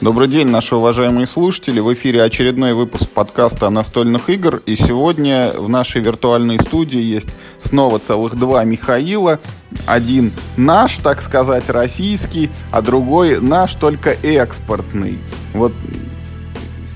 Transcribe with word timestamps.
Добрый 0.00 0.28
день, 0.28 0.48
наши 0.48 0.74
уважаемые 0.76 1.26
слушатели. 1.26 1.78
В 1.78 1.92
эфире 1.92 2.22
очередной 2.22 2.72
выпуск 2.72 3.10
подкаста 3.10 3.66
о 3.66 3.70
настольных 3.70 4.30
игр. 4.30 4.62
И 4.64 4.74
сегодня 4.74 5.52
в 5.54 5.68
нашей 5.68 6.00
виртуальной 6.00 6.58
студии 6.58 6.98
есть 6.98 7.28
снова 7.62 7.98
целых 7.98 8.34
два 8.34 8.64
Михаила. 8.64 9.40
Один 9.86 10.32
наш, 10.56 10.96
так 10.96 11.20
сказать, 11.20 11.68
российский, 11.68 12.48
а 12.70 12.80
другой 12.80 13.42
наш, 13.42 13.74
только 13.74 14.16
экспортный. 14.22 15.18
Вот 15.52 15.74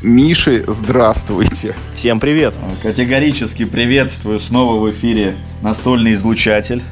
Миши, 0.01 0.65
здравствуйте. 0.67 1.77
Всем 1.95 2.21
привет. 2.21 2.55
Категорически 2.83 3.67
приветствую 3.67 4.41
снова 4.41 4.81
в 4.83 4.91
эфире 4.91 5.37
настольный 5.61 6.15
излучатель. 6.15 6.83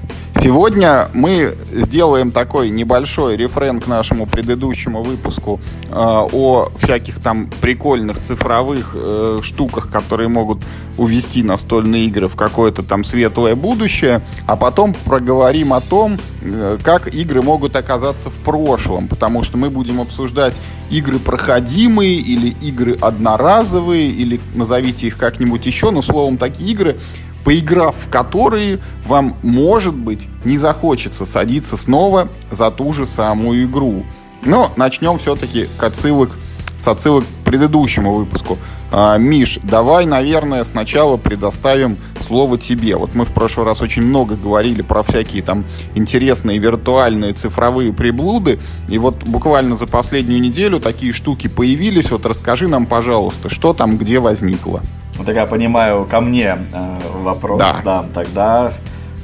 Сегодня 0.42 1.08
мы 1.14 1.56
сделаем 1.70 2.32
такой 2.32 2.68
небольшой 2.70 3.36
рефрен 3.36 3.80
к 3.80 3.86
нашему 3.86 4.26
предыдущему 4.26 5.00
выпуску 5.04 5.60
э, 5.88 5.92
о 5.94 6.68
всяких 6.78 7.20
там 7.20 7.48
прикольных 7.60 8.20
цифровых 8.20 8.96
э, 8.98 9.38
штуках, 9.40 9.88
которые 9.88 10.28
могут 10.28 10.58
увести 10.98 11.44
настольные 11.44 12.06
игры 12.06 12.26
в 12.26 12.34
какое-то 12.34 12.82
там 12.82 13.04
светлое 13.04 13.54
будущее, 13.54 14.20
а 14.48 14.56
потом 14.56 14.94
проговорим 15.04 15.72
о 15.72 15.80
том, 15.80 16.18
э, 16.40 16.76
как 16.82 17.14
игры 17.14 17.40
могут 17.40 17.76
оказаться 17.76 18.28
в 18.28 18.34
прошлом, 18.38 19.06
потому 19.06 19.44
что 19.44 19.58
мы 19.58 19.70
будем 19.70 20.00
обсуждать 20.00 20.54
игры 20.90 21.20
проходимые 21.20 22.16
или 22.16 22.48
игры 22.60 22.98
одноразовые, 23.00 24.08
или 24.08 24.40
назовите 24.56 25.06
их 25.06 25.18
как-нибудь 25.18 25.64
еще, 25.66 25.92
но 25.92 26.02
словом 26.02 26.36
такие 26.36 26.72
игры, 26.72 26.96
поиграв 27.44 27.94
в 27.96 28.10
которые, 28.10 28.78
вам, 29.06 29.36
может 29.42 29.94
быть, 29.94 30.28
не 30.44 30.58
захочется 30.58 31.26
садиться 31.26 31.76
снова 31.76 32.28
за 32.50 32.70
ту 32.70 32.92
же 32.92 33.06
самую 33.06 33.64
игру. 33.64 34.04
Но 34.44 34.72
начнем 34.76 35.18
все-таки 35.18 35.68
к 35.78 35.82
отсылок, 35.82 36.30
с 36.78 36.88
отсылок 36.88 37.24
к 37.24 37.44
предыдущему 37.44 38.14
выпуску. 38.14 38.58
А, 38.94 39.16
Миш, 39.16 39.58
давай, 39.62 40.04
наверное, 40.04 40.64
сначала 40.64 41.16
предоставим 41.16 41.96
слово 42.20 42.58
тебе. 42.58 42.96
Вот 42.96 43.14
мы 43.14 43.24
в 43.24 43.32
прошлый 43.32 43.64
раз 43.64 43.80
очень 43.80 44.02
много 44.02 44.36
говорили 44.36 44.82
про 44.82 45.02
всякие 45.02 45.42
там 45.42 45.64
интересные 45.94 46.58
виртуальные 46.58 47.32
цифровые 47.32 47.94
приблуды, 47.94 48.58
и 48.88 48.98
вот 48.98 49.24
буквально 49.24 49.76
за 49.76 49.86
последнюю 49.86 50.42
неделю 50.42 50.78
такие 50.78 51.14
штуки 51.14 51.48
появились. 51.48 52.10
Вот 52.10 52.26
расскажи 52.26 52.68
нам, 52.68 52.84
пожалуйста, 52.84 53.48
что 53.48 53.72
там 53.72 53.96
где 53.96 54.20
возникло. 54.20 54.82
Вот 55.16 55.26
так 55.26 55.36
я 55.36 55.46
понимаю, 55.46 56.04
ко 56.04 56.20
мне 56.20 56.58
э, 56.72 56.98
вопрос. 57.22 57.60
Да. 57.60 57.80
да. 57.82 58.04
Тогда, 58.12 58.74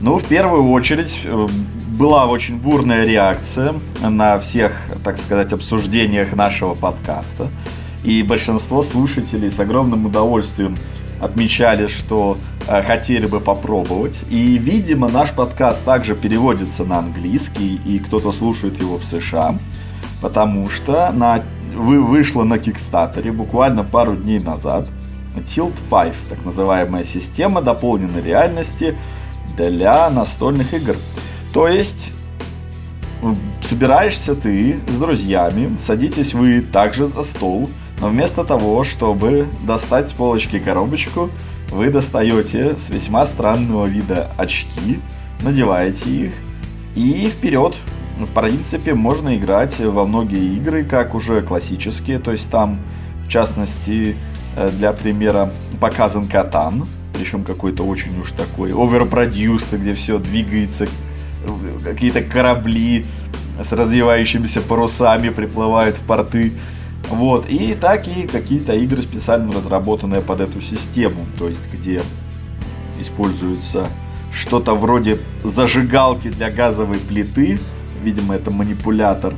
ну, 0.00 0.18
в 0.18 0.24
первую 0.24 0.70
очередь, 0.70 1.20
э, 1.24 1.46
была 1.90 2.26
очень 2.26 2.56
бурная 2.56 3.04
реакция 3.04 3.74
на 4.00 4.38
всех, 4.38 4.72
так 5.04 5.18
сказать, 5.18 5.52
обсуждениях 5.52 6.32
нашего 6.34 6.72
подкаста. 6.74 7.48
И 8.04 8.22
большинство 8.22 8.82
слушателей 8.82 9.50
с 9.50 9.58
огромным 9.58 10.06
удовольствием 10.06 10.76
отмечали, 11.20 11.88
что 11.88 12.38
э, 12.68 12.82
хотели 12.82 13.26
бы 13.26 13.40
попробовать. 13.40 14.18
И, 14.30 14.56
видимо, 14.58 15.08
наш 15.08 15.32
подкаст 15.32 15.84
также 15.84 16.14
переводится 16.14 16.84
на 16.84 16.98
английский, 16.98 17.80
и 17.84 17.98
кто-то 17.98 18.32
слушает 18.32 18.78
его 18.78 18.98
в 18.98 19.04
США, 19.04 19.56
потому 20.20 20.68
что 20.70 21.10
на, 21.12 21.42
вы, 21.74 22.00
вышло 22.00 22.44
на 22.44 22.58
Кикстатере 22.58 23.32
буквально 23.32 23.82
пару 23.82 24.16
дней 24.16 24.38
назад 24.38 24.88
Tilt 25.36 25.74
5, 25.90 26.14
так 26.28 26.44
называемая 26.44 27.04
система 27.04 27.62
дополненной 27.62 28.22
реальности 28.22 28.94
для 29.56 30.08
настольных 30.10 30.72
игр. 30.74 30.96
То 31.52 31.68
есть 31.68 32.12
собираешься 33.62 34.34
ты 34.34 34.78
с 34.88 34.96
друзьями, 34.96 35.76
садитесь 35.78 36.34
вы 36.34 36.60
также 36.60 37.06
за 37.06 37.24
стол, 37.24 37.68
но 38.00 38.08
вместо 38.08 38.44
того, 38.44 38.84
чтобы 38.84 39.46
достать 39.66 40.08
с 40.08 40.12
полочки 40.12 40.58
коробочку, 40.58 41.30
вы 41.70 41.90
достаете 41.90 42.74
с 42.76 42.90
весьма 42.90 43.26
странного 43.26 43.86
вида 43.86 44.30
очки, 44.36 45.00
надеваете 45.42 46.10
их 46.10 46.32
и 46.94 47.28
вперед. 47.28 47.74
В 48.18 48.26
принципе, 48.26 48.94
можно 48.94 49.36
играть 49.36 49.78
во 49.78 50.04
многие 50.04 50.56
игры, 50.56 50.84
как 50.84 51.14
уже 51.14 51.42
классические, 51.42 52.18
то 52.18 52.32
есть 52.32 52.50
там, 52.50 52.80
в 53.24 53.28
частности, 53.28 54.16
Э, 54.58 54.70
для 54.70 54.92
примера 54.92 55.52
показан 55.80 56.26
Катан, 56.26 56.84
причем 57.14 57.44
какой-то 57.44 57.84
очень 57.84 58.18
уж 58.20 58.32
такой 58.32 58.72
overproduced, 58.72 59.76
где 59.76 59.94
все 59.94 60.18
двигается, 60.18 60.88
какие-то 61.84 62.22
корабли 62.22 63.06
с 63.62 63.72
развивающимися 63.72 64.60
парусами 64.62 65.28
приплывают 65.28 65.94
в 65.96 66.00
порты. 66.00 66.52
Вот, 67.10 67.48
и 67.48 67.74
так 67.74 68.06
и 68.06 68.26
какие-то 68.26 68.74
игры 68.74 69.02
специально 69.02 69.52
разработанные 69.52 70.20
под 70.20 70.40
эту 70.40 70.60
систему, 70.60 71.24
то 71.38 71.48
есть 71.48 71.72
где 71.72 72.02
используется 73.00 73.88
что-то 74.32 74.74
вроде 74.74 75.18
зажигалки 75.42 76.28
для 76.28 76.50
газовой 76.50 76.98
плиты, 76.98 77.58
видимо 78.02 78.34
это 78.34 78.50
манипулятор, 78.50 79.34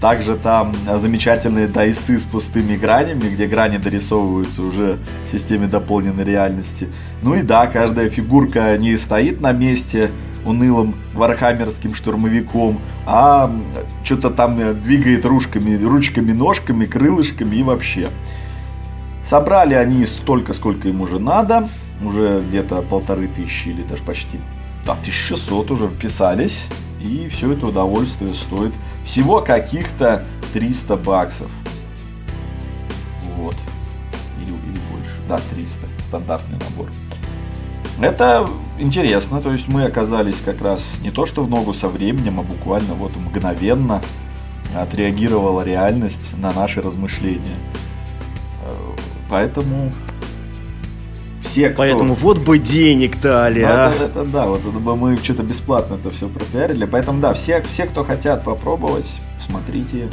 также 0.00 0.36
там 0.36 0.74
замечательные 0.98 1.68
дайсы 1.68 2.18
с 2.18 2.24
пустыми 2.24 2.76
гранями, 2.76 3.28
где 3.32 3.46
грани 3.46 3.78
дорисовываются 3.78 4.62
уже 4.62 4.98
в 5.26 5.32
системе 5.32 5.68
дополненной 5.68 6.24
реальности. 6.24 6.88
Ну 7.22 7.34
и 7.34 7.40
да, 7.42 7.66
каждая 7.66 8.10
фигурка 8.10 8.76
не 8.76 8.96
стоит 8.98 9.40
на 9.40 9.52
месте 9.52 10.10
унылым 10.46 10.94
вархаммерским 11.12 11.94
штурмовиком, 11.94 12.80
а 13.04 13.50
что-то 14.04 14.30
там 14.30 14.80
двигает 14.82 15.26
ручками, 15.26 15.82
ручками, 15.82 16.32
ножками, 16.32 16.86
крылышками 16.86 17.56
и 17.56 17.62
вообще. 17.62 18.10
Собрали 19.28 19.74
они 19.74 20.06
столько, 20.06 20.52
сколько 20.54 20.88
им 20.88 21.00
уже 21.00 21.18
надо, 21.18 21.68
уже 22.02 22.42
где-то 22.46 22.82
полторы 22.82 23.28
тысячи 23.28 23.68
или 23.68 23.82
даже 23.82 24.02
почти 24.04 24.38
да, 24.86 24.92
1600 24.92 25.70
уже 25.72 25.88
вписались, 25.88 26.64
и 27.00 27.28
все 27.28 27.52
это 27.52 27.66
удовольствие 27.66 28.32
стоит 28.34 28.72
всего 29.04 29.40
каких-то 29.40 30.24
300 30.52 30.96
баксов. 30.96 31.50
Вот. 33.36 33.56
Или, 34.40 34.50
или 34.50 34.80
больше. 34.90 35.16
Да, 35.28 35.40
300. 35.50 35.86
Стандартный 36.08 36.58
набор. 36.58 36.88
Это 38.00 38.48
интересно, 38.78 39.40
то 39.40 39.52
есть 39.52 39.68
мы 39.68 39.84
оказались 39.84 40.36
как 40.44 40.60
раз 40.60 40.98
не 41.00 41.10
то 41.10 41.24
что 41.24 41.42
в 41.42 41.48
ногу 41.48 41.72
со 41.72 41.88
временем, 41.88 42.40
а 42.40 42.42
буквально 42.42 42.94
вот 42.94 43.16
мгновенно 43.16 44.02
отреагировала 44.74 45.62
реальность 45.62 46.30
на 46.38 46.52
наши 46.52 46.82
размышления. 46.82 47.56
Э, 48.62 48.68
поэтому 49.30 49.92
все, 51.42 51.70
кто... 51.70 51.78
Поэтому 51.78 52.14
вот 52.14 52.38
бы 52.38 52.58
денег 52.58 53.18
дали, 53.20 53.62
ну, 53.62 53.68
а. 53.70 53.92
Это, 53.94 54.04
это, 54.04 54.24
да, 54.24 54.46
вот 54.46 54.60
это 54.60 54.78
бы 54.78 54.94
мы 54.94 55.16
что-то 55.16 55.42
бесплатно 55.42 55.94
это 55.94 56.10
все 56.10 56.28
пропиарили. 56.28 56.84
Поэтому 56.84 57.20
да, 57.20 57.32
все, 57.32 57.62
все, 57.62 57.86
кто 57.86 58.04
хотят 58.04 58.44
попробовать, 58.44 59.06
смотрите, 59.46 60.10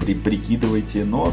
при, 0.00 0.14
прикидывайте. 0.14 1.04
Но 1.04 1.32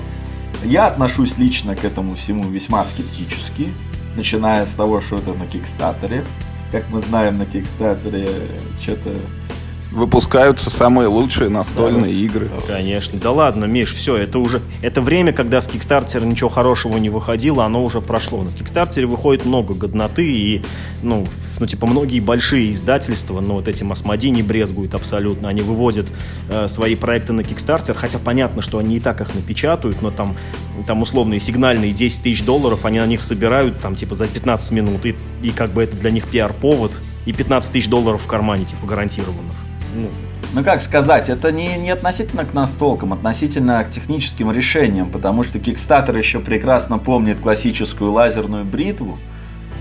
я 0.63 0.88
отношусь 0.88 1.38
лично 1.38 1.75
к 1.75 1.84
этому 1.84 2.16
всему 2.16 2.50
весьма 2.50 2.85
скептически. 2.85 3.68
Начиная 4.16 4.66
с 4.66 4.73
того, 4.73 5.01
что 5.01 5.17
это 5.17 5.33
на 5.33 5.47
Кикстатере. 5.47 6.23
Как 6.72 6.89
мы 6.89 7.01
знаем, 7.01 7.38
на 7.38 7.45
Кикстатере 7.45 8.29
что-то 8.81 9.19
выпускаются 9.91 10.69
самые 10.69 11.07
лучшие 11.07 11.50
настольные 11.50 12.13
да, 12.13 12.19
игры. 12.19 12.50
Конечно. 12.68 13.19
Да 13.19 13.31
ладно, 13.31 13.66
Миш, 13.66 13.94
все, 13.94 14.16
это 14.16 14.40
уже... 14.40 14.62
Это 14.81 15.02
время, 15.02 15.34
когда 15.34 15.59
с 15.59 15.68
Kickstarter 15.68 16.25
ничего 16.25 16.50
хорошего 16.50 16.97
не 16.97 17.09
выходило, 17.09 17.66
оно 17.66 17.84
уже 17.84 18.00
прошло. 18.00 18.44
На 18.44 18.50
Kickstarter 18.50 19.06
выходит 19.06 19.46
много 19.46 19.74
годноты, 19.74 20.25
и, 20.25 20.63
ну, 21.03 21.28
ну, 21.59 21.66
типа, 21.66 21.85
многие 21.88 22.22
большие 22.22 22.72
издательства, 22.72 23.41
но 23.41 23.56
вот 23.56 23.68
этим 23.68 23.91
Асмоди 23.91 24.29
не 24.29 24.44
брезгуют 24.44 24.96
абсолютно. 24.96 25.50
Они 25.50 25.62
выводят 25.62 26.08
э, 26.50 26.68
свои 26.68 26.96
проекты 26.96 27.34
на 27.34 27.41
Kickstarter, 27.41 27.94
хотя 27.94 28.18
понятно, 28.18 28.62
что 28.62 28.78
они 28.78 28.96
и 28.96 29.00
так 29.00 29.19
их 29.19 29.35
напечатают, 29.35 30.02
но 30.02 30.09
там, 30.09 30.38
там 30.88 31.02
условные 31.02 31.41
сигнальные 31.41 31.91
10 31.91 32.23
тысяч 32.23 32.46
долларов, 32.46 32.85
они 32.85 32.99
на 32.99 33.05
них 33.05 33.22
собирают, 33.22 33.79
там, 33.82 33.96
типа, 33.96 34.16
за 34.16 34.28
15 34.28 34.72
минут, 34.72 35.05
и, 35.05 35.16
и 35.43 35.52
как 35.52 35.72
бы 35.72 35.84
это 35.84 35.97
для 35.97 36.11
них 36.11 36.28
пиар-повод, 36.28 36.93
и 37.26 37.34
15 37.34 37.73
тысяч 37.73 37.88
долларов 37.90 38.22
в 38.22 38.28
кармане, 38.28 38.64
типа, 38.64 38.88
гарантированных 38.88 39.71
ну, 39.96 40.09
ну 40.53 40.64
как 40.64 40.82
сказать, 40.82 41.29
это 41.29 41.52
не, 41.52 41.78
не 41.78 41.91
относительно 41.91 42.46
к 42.46 42.53
настолкам, 42.53 43.14
относительно 43.14 43.84
к 43.84 43.91
техническим 43.91 44.52
решениям, 44.52 45.09
потому 45.09 45.43
что 45.43 45.59
Kickstarter 45.59 46.17
еще 46.17 46.40
прекрасно 46.40 46.97
помнит 46.97 47.40
классическую 47.40 48.11
лазерную 48.11 48.66
бритву. 48.66 49.17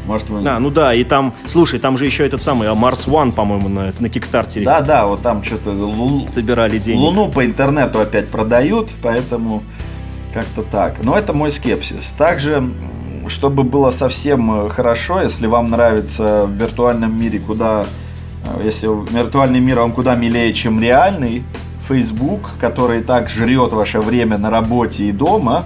Может, 0.07 0.31
вы... 0.31 0.43
Да, 0.43 0.59
ну 0.59 0.71
да, 0.71 0.95
и 0.95 1.05
там, 1.05 1.35
слушай, 1.47 1.79
там 1.79 1.99
же 1.99 2.07
еще 2.07 2.27
этот 2.27 2.41
самый 2.41 2.69
Mars 2.69 3.07
One, 3.07 3.33
по-моему, 3.33 3.69
на, 3.69 3.93
на 3.99 4.09
Кикстартере. 4.09 4.65
Да, 4.65 4.81
да, 4.81 5.07
вот 5.07 5.23
там 5.23 5.45
что-то 5.45 5.71
лу... 5.71 6.27
собирали 6.27 6.79
деньги. 6.79 7.01
Луну 7.01 7.31
по 7.31 7.45
интернету 7.45 8.01
опять 8.01 8.29
продают, 8.29 8.89
поэтому 9.03 9.63
как-то 10.33 10.63
так. 10.63 11.05
Но 11.05 11.17
это 11.17 11.33
мой 11.33 11.53
скепсис. 11.53 12.13
Также, 12.17 12.71
чтобы 13.29 13.63
было 13.63 13.91
совсем 13.91 14.69
хорошо, 14.71 15.21
если 15.21 15.47
вам 15.47 15.71
нравится 15.71 16.47
в 16.47 16.53
виртуальном 16.53 17.21
мире, 17.21 17.39
куда 17.39 17.85
Э, 17.85 18.00
если 18.63 18.87
виртуальный 18.87 19.61
мир 19.61 19.81
вам 19.81 19.93
куда 19.93 20.15
милее, 20.15 20.53
чем 20.55 20.81
реальный, 20.81 21.45
Facebook, 21.89 22.51
который 22.61 23.03
так 23.03 23.29
жрет 23.29 23.73
ваше 23.73 24.01
время 24.01 24.39
на 24.39 24.51
работе 24.51 25.05
и 25.05 25.13
дома, 25.13 25.65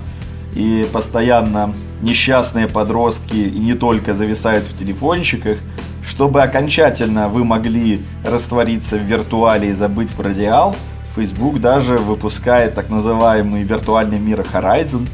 и 0.54 0.86
постоянно 0.92 1.74
несчастные 2.00 2.68
подростки 2.68 3.36
и 3.36 3.58
не 3.58 3.74
только 3.74 4.14
зависают 4.14 4.64
в 4.64 4.78
телефончиках, 4.78 5.58
чтобы 6.06 6.42
окончательно 6.42 7.28
вы 7.28 7.44
могли 7.44 8.00
раствориться 8.24 8.96
в 8.96 9.02
виртуале 9.02 9.70
и 9.70 9.72
забыть 9.72 10.10
про 10.10 10.28
реал, 10.32 10.76
Facebook 11.16 11.60
даже 11.60 11.98
выпускает 11.98 12.74
так 12.74 12.90
называемый 12.90 13.62
виртуальный 13.62 14.18
мир 14.18 14.40
Horizon, 14.40 15.08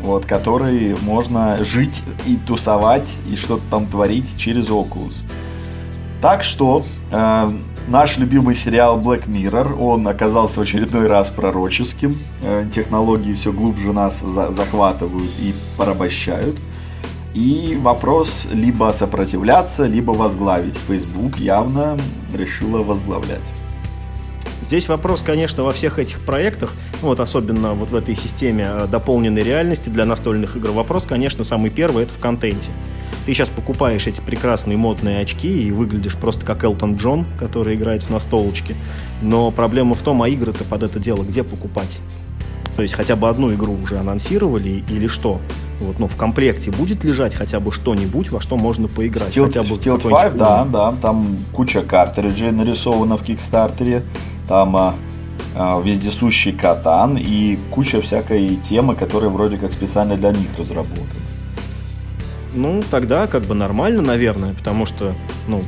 вот, 0.00 0.26
который 0.26 0.96
можно 1.02 1.62
жить 1.64 2.02
и 2.26 2.36
тусовать 2.36 3.12
и 3.30 3.36
что-то 3.36 3.62
там 3.70 3.86
творить 3.86 4.26
через 4.36 4.68
Oculus. 4.68 5.14
Так 6.20 6.42
что 6.42 6.84
э, 7.10 7.50
наш 7.86 8.18
любимый 8.18 8.54
сериал 8.54 8.98
Black 8.98 9.26
Mirror, 9.26 9.78
он 9.78 10.06
оказался 10.08 10.58
в 10.58 10.62
очередной 10.62 11.06
раз 11.06 11.30
пророческим. 11.30 12.18
Э, 12.42 12.66
технологии 12.74 13.32
все 13.34 13.52
глубже 13.52 13.92
нас 13.92 14.18
за 14.20 14.52
захватывают 14.52 15.30
и 15.40 15.54
порабощают. 15.76 16.56
И 17.34 17.78
вопрос 17.80 18.48
либо 18.50 18.92
сопротивляться, 18.96 19.86
либо 19.86 20.10
возглавить. 20.10 20.76
Facebook 20.88 21.38
явно 21.38 21.96
решила 22.34 22.82
возглавлять. 22.82 23.44
Здесь 24.60 24.88
вопрос, 24.88 25.22
конечно, 25.22 25.62
во 25.62 25.72
всех 25.72 25.98
этих 25.98 26.20
проектах, 26.20 26.72
вот 27.00 27.20
особенно 27.20 27.74
вот 27.74 27.90
в 27.90 27.94
этой 27.94 28.16
системе 28.16 28.68
э, 28.68 28.86
дополненной 28.90 29.42
реальности 29.42 29.88
для 29.88 30.04
настольных 30.04 30.56
игр, 30.56 30.72
вопрос, 30.72 31.06
конечно, 31.06 31.44
самый 31.44 31.70
первый, 31.70 32.02
это 32.02 32.12
в 32.12 32.18
контенте. 32.18 32.72
Ты 33.28 33.34
сейчас 33.34 33.50
покупаешь 33.50 34.06
эти 34.06 34.22
прекрасные 34.22 34.78
модные 34.78 35.20
очки 35.20 35.64
и 35.64 35.70
выглядишь 35.70 36.16
просто 36.16 36.46
как 36.46 36.64
Элтон 36.64 36.96
Джон, 36.96 37.26
который 37.38 37.74
играет 37.74 38.04
в 38.04 38.08
настолочке. 38.08 38.74
Но 39.20 39.50
проблема 39.50 39.94
в 39.94 40.00
том, 40.00 40.22
а 40.22 40.30
игры-то 40.30 40.64
под 40.64 40.82
это 40.82 40.98
дело 40.98 41.24
где 41.24 41.44
покупать? 41.44 41.98
То 42.74 42.80
есть 42.80 42.94
хотя 42.94 43.16
бы 43.16 43.28
одну 43.28 43.52
игру 43.52 43.76
уже 43.82 43.98
анонсировали 43.98 44.82
или 44.88 45.08
что? 45.08 45.42
Вот, 45.78 45.98
ну, 45.98 46.08
в 46.08 46.16
комплекте 46.16 46.70
будет 46.70 47.04
лежать 47.04 47.34
хотя 47.34 47.60
бы 47.60 47.70
что-нибудь, 47.70 48.30
во 48.30 48.40
что 48.40 48.56
можно 48.56 48.88
поиграть. 48.88 49.36
Steel, 49.36 49.44
хотя 49.44 49.62
бы 49.62 49.74
Steel 49.74 50.08
5, 50.08 50.34
да, 50.38 50.64
да, 50.64 50.94
там 51.02 51.36
куча 51.52 51.82
картриджей 51.82 52.50
нарисована 52.50 53.18
в 53.18 53.22
Кикстартере, 53.24 54.04
там 54.48 54.74
а, 54.74 54.94
а, 55.54 55.82
вездесущий 55.82 56.52
катан 56.52 57.18
и 57.18 57.58
куча 57.70 58.00
всякой 58.00 58.56
темы, 58.56 58.94
которые 58.94 59.28
вроде 59.28 59.58
как 59.58 59.72
специально 59.72 60.16
для 60.16 60.30
них 60.30 60.48
разработаны. 60.56 61.27
Ну, 62.58 62.82
тогда 62.90 63.28
как 63.28 63.44
бы 63.44 63.54
нормально, 63.54 64.02
наверное, 64.02 64.52
потому 64.52 64.84
что, 64.84 65.14
ну, 65.46 65.62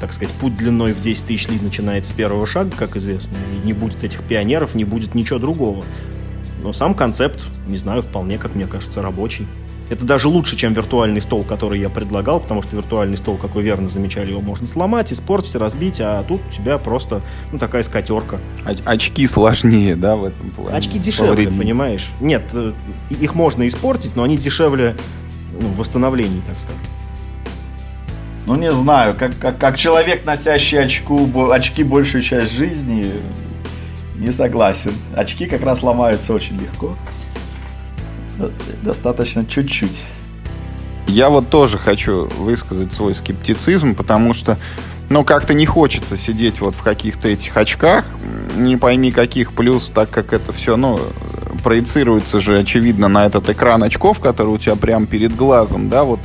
так 0.00 0.12
сказать, 0.12 0.32
путь 0.34 0.56
длиной 0.56 0.92
в 0.92 1.00
10 1.00 1.24
тысяч 1.24 1.48
ли 1.48 1.58
начинается 1.60 2.12
с 2.12 2.14
первого 2.14 2.46
шага, 2.46 2.70
как 2.76 2.96
известно, 2.96 3.36
и 3.52 3.66
не 3.66 3.72
будет 3.72 4.04
этих 4.04 4.22
пионеров, 4.22 4.76
не 4.76 4.84
будет 4.84 5.16
ничего 5.16 5.40
другого. 5.40 5.84
Но 6.62 6.72
сам 6.72 6.94
концепт, 6.94 7.44
не 7.66 7.76
знаю, 7.76 8.02
вполне, 8.02 8.38
как 8.38 8.54
мне 8.54 8.66
кажется, 8.66 9.02
рабочий. 9.02 9.48
Это 9.88 10.06
даже 10.06 10.28
лучше, 10.28 10.56
чем 10.56 10.72
виртуальный 10.72 11.20
стол, 11.20 11.42
который 11.42 11.80
я 11.80 11.88
предлагал, 11.88 12.38
потому 12.38 12.62
что 12.62 12.76
виртуальный 12.76 13.16
стол, 13.16 13.36
как 13.36 13.56
вы 13.56 13.62
верно 13.62 13.88
замечали, 13.88 14.30
его 14.30 14.40
можно 14.40 14.68
сломать, 14.68 15.12
испортить, 15.12 15.56
разбить, 15.56 16.00
а 16.00 16.22
тут 16.22 16.40
у 16.48 16.52
тебя 16.52 16.78
просто 16.78 17.22
ну, 17.50 17.58
такая 17.58 17.82
скатерка. 17.82 18.38
Оч- 18.64 18.82
очки 18.84 19.26
сложнее, 19.26 19.96
да, 19.96 20.14
в 20.14 20.26
этом 20.26 20.50
плане? 20.50 20.76
Очки 20.76 20.96
дешевле, 21.00 21.32
Повредить. 21.32 21.58
понимаешь? 21.58 22.08
Нет, 22.20 22.50
э, 22.52 22.72
их 23.18 23.34
можно 23.34 23.66
испортить, 23.66 24.14
но 24.14 24.22
они 24.22 24.36
дешевле 24.36 24.94
ну, 25.60 25.68
в 25.68 25.76
восстановлении, 25.76 26.40
так 26.46 26.58
сказать. 26.58 26.80
Ну, 28.46 28.56
не 28.56 28.72
знаю, 28.72 29.14
как, 29.18 29.38
как, 29.38 29.58
как 29.58 29.76
человек, 29.76 30.24
носящий 30.24 30.78
очку, 30.82 31.50
очки 31.50 31.84
большую 31.84 32.22
часть 32.22 32.52
жизни, 32.52 33.12
не 34.16 34.32
согласен. 34.32 34.92
Очки 35.14 35.46
как 35.46 35.62
раз 35.62 35.82
ломаются 35.82 36.32
очень 36.34 36.60
легко. 36.60 36.96
Достаточно 38.82 39.44
чуть-чуть. 39.44 40.04
Я 41.06 41.28
вот 41.28 41.48
тоже 41.48 41.76
хочу 41.76 42.28
высказать 42.38 42.92
свой 42.92 43.14
скептицизм, 43.14 43.94
потому 43.94 44.32
что, 44.32 44.58
ну, 45.08 45.24
как-то 45.24 45.54
не 45.54 45.66
хочется 45.66 46.16
сидеть 46.16 46.60
вот 46.60 46.74
в 46.74 46.82
каких-то 46.82 47.28
этих 47.28 47.56
очках, 47.56 48.06
не 48.56 48.76
пойми 48.76 49.10
каких, 49.10 49.52
плюс, 49.52 49.90
так 49.92 50.10
как 50.10 50.32
это 50.32 50.52
все, 50.52 50.76
ну, 50.76 51.00
проецируется 51.62 52.40
же, 52.40 52.58
очевидно, 52.58 53.08
на 53.08 53.26
этот 53.26 53.48
экран 53.48 53.82
очков, 53.82 54.20
который 54.20 54.48
у 54.48 54.58
тебя 54.58 54.76
прямо 54.76 55.06
перед 55.06 55.34
глазом, 55.34 55.88
да, 55.88 56.04
вот 56.04 56.20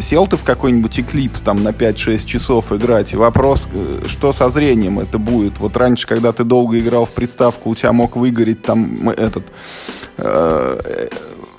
сел 0.00 0.26
ты 0.26 0.36
в 0.36 0.44
какой-нибудь 0.44 0.98
Eclipse 0.98 1.42
там 1.44 1.62
на 1.62 1.70
5-6 1.70 2.26
часов 2.26 2.72
играть, 2.72 3.12
и 3.12 3.16
вопрос, 3.16 3.68
э, 3.72 4.02
что 4.06 4.32
со 4.32 4.48
зрением 4.50 4.98
это 4.98 5.18
будет. 5.18 5.58
Вот 5.58 5.76
раньше, 5.76 6.06
когда 6.06 6.32
ты 6.32 6.44
долго 6.44 6.78
играл 6.78 7.06
в 7.06 7.10
приставку, 7.10 7.70
у 7.70 7.74
тебя 7.74 7.92
мог 7.92 8.16
выгореть 8.16 8.62
там 8.62 9.08
этот 9.10 9.44
э, 10.18 11.08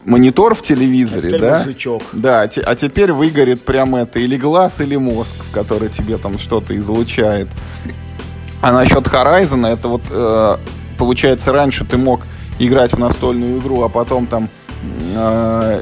монитор 0.05 0.55
в 0.55 0.61
телевизоре, 0.61 1.35
а 1.35 1.39
да? 1.39 1.59
Мужичок. 1.59 2.03
Да, 2.13 2.41
а 2.41 2.75
теперь 2.75 3.11
выгорит 3.11 3.61
прямо 3.61 4.01
это 4.01 4.19
или 4.19 4.37
глаз, 4.37 4.79
или 4.79 4.95
мозг, 4.95 5.35
в 5.39 5.51
который 5.51 5.89
тебе 5.89 6.17
там 6.17 6.37
что-то 6.37 6.77
излучает. 6.77 7.47
А 8.61 8.71
насчет 8.71 9.07
Horizon, 9.07 9.67
это 9.67 9.87
вот 9.87 10.01
э, 10.09 10.57
получается 10.97 11.51
раньше 11.51 11.85
ты 11.85 11.97
мог 11.97 12.21
играть 12.59 12.93
в 12.93 12.99
настольную 12.99 13.59
игру, 13.59 13.81
а 13.83 13.89
потом 13.89 14.27
там 14.27 14.49
э, 15.15 15.81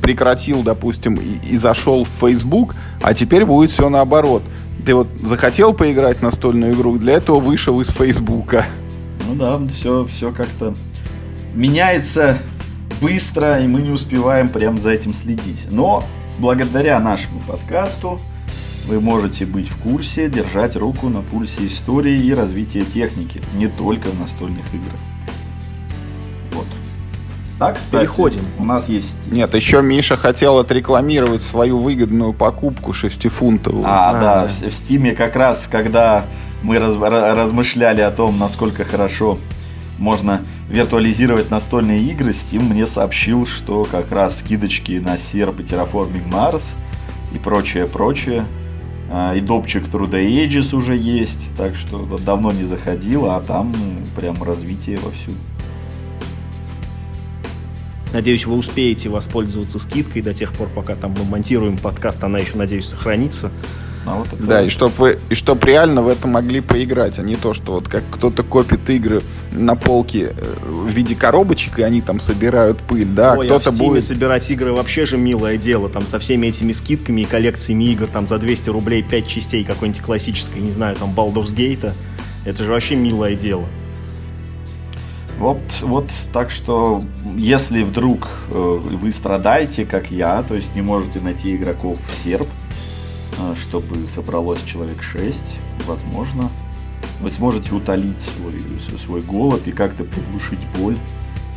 прекратил, 0.00 0.62
допустим, 0.62 1.16
и, 1.16 1.48
и 1.48 1.56
зашел 1.56 2.04
в 2.04 2.08
Facebook, 2.20 2.74
а 3.02 3.14
теперь 3.14 3.44
будет 3.44 3.70
все 3.70 3.88
наоборот. 3.88 4.42
Ты 4.86 4.94
вот 4.94 5.08
захотел 5.22 5.74
поиграть 5.74 6.18
в 6.18 6.22
настольную 6.22 6.74
игру, 6.74 6.98
для 6.98 7.14
этого 7.14 7.40
вышел 7.40 7.80
из 7.80 7.88
Фейсбука. 7.88 8.64
Ну 9.26 9.34
да, 9.34 9.58
все, 9.68 10.06
все 10.06 10.32
как-то 10.32 10.74
меняется 11.54 12.38
быстро, 13.00 13.60
и 13.60 13.66
мы 13.66 13.82
не 13.82 13.90
успеваем 13.90 14.48
прям 14.48 14.78
за 14.78 14.90
этим 14.90 15.12
следить. 15.12 15.66
Но 15.70 16.04
благодаря 16.38 17.00
нашему 17.00 17.40
подкасту 17.40 18.20
вы 18.86 19.00
можете 19.00 19.44
быть 19.44 19.68
в 19.68 19.76
курсе, 19.76 20.28
держать 20.28 20.76
руку 20.76 21.08
на 21.08 21.20
пульсе 21.20 21.66
истории 21.66 22.18
и 22.18 22.32
развития 22.32 22.82
техники, 22.82 23.42
не 23.54 23.66
только 23.68 24.08
в 24.08 24.18
настольных 24.18 24.64
играх. 24.72 25.00
Так, 27.58 27.76
кстати, 27.76 28.02
Переходим. 28.02 28.42
У 28.58 28.64
нас 28.64 28.88
есть... 28.88 29.32
Нет, 29.32 29.52
еще 29.54 29.82
Миша 29.82 30.16
хотел 30.16 30.58
отрекламировать 30.58 31.42
свою 31.42 31.78
выгодную 31.78 32.32
покупку 32.32 32.92
6-фунтовую. 32.92 33.82
А, 33.84 34.10
а 34.10 34.12
да, 34.12 34.20
да, 34.20 34.46
в, 34.46 34.70
в 34.70 34.72
Стиме 34.72 35.12
как 35.12 35.34
раз, 35.34 35.68
когда 35.70 36.26
мы 36.62 36.78
раз, 36.78 36.94
размышляли 36.94 38.00
о 38.00 38.12
том, 38.12 38.38
насколько 38.38 38.84
хорошо 38.84 39.38
можно 39.98 40.40
виртуализировать 40.68 41.50
настольные 41.50 42.00
игры, 42.00 42.30
Steam 42.30 42.62
мне 42.62 42.86
сообщил, 42.86 43.46
что 43.46 43.84
как 43.84 44.12
раз 44.12 44.38
скидочки 44.38 44.92
на 44.92 45.16
Serp 45.16 45.60
и 45.60 45.64
Terraforming 45.64 46.30
Mars 46.30 46.74
и 47.32 47.38
прочее, 47.38 47.86
прочее. 47.86 48.46
А, 49.10 49.34
и 49.34 49.40
допчик 49.40 49.84
True 49.84 50.08
Day 50.08 50.46
Ages 50.46 50.76
уже 50.76 50.96
есть, 50.96 51.48
так 51.56 51.74
что 51.74 52.06
давно 52.24 52.52
не 52.52 52.64
заходил, 52.64 53.26
а 53.30 53.40
там 53.40 53.74
прям 54.14 54.40
развитие 54.42 54.98
вовсю. 54.98 55.32
Надеюсь, 58.12 58.46
вы 58.46 58.56
успеете 58.56 59.08
воспользоваться 59.08 59.78
скидкой 59.78 60.22
до 60.22 60.32
тех 60.32 60.52
пор, 60.52 60.68
пока 60.74 60.94
там 60.94 61.14
мы 61.18 61.24
монтируем 61.24 61.76
подкаст, 61.76 62.22
она 62.24 62.38
еще, 62.38 62.56
надеюсь, 62.56 62.86
сохранится. 62.86 63.50
А 64.06 64.16
вот 64.16 64.28
это... 64.32 64.42
Да, 64.42 64.62
и 64.62 64.68
чтобы 64.70 64.94
вы, 64.94 65.18
и 65.28 65.34
чтоб 65.34 65.62
реально 65.64 66.02
в 66.02 66.08
это 66.08 66.26
могли 66.26 66.60
поиграть, 66.60 67.18
а 67.18 67.22
не 67.22 67.36
то, 67.36 67.52
что 67.52 67.72
вот 67.72 67.88
как 67.88 68.02
кто-то 68.10 68.42
копит 68.42 68.88
игры 68.88 69.22
на 69.52 69.74
полке 69.74 70.32
э, 70.36 70.54
в 70.66 70.88
виде 70.88 71.14
коробочек, 71.14 71.78
и 71.78 71.82
они 71.82 72.00
там 72.00 72.20
собирают 72.20 72.78
пыль, 72.78 73.08
да, 73.08 73.34
Ой, 73.34 73.46
кто-то 73.46 73.70
а 73.70 73.72
в 73.72 73.78
будет... 73.78 74.04
собирать 74.04 74.50
игры 74.50 74.72
вообще 74.72 75.04
же 75.04 75.18
милое 75.18 75.58
дело, 75.58 75.90
там 75.90 76.06
со 76.06 76.18
всеми 76.18 76.46
этими 76.46 76.72
скидками 76.72 77.22
и 77.22 77.24
коллекциями 77.24 77.84
игр, 77.84 78.06
там 78.06 78.26
за 78.26 78.38
200 78.38 78.70
рублей 78.70 79.02
5 79.02 79.28
частей 79.28 79.64
какой-нибудь 79.64 80.00
классической, 80.02 80.60
не 80.60 80.70
знаю, 80.70 80.96
там 80.96 81.12
Baldur's 81.14 81.54
Gate, 81.54 81.92
это 82.46 82.64
же 82.64 82.70
вообще 82.70 82.96
милое 82.96 83.34
дело. 83.34 83.66
Вот, 85.38 85.60
вот 85.82 86.10
так 86.32 86.50
что, 86.50 87.00
если 87.36 87.84
вдруг 87.84 88.28
э, 88.50 88.54
вы 88.54 89.12
страдаете, 89.12 89.86
как 89.86 90.10
я, 90.10 90.42
то 90.42 90.56
есть 90.56 90.74
не 90.74 90.82
можете 90.82 91.20
найти 91.20 91.54
игроков 91.54 91.96
в 92.08 92.24
серб, 92.24 92.48
э, 93.38 93.54
чтобы 93.60 94.08
собралось 94.08 94.60
человек 94.64 95.00
6, 95.00 95.38
возможно, 95.86 96.50
вы 97.20 97.30
сможете 97.30 97.72
утолить 97.72 98.20
свой, 98.20 98.98
свой 98.98 99.20
голод 99.20 99.68
и 99.68 99.70
как-то 99.70 100.02
приглушить 100.02 100.58
боль 100.76 100.98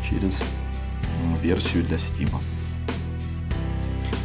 через 0.07 0.35
э, 0.35 1.41
версию 1.41 1.83
для 1.83 1.97
Стима. 1.97 2.39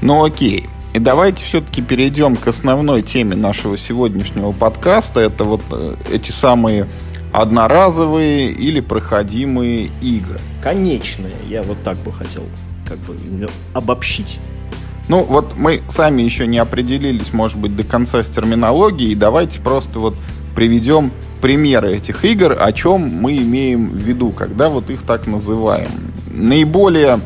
Ну 0.02 0.22
окей. 0.22 0.68
И 0.92 0.98
давайте 0.98 1.42
все-таки 1.42 1.80
перейдем 1.80 2.36
к 2.36 2.46
основной 2.46 3.00
теме 3.02 3.36
нашего 3.36 3.78
сегодняшнего 3.78 4.52
подкаста. 4.52 5.20
Это 5.20 5.44
вот 5.44 5.62
эти 6.10 6.30
самые 6.30 6.88
одноразовые 7.37 8.50
или 8.50 8.81
проходимые 8.81 9.90
игры. 10.00 10.40
Конечные, 10.62 11.35
я 11.49 11.62
вот 11.62 11.76
так 11.85 11.99
бы 11.99 12.11
хотел 12.11 12.45
как 12.88 12.97
бы 12.99 13.14
обобщить. 13.75 14.38
Ну, 15.09 15.23
вот 15.23 15.55
мы 15.57 15.83
сами 15.87 16.23
еще 16.23 16.47
не 16.47 16.57
определились, 16.59 17.35
может 17.35 17.59
быть, 17.59 17.76
до 17.76 17.85
конца 17.85 18.23
с 18.23 18.31
терминологией. 18.31 19.14
Давайте 19.14 19.61
просто 19.61 19.99
вот 19.99 20.16
приведем 20.55 21.12
примеры 21.43 21.95
этих 21.95 22.25
игр, 22.25 22.57
о 22.59 22.73
чем 22.73 23.02
мы 23.02 23.37
имеем 23.37 23.90
в 23.90 23.97
виду, 23.97 24.31
когда 24.31 24.71
вот 24.71 24.88
их 24.88 25.02
так 25.02 25.26
называем. 25.26 25.90
Наиболее 26.33 27.21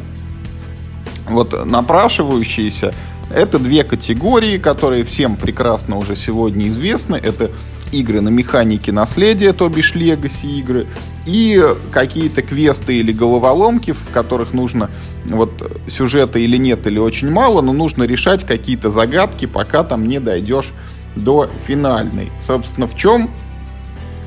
вот 1.29 1.65
напрашивающиеся 1.65 2.93
это 3.33 3.61
две 3.61 3.85
категории, 3.85 4.59
которые 4.59 5.05
всем 5.05 5.37
прекрасно 5.37 5.99
уже 5.99 6.17
сегодня 6.17 6.69
известны. 6.69 7.15
Это 7.15 7.53
игры 7.93 8.21
на 8.21 8.29
механике 8.29 8.93
наследия, 8.93 9.53
то 9.53 9.69
бишь 9.69 9.95
легаси 9.95 10.59
игры, 10.59 10.87
и 11.27 11.63
какие-то 11.93 12.43
квесты 12.43 12.97
или 12.99 13.13
головоломки, 13.13 13.93
в 13.93 14.11
которых 14.13 14.53
нужно 14.53 14.91
вот 15.27 15.83
сюжета 15.87 16.39
или 16.39 16.57
нет, 16.57 16.87
или 16.87 16.99
очень 16.99 17.31
мало, 17.31 17.61
но 17.61 17.73
нужно 17.73 18.05
решать 18.05 18.45
какие-то 18.45 18.91
загадки, 18.91 19.47
пока 19.47 19.85
там 19.85 20.07
не 20.07 20.19
дойдешь 20.19 20.73
до 21.17 21.49
финальной. 21.67 22.31
Собственно, 22.41 22.87
в 22.87 22.97
чем 22.97 23.31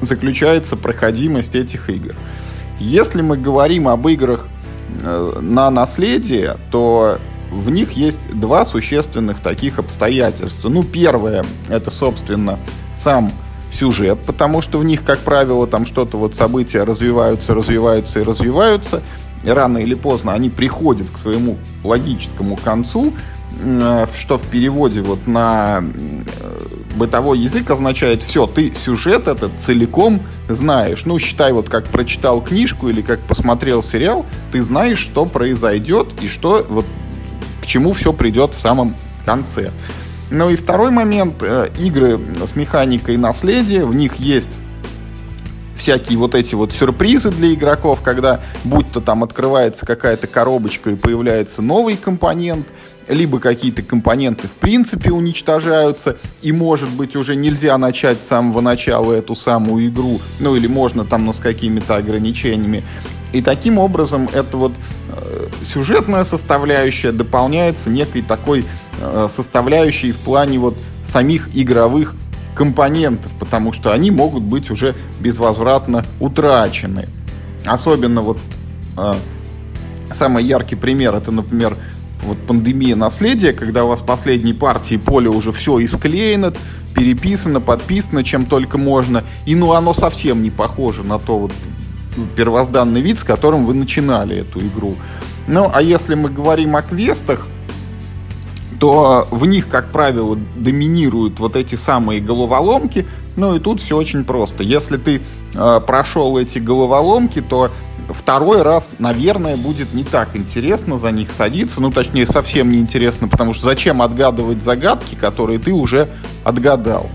заключается 0.01 0.75
проходимость 0.75 1.55
этих 1.55 1.89
игр? 1.89 2.15
Если 2.79 3.21
мы 3.21 3.37
говорим 3.37 3.87
об 3.87 4.07
играх 4.07 4.47
э, 5.01 5.39
на 5.39 5.69
наследие, 5.71 6.57
то 6.71 7.19
в 7.51 7.69
них 7.69 7.91
есть 7.93 8.21
два 8.33 8.65
существенных 8.65 9.39
таких 9.39 9.79
обстоятельства. 9.79 10.69
Ну, 10.69 10.83
первое, 10.83 11.45
это, 11.69 11.91
собственно, 11.91 12.59
сам 12.93 13.31
сюжет, 13.73 14.19
потому 14.25 14.61
что 14.61 14.79
в 14.79 14.85
них, 14.85 15.03
как 15.03 15.19
правило, 15.19 15.67
там 15.67 15.85
что-то 15.85 16.17
вот 16.17 16.35
события 16.35 16.83
развиваются, 16.83 17.53
развиваются 17.53 18.19
и 18.19 18.23
развиваются, 18.23 19.01
и 19.43 19.49
рано 19.49 19.79
или 19.79 19.93
поздно 19.93 20.33
они 20.33 20.49
приходят 20.49 21.09
к 21.09 21.17
своему 21.17 21.57
логическому 21.83 22.55
концу, 22.55 23.13
э, 23.59 24.07
что 24.17 24.37
в 24.37 24.43
переводе 24.43 25.01
вот 25.01 25.27
на 25.27 25.83
э, 25.83 26.63
бытовой 26.95 27.39
язык 27.39 27.69
означает 27.69 28.23
все, 28.23 28.47
ты 28.47 28.73
сюжет 28.73 29.27
этот 29.27 29.51
целиком 29.59 30.21
знаешь. 30.47 31.05
Ну, 31.05 31.19
считай, 31.19 31.51
вот 31.51 31.69
как 31.69 31.85
прочитал 31.87 32.41
книжку 32.41 32.89
или 32.89 33.01
как 33.01 33.19
посмотрел 33.19 33.83
сериал, 33.83 34.25
ты 34.51 34.61
знаешь, 34.61 34.99
что 34.99 35.25
произойдет 35.25 36.07
и 36.21 36.27
что 36.27 36.65
вот 36.69 36.85
к 37.61 37.65
чему 37.65 37.93
все 37.93 38.13
придет 38.13 38.53
в 38.53 38.61
самом 38.61 38.95
конце. 39.25 39.71
Ну 40.31 40.49
и 40.49 40.55
второй 40.55 40.91
момент, 40.91 41.35
э, 41.41 41.69
игры 41.79 42.19
с 42.45 42.55
механикой 42.55 43.17
наследия, 43.17 43.85
в 43.85 43.93
них 43.93 44.15
есть 44.15 44.57
всякие 45.77 46.17
вот 46.17 46.33
эти 46.33 46.55
вот 46.55 46.71
сюрпризы 46.71 47.29
для 47.29 47.53
игроков, 47.53 48.01
когда 48.01 48.39
будь 48.63 48.89
то 48.91 49.01
там 49.01 49.23
открывается 49.23 49.85
какая-то 49.85 50.27
коробочка 50.27 50.91
и 50.91 50.95
появляется 50.95 51.61
новый 51.61 51.97
компонент, 51.97 52.65
либо 53.09 53.39
какие-то 53.39 53.81
компоненты 53.81 54.47
в 54.47 54.51
принципе 54.51 55.11
уничтожаются, 55.11 56.17
и 56.41 56.51
может 56.51 56.89
быть 56.89 57.15
уже 57.15 57.35
нельзя 57.35 57.77
начать 57.77 58.21
с 58.21 58.27
самого 58.27 58.61
начала 58.61 59.11
эту 59.11 59.35
самую 59.35 59.87
игру, 59.89 60.19
ну 60.39 60.55
или 60.55 60.67
можно 60.67 61.03
там, 61.03 61.25
но 61.25 61.33
с 61.33 61.39
какими-то 61.39 61.97
ограничениями. 61.97 62.81
И 63.33 63.41
таким 63.41 63.79
образом 63.79 64.29
это 64.31 64.57
вот 64.57 64.71
э, 65.09 65.47
сюжетная 65.63 66.23
составляющая 66.23 67.11
дополняется 67.11 67.89
некой 67.89 68.21
такой 68.21 68.63
э, 69.01 69.27
составляющей 69.33 70.11
в 70.11 70.17
плане 70.17 70.59
вот 70.59 70.77
самих 71.03 71.49
игровых 71.55 72.13
компонентов, 72.55 73.31
потому 73.39 73.73
что 73.73 73.91
они 73.91 74.11
могут 74.11 74.43
быть 74.43 74.69
уже 74.69 74.93
безвозвратно 75.19 76.05
утрачены. 76.19 77.07
Особенно 77.65 78.21
вот 78.21 78.37
э, 78.97 79.15
самый 80.11 80.43
яркий 80.43 80.75
пример 80.75 81.15
это, 81.15 81.31
например, 81.31 81.75
вот 82.23 82.37
пандемия 82.37 82.95
наследия, 82.95 83.53
когда 83.53 83.83
у 83.83 83.87
вас 83.87 84.01
последней 84.01 84.53
партии 84.53 84.97
поле 84.97 85.29
уже 85.29 85.51
все 85.51 85.83
исклеено, 85.83 86.53
переписано, 86.95 87.59
подписано, 87.59 88.23
чем 88.23 88.45
только 88.45 88.77
можно, 88.77 89.23
и 89.45 89.55
ну 89.55 89.73
оно 89.73 89.93
совсем 89.93 90.43
не 90.43 90.51
похоже 90.51 91.03
на 91.03 91.17
то 91.19 91.39
вот 91.39 91.51
первозданный 92.35 93.01
вид, 93.01 93.17
с 93.17 93.23
которым 93.23 93.65
вы 93.65 93.73
начинали 93.73 94.37
эту 94.37 94.59
игру. 94.59 94.95
Ну, 95.47 95.69
а 95.73 95.81
если 95.81 96.15
мы 96.15 96.29
говорим 96.29 96.75
о 96.75 96.81
квестах, 96.81 97.47
то 98.79 99.27
в 99.31 99.45
них, 99.45 99.69
как 99.69 99.91
правило, 99.91 100.37
доминируют 100.55 101.39
вот 101.39 101.55
эти 101.55 101.75
самые 101.75 102.19
головоломки. 102.19 103.05
Ну 103.35 103.55
и 103.55 103.59
тут 103.59 103.81
все 103.81 103.95
очень 103.97 104.25
просто. 104.25 104.63
Если 104.63 104.97
ты 104.97 105.21
э, 105.55 105.81
прошел 105.85 106.37
эти 106.37 106.59
головоломки, 106.59 107.41
то 107.41 107.71
второй 108.09 108.61
раз, 108.61 108.91
наверное, 108.99 109.57
будет 109.57 109.93
не 109.93 110.03
так 110.03 110.35
интересно 110.35 110.97
за 110.97 111.11
них 111.11 111.29
садиться. 111.31 111.81
Ну, 111.81 111.91
точнее, 111.91 112.27
совсем 112.27 112.71
не 112.71 112.79
интересно, 112.79 113.27
потому 113.27 113.53
что 113.53 113.65
зачем 113.65 114.01
отгадывать 114.01 114.61
загадки, 114.61 115.15
которые 115.15 115.59
ты 115.59 115.71
уже 115.71 116.09
отгадал. 116.43 117.09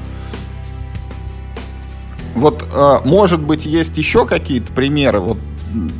Вот, 2.34 2.62
э, 2.62 2.98
может 3.04 3.40
быть, 3.40 3.66
есть 3.66 3.98
еще 3.98 4.26
какие-то 4.26 4.72
примеры? 4.72 5.20
Вот 5.20 5.38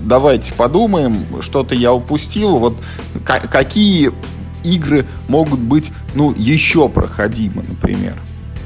давайте 0.04 0.52
подумаем, 0.54 1.24
что-то 1.40 1.74
я 1.74 1.92
упустил. 1.92 2.58
Вот 2.58 2.76
какие 3.24 4.12
игры 4.64 5.06
могут 5.28 5.60
быть, 5.60 5.92
ну, 6.14 6.34
еще 6.36 6.88
проходимы, 6.88 7.62
например? 7.68 8.14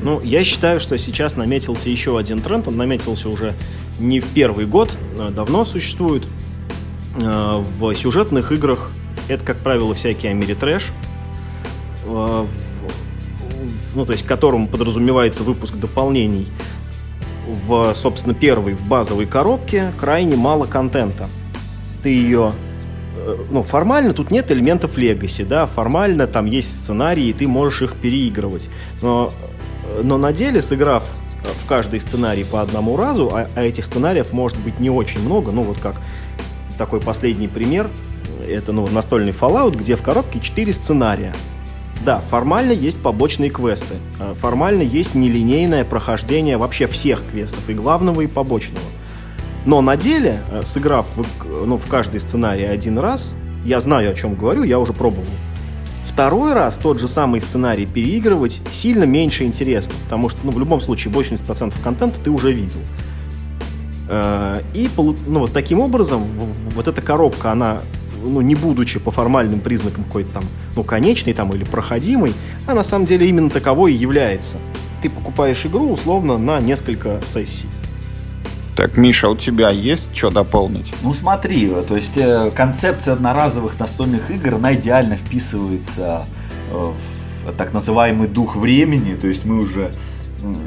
Ну, 0.03 0.21
я 0.23 0.43
считаю, 0.43 0.81
что 0.81 0.99
сейчас 0.99 1.37
наметился 1.37 1.89
еще 1.89 2.19
один 2.19 2.41
тренд. 2.41 2.67
Он 2.67 2.77
наметился 2.77 3.29
уже 3.29 3.55
не 4.01 4.21
в 4.21 4.27
первый 4.27 4.67
год, 4.67 4.97
а 5.19 5.31
давно 5.31 5.65
существует. 5.65 6.25
Э, 7.17 7.63
в 7.79 7.95
сюжетных 7.95 8.53
играх 8.53 8.91
это, 9.29 9.45
как 9.45 9.59
правило, 9.59 9.95
всякий 9.95 10.29
Америтрэш, 10.29 10.91
э, 12.07 12.47
ну, 13.95 14.07
то 14.07 14.13
есть 14.13 14.25
к 14.25 14.27
которому 14.27 14.67
подразумевается 14.67 15.43
выпуск 15.43 15.75
дополнений 15.75 16.49
в, 17.47 17.95
собственно, 17.95 18.35
первой, 18.35 18.75
в 18.75 18.87
базовой 18.87 19.27
коробке 19.27 19.93
крайне 19.99 20.37
мало 20.37 20.67
контента. 20.67 21.29
Ты 22.03 22.11
ее 22.11 22.53
э, 23.17 23.37
ну, 23.51 23.63
формально 23.63 24.13
тут 24.13 24.31
нет 24.31 24.51
элементов 24.51 24.97
легаси, 24.97 25.45
да, 25.45 25.67
формально 25.67 26.27
там 26.27 26.47
есть 26.47 26.83
сценарии, 26.83 27.27
и 27.27 27.33
ты 27.33 27.47
можешь 27.47 27.83
их 27.83 27.95
переигрывать. 27.95 28.69
Но, 29.01 29.33
э, 29.85 30.03
но 30.03 30.19
на 30.19 30.33
деле, 30.33 30.63
сыграв 30.63 31.05
в 31.43 31.69
каждый 31.69 32.01
сценарий 32.01 32.45
по 32.45 32.61
одному 32.61 32.97
разу, 32.97 33.31
а, 33.35 33.49
а 33.55 33.63
этих 33.63 33.87
сценариев 33.87 34.33
может 34.33 34.59
быть 34.59 34.79
не 34.81 34.91
очень 34.91 35.21
много, 35.21 35.51
ну 35.53 35.63
вот 35.63 35.79
как 35.79 35.97
такой 36.79 37.01
последний 37.01 37.49
пример, 37.49 37.91
это 38.49 38.73
ну, 38.73 38.87
настольный 38.89 39.33
Fallout, 39.33 39.77
где 39.77 39.97
в 39.97 40.03
коробке 40.03 40.41
4 40.41 40.73
сценария. 40.73 41.35
Да, 42.05 42.21
формально 42.21 42.73
есть 42.73 43.01
побочные 43.01 43.51
квесты. 43.51 43.95
Э, 44.19 44.35
формально 44.35 44.83
есть 44.83 45.15
нелинейное 45.15 45.85
прохождение 45.85 46.57
вообще 46.57 46.87
всех 46.89 47.23
квестов, 47.31 47.69
и 47.69 47.75
главного, 47.75 48.23
и 48.23 48.27
побочного. 48.27 48.85
Но 49.67 49.81
на 49.81 49.97
деле, 49.97 50.41
э, 50.51 50.63
сыграв 50.65 51.07
в, 51.17 51.67
ну, 51.67 51.79
в 51.79 51.87
каждый 51.87 52.19
сценарий 52.19 52.65
один 52.65 52.99
раз, 52.99 53.35
я 53.65 53.79
знаю, 53.79 54.11
о 54.11 54.15
чем 54.15 54.35
говорю, 54.35 54.65
я 54.65 54.81
уже 54.81 54.93
пробовал. 54.93 55.29
Второй 56.05 56.55
раз 56.55 56.77
тот 56.79 56.99
же 56.99 57.07
самый 57.07 57.41
сценарий 57.41 57.87
переигрывать 57.87 58.61
сильно 58.71 59.05
меньше 59.05 59.45
интересно, 59.45 59.95
потому 60.05 60.29
что 60.29 60.41
ну, 60.43 60.51
в 60.51 60.59
любом 60.59 60.81
случае 60.81 61.15
80% 61.15 61.73
контента 61.85 62.19
ты 62.21 62.31
уже 62.31 62.51
видел. 62.51 62.81
Э, 64.09 64.61
и 64.75 64.91
ну, 64.97 65.15
вот 65.39 65.53
таким 65.53 65.79
образом 65.79 66.25
вот 66.75 66.89
эта 66.89 67.01
коробка, 67.01 67.53
она 67.53 67.83
ну, 68.23 68.41
не 68.41 68.55
будучи 68.55 68.99
по 68.99 69.11
формальным 69.11 69.61
признакам 69.61 70.05
какой-то 70.05 70.35
там, 70.35 70.45
ну, 70.77 70.85
конечной 70.85 71.35
там 71.35 71.53
или 71.55 71.65
проходимой, 71.65 72.35
а 72.67 72.75
на 72.75 72.85
самом 72.85 73.07
деле 73.07 73.29
именно 73.29 73.51
таковой 73.51 73.93
и 73.93 73.97
является. 73.97 74.59
Ты 75.03 75.11
покупаешь 75.11 75.65
игру 75.67 75.93
условно 75.93 76.39
на 76.39 76.61
несколько 76.61 77.21
сессий. 77.25 77.69
Так, 78.77 78.97
Миша, 78.97 79.29
у 79.29 79.37
тебя 79.37 79.69
есть 79.71 80.09
что 80.15 80.31
дополнить? 80.31 80.95
Ну 81.03 81.13
смотри, 81.13 81.71
то 81.87 81.95
есть 81.95 82.17
э, 82.17 82.51
концепция 82.55 83.15
одноразовых 83.15 83.79
настольных 83.79 84.31
игр, 84.31 84.55
она 84.55 84.75
идеально 84.75 85.17
вписывается 85.17 86.25
э, 86.71 86.93
в 87.45 87.53
так 87.59 87.75
называемый 87.75 88.29
дух 88.29 88.57
времени, 88.57 89.15
то 89.15 89.27
есть 89.27 89.45
мы 89.45 89.59
уже 89.59 89.93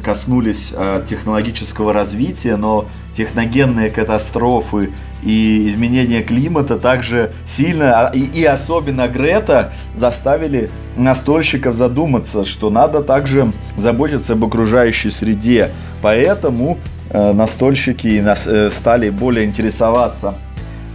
коснулись 0.03 0.74
э, 0.75 1.03
технологического 1.08 1.94
развития, 1.94 2.55
но 2.55 2.86
техногенные 3.15 3.89
катастрофы 3.89 4.91
и 5.24 5.67
изменение 5.70 6.22
климата 6.24 6.77
также 6.77 7.32
сильно, 7.48 8.08
а, 8.08 8.12
и, 8.13 8.20
и 8.20 8.44
особенно 8.44 9.08
Грета, 9.08 9.74
заставили 9.96 10.70
настольщиков 10.96 11.75
задуматься, 11.75 12.46
что 12.46 12.70
надо 12.70 13.01
также 13.01 13.51
заботиться 13.77 14.34
об 14.34 14.46
окружающей 14.46 15.10
среде. 15.10 15.72
Поэтому 16.01 16.77
э, 17.10 17.34
настольщики 17.34 18.20
нас, 18.20 18.48
э, 18.48 18.70
стали 18.72 19.10
более 19.10 19.46
интересоваться 19.46 20.36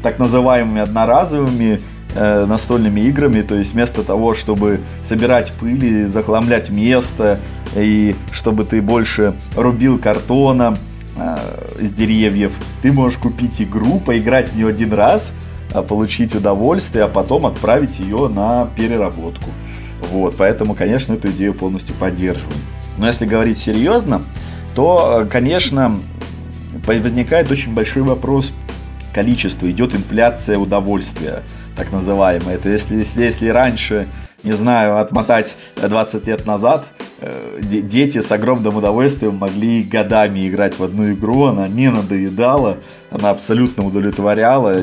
так 0.03 0.19
называемыми 0.19 0.81
одноразовыми 0.81 1.81
э, 2.15 2.45
настольными 2.47 3.01
играми, 3.01 3.43
то 3.43 3.55
есть 3.55 3.73
вместо 3.73 4.03
того, 4.03 4.35
чтобы 4.35 4.81
собирать 5.05 5.53
пыль 5.53 5.85
и 5.85 6.05
захламлять 6.07 6.71
место, 6.71 7.39
и 7.75 8.15
чтобы 8.33 8.65
ты 8.65 8.83
больше 8.83 9.35
рубил 9.57 9.99
картоном 9.99 10.77
э, 11.17 11.37
из 11.81 11.93
деревьев, 11.93 12.53
ты 12.83 12.93
можешь 12.93 13.19
купить 13.19 13.61
игру, 13.63 14.01
поиграть 14.01 14.51
в 14.51 14.57
нее 14.57 14.69
один 14.69 14.93
раз, 14.93 15.33
э, 15.73 15.83
получить 15.83 16.35
удовольствие, 16.35 17.05
а 17.05 17.09
потом 17.09 17.47
отправить 17.47 17.99
ее 17.99 18.29
на 18.29 18.69
переработку. 18.77 19.51
Вот, 20.11 20.37
поэтому, 20.37 20.75
конечно, 20.75 21.13
эту 21.15 21.29
идею 21.31 21.55
полностью 21.55 21.95
поддерживаем. 21.95 22.61
Но 22.99 23.07
если 23.07 23.27
говорить 23.27 23.59
серьезно, 23.59 24.23
то, 24.75 25.23
э, 25.23 25.27
конечно, 25.27 25.95
возникает 26.87 27.51
очень 27.51 27.75
большой 27.75 28.03
вопрос 28.03 28.53
количества. 29.13 29.71
Идет 29.71 29.95
инфляция 29.95 30.59
удовольствия, 30.59 31.43
так 31.81 31.93
называемая. 31.93 32.57
Это 32.57 32.69
если, 32.69 32.97
если, 32.97 33.23
если 33.23 33.49
раньше, 33.49 34.07
не 34.43 34.53
знаю, 34.53 34.99
отмотать 34.99 35.57
20 35.77 36.27
лет 36.27 36.45
назад, 36.45 36.85
э, 37.23 37.59
дети 37.63 38.21
с 38.21 38.31
огромным 38.31 38.77
удовольствием 38.77 39.37
могли 39.37 39.83
годами 39.83 40.47
играть 40.47 40.79
в 40.79 40.85
одну 40.85 41.11
игру, 41.13 41.45
она 41.45 41.69
не 41.69 41.91
надоедала, 41.91 42.77
она 43.11 43.31
абсолютно 43.31 43.87
удовлетворяла. 43.87 44.77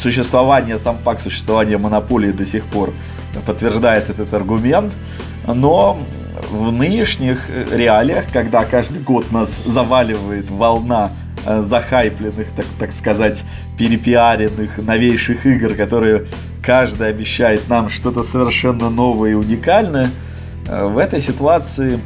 Существование, 0.00 0.78
сам 0.78 0.96
факт 0.98 1.22
существования 1.22 1.76
монополии 1.76 2.30
до 2.30 2.46
сих 2.46 2.64
пор 2.66 2.92
подтверждает 3.44 4.08
этот 4.08 4.32
аргумент, 4.32 4.94
но 5.44 5.98
в 6.50 6.72
нынешних 6.72 7.48
э, 7.48 7.76
реалиях, 7.76 8.24
когда 8.32 8.64
каждый 8.64 9.02
год 9.02 9.30
нас 9.32 9.54
заваливает 9.64 10.50
волна 10.50 11.10
э, 11.46 11.62
захайпленных, 11.62 12.48
так, 12.56 12.66
так 12.78 12.92
сказать, 12.92 13.42
перепиаренных 13.76 14.78
новейших 14.78 15.46
игр, 15.46 15.74
которые 15.74 16.26
каждый 16.62 17.08
обещает 17.08 17.68
нам 17.68 17.88
что-то 17.88 18.22
совершенно 18.22 18.90
новое 18.90 19.30
и 19.30 19.34
уникальное, 19.34 20.10
э, 20.66 20.86
в 20.86 20.98
этой 20.98 21.20
ситуации 21.20 22.00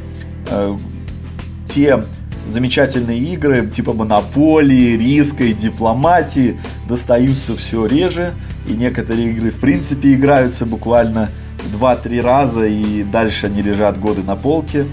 те 1.67 2.03
замечательные 2.49 3.17
игры 3.17 3.65
типа 3.65 3.93
Монополии, 3.93 4.97
Риска 4.97 5.45
и 5.45 5.53
Дипломатии 5.53 6.59
достаются 6.87 7.55
все 7.55 7.85
реже, 7.85 8.33
и 8.67 8.73
некоторые 8.73 9.31
игры 9.31 9.51
в 9.51 9.59
принципе 9.59 10.13
играются 10.13 10.65
буквально 10.65 11.29
2-3 11.79 12.21
раза 12.21 12.65
и 12.65 13.03
дальше 13.03 13.47
они 13.47 13.61
лежат 13.61 13.99
годы 13.99 14.21
на 14.23 14.35
полке. 14.35 14.85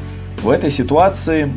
В 0.43 0.51
этой 0.51 0.71
ситуации 0.71 1.45
э, 1.45 1.49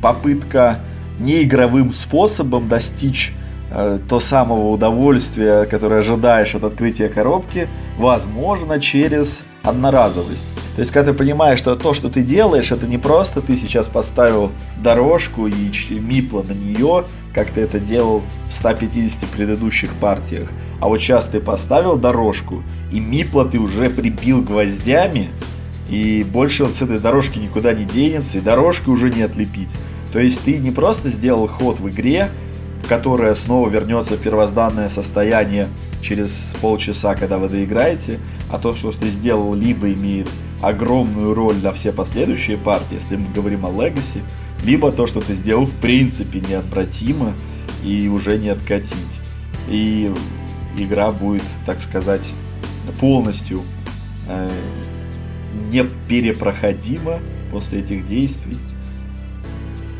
попытка 0.00 0.78
неигровым 1.18 1.92
способом 1.92 2.68
достичь 2.68 3.32
э, 3.70 3.98
то 4.08 4.20
самого 4.20 4.68
удовольствия, 4.70 5.64
которое 5.64 6.00
ожидаешь 6.00 6.54
от 6.54 6.64
открытия 6.64 7.08
коробки, 7.08 7.68
возможно 7.98 8.80
через 8.80 9.42
одноразовость. 9.62 10.51
То 10.74 10.80
есть, 10.80 10.90
когда 10.90 11.12
ты 11.12 11.18
понимаешь, 11.18 11.58
что 11.58 11.76
то, 11.76 11.92
что 11.92 12.08
ты 12.08 12.22
делаешь, 12.22 12.72
это 12.72 12.86
не 12.86 12.96
просто 12.96 13.42
ты 13.42 13.56
сейчас 13.56 13.88
поставил 13.88 14.50
дорожку 14.82 15.46
и 15.46 15.52
мипла 15.90 16.42
на 16.42 16.52
нее, 16.52 17.04
как 17.34 17.50
ты 17.50 17.60
это 17.60 17.78
делал 17.78 18.22
в 18.50 18.54
150 18.54 19.28
предыдущих 19.28 19.90
партиях, 19.94 20.50
а 20.80 20.88
вот 20.88 20.98
сейчас 20.98 21.26
ты 21.26 21.40
поставил 21.40 21.96
дорожку, 21.96 22.62
и 22.90 23.00
мипла 23.00 23.44
ты 23.44 23.58
уже 23.58 23.90
прибил 23.90 24.40
гвоздями, 24.42 25.28
и 25.90 26.24
больше 26.24 26.64
он 26.64 26.70
с 26.70 26.80
этой 26.80 26.98
дорожки 26.98 27.38
никуда 27.38 27.74
не 27.74 27.84
денется, 27.84 28.38
и 28.38 28.40
дорожку 28.40 28.92
уже 28.92 29.10
не 29.10 29.22
отлепить. 29.22 29.70
То 30.12 30.20
есть 30.20 30.40
ты 30.40 30.58
не 30.58 30.70
просто 30.70 31.10
сделал 31.10 31.48
ход 31.48 31.80
в 31.80 31.88
игре, 31.90 32.30
которая 32.88 33.34
снова 33.34 33.68
вернется 33.68 34.14
в 34.14 34.20
первозданное 34.20 34.88
состояние 34.88 35.68
через 36.02 36.54
полчаса, 36.60 37.14
когда 37.14 37.38
вы 37.38 37.48
доиграете, 37.48 38.18
а 38.50 38.58
то, 38.58 38.74
что 38.74 38.90
ты 38.92 39.08
сделал, 39.08 39.54
либо 39.54 39.92
имеет 39.92 40.28
огромную 40.62 41.34
роль 41.34 41.56
на 41.62 41.72
все 41.72 41.92
последующие 41.92 42.56
партии, 42.56 42.94
если 42.94 43.16
мы 43.16 43.26
говорим 43.34 43.66
о 43.66 43.70
Legacy, 43.70 44.22
либо 44.64 44.92
то, 44.92 45.06
что 45.06 45.20
ты 45.20 45.34
сделал 45.34 45.66
в 45.66 45.74
принципе 45.74 46.40
неотвратимо 46.40 47.34
и 47.84 48.08
уже 48.08 48.38
не 48.38 48.48
откатить. 48.48 49.20
И 49.68 50.12
игра 50.78 51.10
будет, 51.10 51.42
так 51.66 51.80
сказать, 51.80 52.32
полностью 53.00 53.62
э, 54.28 54.50
не 55.70 55.84
перепроходима 56.08 57.18
после 57.50 57.80
этих 57.80 58.06
действий. 58.06 58.56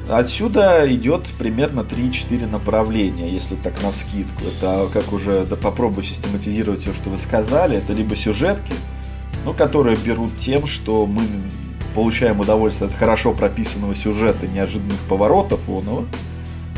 Отсюда 0.08 0.84
идет 0.92 1.26
примерно 1.38 1.80
3-4 1.80 2.46
направления, 2.46 3.30
если 3.30 3.54
так 3.54 3.80
на 3.82 3.90
вскидку. 3.92 4.42
Это 4.44 4.88
как 4.92 5.12
уже 5.12 5.44
да, 5.44 5.56
попробую 5.56 6.04
систематизировать 6.04 6.80
все, 6.80 6.92
что 6.92 7.08
вы 7.08 7.18
сказали. 7.18 7.78
Это 7.78 7.92
либо 7.92 8.14
сюжетки, 8.14 8.74
ну, 9.44 9.52
которые 9.54 9.96
берут 9.96 10.30
тем, 10.38 10.66
что 10.66 11.06
мы 11.06 11.22
получаем 11.94 12.40
удовольствие 12.40 12.88
от 12.88 12.96
хорошо 12.96 13.32
прописанного 13.32 13.94
сюжета, 13.94 14.46
неожиданных 14.46 14.98
поворотов 15.08 15.60
оного, 15.68 16.04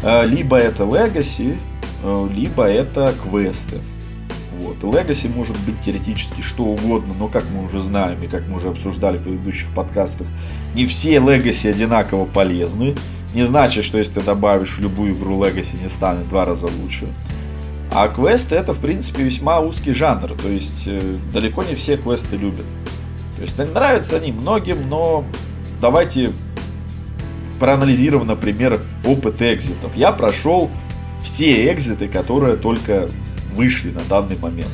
э, 0.03 0.27
либо 0.27 0.57
это 0.57 0.85
Legacy, 0.85 1.57
э, 2.03 2.29
либо 2.35 2.65
это 2.65 3.15
квесты. 3.23 3.79
Вот. 4.59 4.77
Legacy 4.83 5.35
может 5.35 5.59
быть 5.61 5.79
теоретически 5.81 6.41
что 6.41 6.65
угодно, 6.65 7.15
но 7.19 7.29
как 7.29 7.45
мы 7.51 7.65
уже 7.65 7.81
знаем 7.81 8.23
и 8.23 8.29
как 8.29 8.47
мы 8.49 8.57
уже 8.57 8.69
обсуждали 8.69 9.19
в 9.19 9.23
предыдущих 9.23 9.69
подкастах, 9.75 10.27
не 10.75 10.87
все 10.87 11.17
Legacy 11.17 11.71
одинаково 11.71 12.25
полезны. 12.25 12.95
Не 13.35 13.43
значит, 13.43 13.85
что 13.85 13.99
если 13.99 14.15
ты 14.15 14.21
добавишь 14.21 14.79
любую 14.79 15.15
игру 15.15 15.43
Legacy 15.43 15.81
не 15.83 15.89
станет 15.89 16.27
в 16.27 16.29
два 16.29 16.45
раза 16.45 16.67
лучше. 16.67 17.07
А 17.95 18.09
квесты 18.09 18.57
это, 18.57 18.73
в 18.73 18.81
принципе, 18.81 19.23
весьма 19.23 19.61
узкий 19.61 19.93
жанр. 19.93 20.33
То 20.43 20.49
есть 20.49 20.83
э, 20.87 21.01
далеко 21.33 21.63
не 21.63 21.77
все 21.77 21.97
квесты 21.97 22.37
любят. 22.37 22.67
То 23.37 23.43
есть 23.43 23.57
нравятся 23.73 24.17
они 24.17 24.33
многим, 24.33 24.89
но 24.89 25.25
давайте 25.81 26.33
проанализируем, 27.61 28.27
например, 28.27 28.81
опыт 29.05 29.41
экзитов. 29.41 29.95
Я 29.95 30.11
прошел 30.11 30.71
все 31.23 31.73
экзиты, 31.73 32.09
которые 32.09 32.57
только 32.57 33.09
вышли 33.55 33.93
на 33.93 34.01
данный 34.03 34.37
момент. 34.39 34.71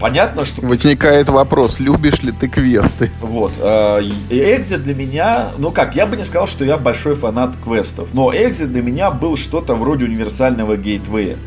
Понятно, 0.00 0.44
что... 0.44 0.62
Возникает 0.62 1.28
вопрос, 1.28 1.78
любишь 1.78 2.20
ли 2.22 2.32
ты 2.32 2.48
квесты? 2.48 3.12
Вот. 3.20 3.52
Э, 3.60 4.00
экзит 4.28 4.82
для 4.82 4.94
меня... 4.96 5.50
Ну 5.56 5.70
как, 5.70 5.94
я 5.94 6.04
бы 6.06 6.16
не 6.16 6.24
сказал, 6.24 6.48
что 6.48 6.64
я 6.64 6.78
большой 6.78 7.14
фанат 7.14 7.54
квестов. 7.62 8.08
Но 8.12 8.32
экзит 8.34 8.70
для 8.70 8.82
меня 8.82 9.12
был 9.12 9.36
что-то 9.36 9.76
вроде 9.76 10.04
универсального 10.06 10.76
гейтвея. 10.76 11.38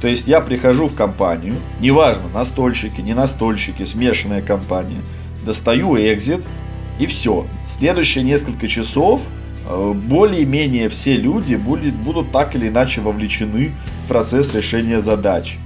То 0.00 0.08
есть 0.08 0.28
я 0.28 0.40
прихожу 0.40 0.86
в 0.86 0.94
компанию, 0.94 1.56
неважно, 1.80 2.28
настольщики, 2.32 3.00
не 3.00 3.14
настольщики, 3.14 3.84
смешанная 3.84 4.42
компания, 4.42 5.02
достаю 5.44 5.96
экзит, 5.96 6.44
и 6.98 7.06
все. 7.06 7.46
Следующие 7.68 8.24
несколько 8.24 8.68
часов 8.68 9.20
э, 9.66 9.92
более-менее 9.94 10.88
все 10.88 11.16
люди 11.16 11.54
будут, 11.54 11.94
будут 11.94 12.32
так 12.32 12.54
или 12.54 12.68
иначе 12.68 13.00
вовлечены 13.00 13.72
в 14.04 14.08
процесс 14.08 14.54
решения 14.54 15.00
задач. 15.00 15.56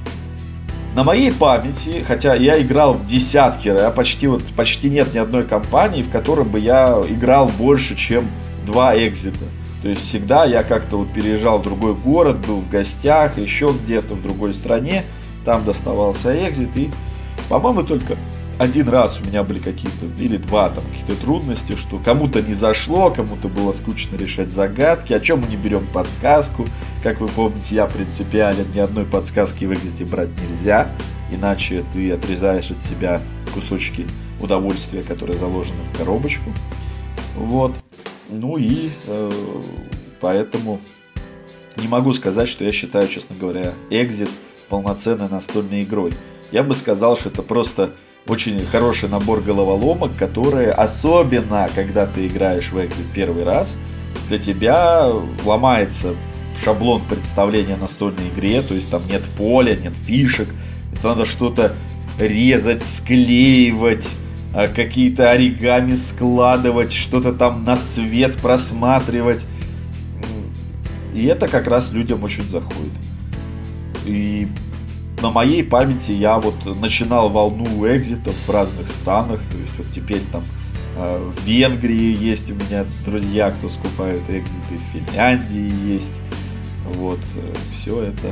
На 0.94 1.04
моей 1.04 1.32
памяти, 1.32 2.04
хотя 2.06 2.34
я 2.34 2.60
играл 2.60 2.92
в 2.94 3.06
десятки, 3.06 3.68
а 3.68 3.90
почти, 3.90 4.26
вот, 4.26 4.44
почти 4.56 4.90
нет 4.90 5.14
ни 5.14 5.18
одной 5.18 5.44
компании, 5.44 6.02
в 6.02 6.10
которой 6.10 6.44
бы 6.44 6.58
я 6.58 7.02
играл 7.08 7.48
больше, 7.48 7.96
чем 7.96 8.26
два 8.66 8.96
экзита. 8.96 9.44
То 9.82 9.88
есть 9.88 10.06
всегда 10.06 10.44
я 10.44 10.62
как-то 10.62 10.96
вот 10.98 11.12
переезжал 11.12 11.58
в 11.58 11.62
другой 11.62 11.94
город, 11.94 12.38
был 12.46 12.60
в 12.60 12.70
гостях, 12.70 13.36
еще 13.36 13.74
где-то 13.82 14.14
в 14.14 14.22
другой 14.22 14.54
стране, 14.54 15.04
там 15.44 15.64
доставался 15.64 16.48
экзит 16.48 16.70
и, 16.76 16.88
по-моему, 17.48 17.82
только 17.82 18.16
один 18.58 18.88
раз 18.88 19.18
у 19.20 19.26
меня 19.26 19.42
были 19.42 19.58
какие-то, 19.58 20.06
или 20.20 20.36
два 20.36 20.68
там 20.68 20.84
какие-то 20.84 21.20
трудности, 21.20 21.74
что 21.74 21.98
кому-то 21.98 22.42
не 22.42 22.54
зашло, 22.54 23.10
кому-то 23.10 23.48
было 23.48 23.72
скучно 23.72 24.16
решать 24.16 24.52
загадки, 24.52 25.12
о 25.12 25.18
чем 25.18 25.40
мы 25.40 25.48
не 25.48 25.56
берем 25.56 25.84
подсказку. 25.92 26.64
Как 27.02 27.20
вы 27.20 27.26
помните, 27.26 27.74
я 27.74 27.86
принципиален, 27.86 28.66
ни 28.72 28.78
одной 28.78 29.04
подсказки 29.04 29.64
в 29.64 29.74
экзите 29.74 30.04
брать 30.04 30.28
нельзя, 30.48 30.88
иначе 31.32 31.82
ты 31.92 32.12
отрезаешь 32.12 32.70
от 32.70 32.82
себя 32.82 33.20
кусочки 33.52 34.06
удовольствия, 34.40 35.02
которые 35.02 35.38
заложены 35.38 35.80
в 35.92 35.98
коробочку. 35.98 36.50
Вот. 37.36 37.74
Ну 38.32 38.56
и 38.56 38.88
э, 39.06 39.30
поэтому 40.20 40.80
не 41.76 41.86
могу 41.86 42.12
сказать, 42.14 42.48
что 42.48 42.64
я 42.64 42.72
считаю, 42.72 43.06
честно 43.08 43.36
говоря, 43.38 43.72
Exit 43.90 44.30
полноценной 44.68 45.28
настольной 45.28 45.82
игрой. 45.82 46.12
Я 46.50 46.62
бы 46.62 46.74
сказал, 46.74 47.16
что 47.16 47.28
это 47.28 47.42
просто 47.42 47.90
очень 48.26 48.58
хороший 48.64 49.08
набор 49.08 49.42
головоломок, 49.42 50.16
которые, 50.16 50.70
особенно 50.72 51.68
когда 51.74 52.06
ты 52.06 52.26
играешь 52.26 52.70
в 52.70 52.78
Exit 52.78 53.04
первый 53.14 53.44
раз, 53.44 53.76
для 54.28 54.38
тебя 54.38 55.10
ломается 55.44 56.14
шаблон 56.64 57.02
представления 57.08 57.76
настольной 57.76 58.28
игре, 58.28 58.62
то 58.62 58.74
есть 58.74 58.90
там 58.90 59.02
нет 59.08 59.22
поля, 59.36 59.76
нет 59.76 59.94
фишек, 59.94 60.48
это 60.92 61.08
надо 61.08 61.26
что-то 61.26 61.74
резать, 62.18 62.84
склеивать, 62.84 64.08
какие-то 64.52 65.30
оригами 65.30 65.94
складывать, 65.94 66.92
что-то 66.92 67.32
там 67.32 67.64
на 67.64 67.76
свет 67.76 68.36
просматривать. 68.36 69.44
И 71.14 71.26
это 71.26 71.48
как 71.48 71.66
раз 71.66 71.92
людям 71.92 72.22
очень 72.24 72.44
заходит. 72.44 72.92
И 74.06 74.48
на 75.20 75.30
моей 75.30 75.62
памяти 75.62 76.12
я 76.12 76.38
вот 76.38 76.80
начинал 76.80 77.28
волну 77.28 77.86
экзитов 77.86 78.34
в 78.34 78.50
разных 78.50 78.88
странах. 78.88 79.40
То 79.50 79.58
есть 79.58 79.78
вот 79.78 79.86
теперь 79.94 80.22
там 80.32 80.42
э, 80.96 81.30
в 81.36 81.46
Венгрии 81.46 82.16
есть 82.16 82.50
у 82.50 82.54
меня 82.54 82.84
друзья, 83.06 83.50
кто 83.50 83.68
скупают 83.68 84.22
экзиты, 84.28 84.78
в 84.78 84.92
Финляндии 84.92 85.94
есть. 85.94 86.12
Вот, 86.94 87.20
э, 87.36 87.54
все 87.78 88.02
это. 88.02 88.28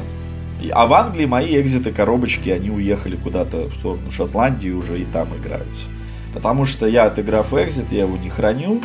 А 0.72 0.86
в 0.86 0.92
Англии 0.92 1.24
мои 1.24 1.58
экзиты 1.58 1.92
коробочки, 1.92 2.50
они 2.50 2.70
уехали 2.70 3.16
куда-то 3.16 3.68
в 3.68 3.74
сторону 3.74 4.10
Шотландии 4.10 4.70
уже 4.70 5.00
и 5.00 5.04
там 5.04 5.28
играются. 5.36 5.86
Потому 6.34 6.64
что 6.64 6.86
я, 6.86 7.06
отыграв 7.06 7.52
экзит, 7.52 7.92
я 7.92 8.00
его 8.00 8.16
не 8.16 8.30
храню, 8.30 8.80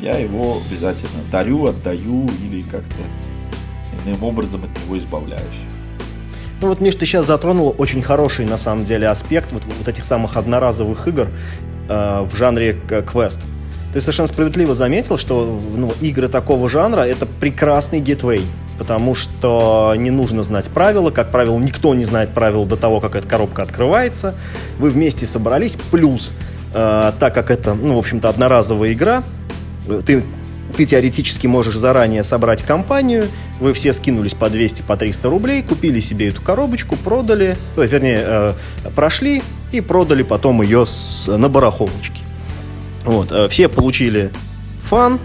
я 0.00 0.16
его 0.16 0.58
обязательно 0.58 1.22
дарю, 1.30 1.66
отдаю 1.66 2.28
или 2.44 2.62
как-то 2.62 3.02
иным 4.04 4.22
образом 4.24 4.62
от 4.64 4.84
него 4.84 4.98
избавляюсь. 4.98 5.44
Ну 6.60 6.68
вот, 6.68 6.80
Миш, 6.80 6.96
ты 6.96 7.06
сейчас 7.06 7.26
затронул 7.26 7.74
очень 7.78 8.02
хороший, 8.02 8.44
на 8.44 8.58
самом 8.58 8.84
деле, 8.84 9.06
аспект 9.06 9.52
вот, 9.52 9.64
вот 9.64 9.86
этих 9.86 10.04
самых 10.04 10.36
одноразовых 10.36 11.06
игр 11.06 11.28
э, 11.88 12.26
в 12.28 12.36
жанре 12.36 12.80
квест. 13.06 13.40
Ты 13.92 14.00
совершенно 14.00 14.26
справедливо 14.26 14.74
заметил, 14.74 15.18
что 15.18 15.60
ну, 15.74 15.92
игры 16.00 16.28
такого 16.28 16.68
жанра— 16.68 17.00
это 17.02 17.26
прекрасный 17.26 18.00
гетвей, 18.00 18.42
потому 18.76 19.14
что 19.14 19.94
не 19.96 20.10
нужно 20.10 20.42
знать 20.42 20.68
правила. 20.68 21.10
Как 21.10 21.30
правило, 21.30 21.58
никто 21.58 21.94
не 21.94 22.04
знает 22.04 22.30
правил 22.30 22.64
до 22.64 22.76
того, 22.76 23.00
как 23.00 23.14
эта 23.14 23.26
коробка 23.26 23.62
открывается. 23.62 24.34
Вы 24.78 24.90
вместе 24.90 25.26
собрались, 25.26 25.78
плюс, 25.90 26.32
э, 26.74 27.12
так 27.18 27.34
как 27.34 27.50
это, 27.50 27.74
ну, 27.74 27.96
в 27.96 27.98
общем-то, 27.98 28.28
одноразовая 28.28 28.92
игра, 28.92 29.22
ты 30.04 30.22
ты 30.76 30.84
теоретически 30.84 31.46
можешь 31.46 31.76
заранее 31.76 32.22
собрать 32.22 32.62
компанию, 32.62 33.26
вы 33.58 33.72
все 33.72 33.92
скинулись 33.92 34.34
по 34.34 34.50
200, 34.50 34.82
по 34.82 34.96
300 34.96 35.28
рублей, 35.28 35.62
купили 35.62 35.98
себе 35.98 36.28
эту 36.28 36.42
коробочку, 36.42 36.96
продали, 36.96 37.56
то, 37.74 37.82
вернее, 37.82 38.22
э, 38.22 38.54
прошли 38.94 39.42
и 39.72 39.80
продали 39.80 40.22
потом 40.22 40.62
ее 40.62 40.86
с, 40.86 41.26
на 41.26 41.48
барахолочке. 41.48 42.22
Вот, 43.04 43.32
э, 43.32 43.48
все 43.48 43.68
получили 43.68 44.30
фан, 44.82 45.18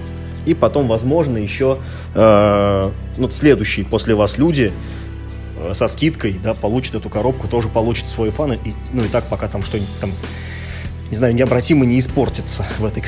и 0.45 0.53
потом, 0.53 0.88
возможно, 0.88 1.38
еще 1.38 1.79
э, 2.15 2.91
ну, 3.17 3.29
следующие 3.29 3.86
после 3.86 4.15
вас 4.15 4.38
люди 4.38 4.71
э, 5.58 5.73
со 5.73 5.88
скидкой, 5.88 6.39
да, 6.43 6.53
получат 6.53 6.95
эту 6.95 7.10
коробку, 7.10 7.47
тоже 7.47 7.69
получат 7.69 8.10
свой 8.10 8.29
фан, 8.29 8.53
и, 8.53 8.60
ну 8.91 9.03
и 9.03 9.08
так 9.08 9.25
пока 9.25 9.47
там 9.47 9.63
что-нибудь 9.63 9.99
там, 9.99 10.12
не 11.13 11.17
знаю, 11.17 11.36
необратимо 11.36 11.86
не 11.86 11.99
испортится 11.99 12.65
в 12.80 12.86
этой 12.86 13.04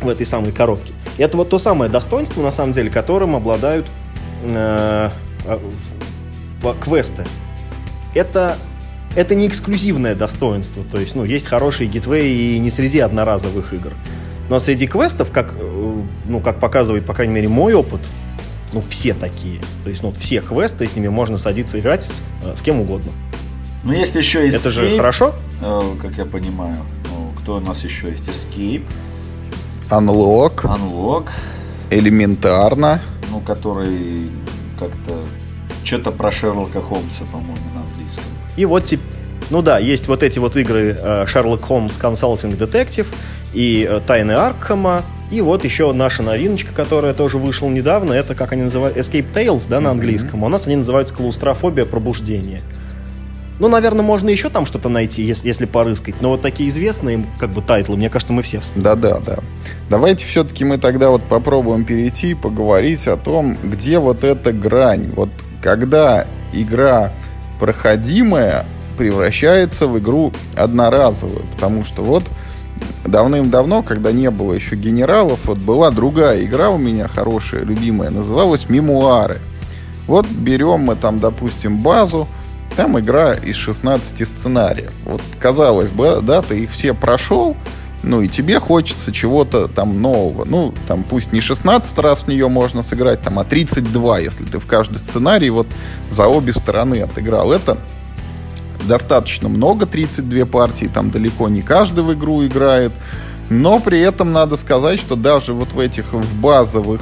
в 0.00 0.08
этой 0.08 0.26
самой 0.26 0.50
коробке. 0.50 0.92
И 1.18 1.22
это 1.22 1.36
вот 1.36 1.50
то 1.50 1.58
самое 1.58 1.88
достоинство, 1.88 2.42
на 2.42 2.50
самом 2.50 2.72
деле, 2.72 2.90
которым 2.90 3.36
обладают 3.36 3.86
э, 4.42 5.10
квесты. 6.80 7.26
Это, 8.12 8.56
это 9.14 9.36
не 9.36 9.46
эксклюзивное 9.46 10.16
достоинство. 10.16 10.82
То 10.82 10.98
есть, 10.98 11.14
ну, 11.14 11.22
есть 11.22 11.46
хорошие 11.46 11.88
гитвей 11.88 12.56
и 12.56 12.58
не 12.58 12.70
среди 12.70 12.98
одноразовых 12.98 13.72
игр. 13.72 13.92
Но 14.48 14.58
среди 14.58 14.88
квестов, 14.88 15.30
как, 15.30 15.54
э, 15.54 16.02
ну, 16.26 16.40
как 16.40 16.58
показывает, 16.58 17.06
по 17.06 17.14
крайней 17.14 17.34
мере, 17.34 17.48
мой 17.48 17.74
опыт, 17.74 18.00
ну, 18.72 18.82
все 18.88 19.14
такие. 19.14 19.60
То 19.84 19.90
есть, 19.90 20.02
ну, 20.02 20.10
все 20.10 20.40
квесты, 20.40 20.88
с 20.88 20.96
ними 20.96 21.08
можно 21.08 21.38
садиться 21.38 21.78
играть 21.78 22.02
с, 22.02 22.22
э, 22.42 22.54
с 22.56 22.62
кем 22.62 22.80
угодно. 22.80 23.12
Ну, 23.88 23.94
есть 23.94 24.14
еще 24.14 24.46
Escape. 24.46 24.56
Это 24.56 24.70
же 24.70 24.96
хорошо? 24.98 25.34
Э, 25.62 25.80
как 26.02 26.12
я 26.18 26.26
понимаю. 26.26 26.76
Ну, 27.10 27.32
кто 27.40 27.56
у 27.56 27.60
нас 27.60 27.82
еще 27.82 28.10
есть? 28.10 28.28
Escape. 28.28 28.84
Unlock. 29.88 30.64
Unlock. 30.64 31.28
Элементарно. 31.88 33.00
Ну, 33.30 33.40
который 33.40 34.28
как-то 34.78 35.14
что-то 35.84 36.10
про 36.10 36.30
Шерлока 36.30 36.82
Холмса, 36.82 37.24
по-моему, 37.32 37.56
на 37.74 37.80
английском. 37.80 38.24
И 38.58 38.66
вот 38.66 38.84
теперь 38.84 39.06
ну 39.48 39.62
да, 39.62 39.78
есть 39.78 40.08
вот 40.08 40.22
эти 40.22 40.38
вот 40.38 40.58
игры 40.58 40.90
Sherlock 41.24 41.66
Holmes 41.66 41.98
Consulting 41.98 42.58
Detective 42.58 43.06
и 43.54 43.88
э, 43.90 44.00
Тайны 44.06 44.32
Аркхема. 44.32 45.02
И 45.30 45.40
вот 45.40 45.64
еще 45.64 45.90
наша 45.94 46.22
новиночка, 46.22 46.74
которая 46.74 47.14
тоже 47.14 47.38
вышла 47.38 47.68
недавно, 47.68 48.12
это 48.12 48.34
как 48.34 48.52
они 48.52 48.64
называют, 48.64 48.98
Escape 48.98 49.32
Tales, 49.32 49.66
да, 49.66 49.80
на 49.80 49.92
английском. 49.92 50.42
Mm-hmm. 50.42 50.46
У 50.46 50.48
нас 50.50 50.66
они 50.66 50.76
называются 50.76 51.14
клаустрофобия 51.14 51.86
пробуждения. 51.86 52.60
Ну, 53.58 53.68
наверное, 53.68 54.04
можно 54.04 54.28
еще 54.28 54.50
там 54.50 54.66
что-то 54.66 54.88
найти, 54.88 55.22
если, 55.22 55.48
если 55.48 55.66
порыскать. 55.66 56.20
Но 56.20 56.30
вот 56.30 56.42
такие 56.42 56.68
известные, 56.68 57.24
как 57.38 57.50
бы, 57.50 57.60
тайтлы, 57.60 57.96
мне 57.96 58.08
кажется, 58.08 58.32
мы 58.32 58.42
все 58.42 58.60
Да-да, 58.76 59.18
да. 59.18 59.38
Давайте 59.90 60.26
все-таки 60.26 60.64
мы 60.64 60.78
тогда 60.78 61.10
вот 61.10 61.24
попробуем 61.24 61.84
перейти 61.84 62.30
и 62.30 62.34
поговорить 62.34 63.08
о 63.08 63.16
том, 63.16 63.56
где 63.62 63.98
вот 63.98 64.22
эта 64.22 64.52
грань. 64.52 65.08
Вот 65.14 65.30
когда 65.62 66.26
игра 66.52 67.12
проходимая 67.58 68.64
превращается 68.96 69.86
в 69.86 69.98
игру 69.98 70.32
одноразовую. 70.56 71.42
Потому 71.54 71.84
что 71.84 72.02
вот 72.02 72.24
давным-давно, 73.04 73.82
когда 73.82 74.12
не 74.12 74.30
было 74.30 74.52
еще 74.52 74.76
генералов, 74.76 75.40
вот 75.44 75.58
была 75.58 75.90
другая 75.90 76.42
игра 76.44 76.70
у 76.70 76.78
меня 76.78 77.08
хорошая, 77.08 77.64
любимая, 77.64 78.10
называлась 78.10 78.68
«Мемуары». 78.68 79.38
Вот 80.06 80.26
берем 80.26 80.80
мы 80.80 80.96
там, 80.96 81.18
допустим, 81.18 81.78
базу, 81.78 82.28
там 82.78 82.96
игра 82.96 83.34
из 83.34 83.56
16 83.56 84.28
сценариев. 84.28 84.92
Вот, 85.04 85.20
казалось 85.40 85.90
бы, 85.90 86.20
да, 86.22 86.42
ты 86.42 86.60
их 86.60 86.70
все 86.70 86.94
прошел, 86.94 87.56
ну 88.04 88.22
и 88.22 88.28
тебе 88.28 88.60
хочется 88.60 89.10
чего-то 89.10 89.66
там 89.66 90.00
нового. 90.00 90.44
Ну, 90.44 90.72
там 90.86 91.02
пусть 91.02 91.32
не 91.32 91.40
16 91.40 91.98
раз 91.98 92.20
в 92.20 92.28
нее 92.28 92.48
можно 92.48 92.84
сыграть, 92.84 93.20
там, 93.20 93.40
а 93.40 93.44
32, 93.44 94.20
если 94.20 94.44
ты 94.44 94.60
в 94.60 94.66
каждый 94.66 94.98
сценарий 94.98 95.50
вот 95.50 95.66
за 96.08 96.28
обе 96.28 96.52
стороны 96.52 97.00
отыграл. 97.00 97.50
Это 97.50 97.78
достаточно 98.86 99.48
много, 99.48 99.84
32 99.84 100.46
партии, 100.46 100.86
там 100.86 101.10
далеко 101.10 101.48
не 101.48 101.62
каждый 101.62 102.04
в 102.04 102.12
игру 102.14 102.46
играет. 102.46 102.92
Но 103.50 103.80
при 103.80 103.98
этом 103.98 104.32
надо 104.32 104.56
сказать, 104.56 105.00
что 105.00 105.16
даже 105.16 105.52
вот 105.52 105.72
в 105.72 105.80
этих 105.80 106.12
в 106.12 106.40
базовых 106.40 107.00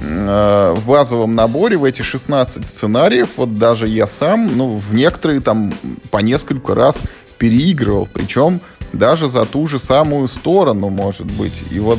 в 0.00 0.80
базовом 0.86 1.34
наборе 1.34 1.76
в 1.76 1.84
эти 1.84 2.00
16 2.02 2.66
сценариев, 2.66 3.30
вот 3.36 3.58
даже 3.58 3.86
я 3.86 4.06
сам, 4.06 4.56
ну, 4.56 4.76
в 4.76 4.94
некоторые 4.94 5.40
там 5.40 5.74
по 6.10 6.18
несколько 6.18 6.74
раз 6.74 7.02
переигрывал, 7.38 8.08
причем 8.12 8.60
даже 8.92 9.28
за 9.28 9.44
ту 9.44 9.66
же 9.66 9.78
самую 9.78 10.28
сторону, 10.28 10.88
может 10.88 11.26
быть. 11.26 11.64
И 11.70 11.78
вот 11.78 11.98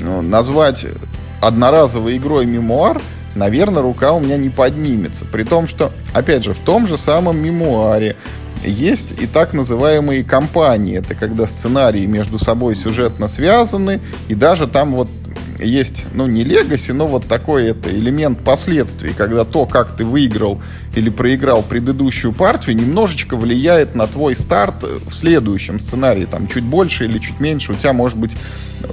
ну, 0.00 0.22
назвать 0.22 0.86
одноразовой 1.40 2.16
игрой 2.16 2.46
мемуар, 2.46 3.00
наверное, 3.34 3.82
рука 3.82 4.12
у 4.12 4.20
меня 4.20 4.36
не 4.36 4.50
поднимется. 4.50 5.24
При 5.24 5.44
том, 5.44 5.68
что, 5.68 5.92
опять 6.12 6.44
же, 6.44 6.54
в 6.54 6.60
том 6.60 6.86
же 6.86 6.98
самом 6.98 7.38
мемуаре 7.38 8.16
есть 8.64 9.20
и 9.20 9.26
так 9.26 9.52
называемые 9.52 10.24
компании. 10.24 10.96
Это 10.96 11.14
когда 11.14 11.46
сценарии 11.46 12.06
между 12.06 12.38
собой 12.38 12.74
сюжетно 12.74 13.28
связаны, 13.28 14.00
и 14.28 14.34
даже 14.34 14.66
там 14.66 14.92
вот 14.92 15.08
есть, 15.58 16.04
ну, 16.14 16.26
не 16.26 16.44
легаси, 16.44 16.92
но 16.92 17.08
вот 17.08 17.26
такой 17.26 17.66
это 17.66 17.90
элемент 17.90 18.38
последствий, 18.44 19.12
когда 19.12 19.44
то, 19.44 19.66
как 19.66 19.96
ты 19.96 20.04
выиграл 20.04 20.60
или 20.94 21.10
проиграл 21.10 21.62
предыдущую 21.62 22.32
партию, 22.32 22.76
немножечко 22.76 23.36
влияет 23.36 23.94
на 23.94 24.06
твой 24.06 24.36
старт 24.36 24.82
в 24.82 25.12
следующем 25.12 25.80
сценарии, 25.80 26.26
там, 26.26 26.46
чуть 26.46 26.64
больше 26.64 27.06
или 27.06 27.18
чуть 27.18 27.40
меньше, 27.40 27.72
у 27.72 27.74
тебя, 27.74 27.92
может 27.92 28.16
быть, 28.16 28.36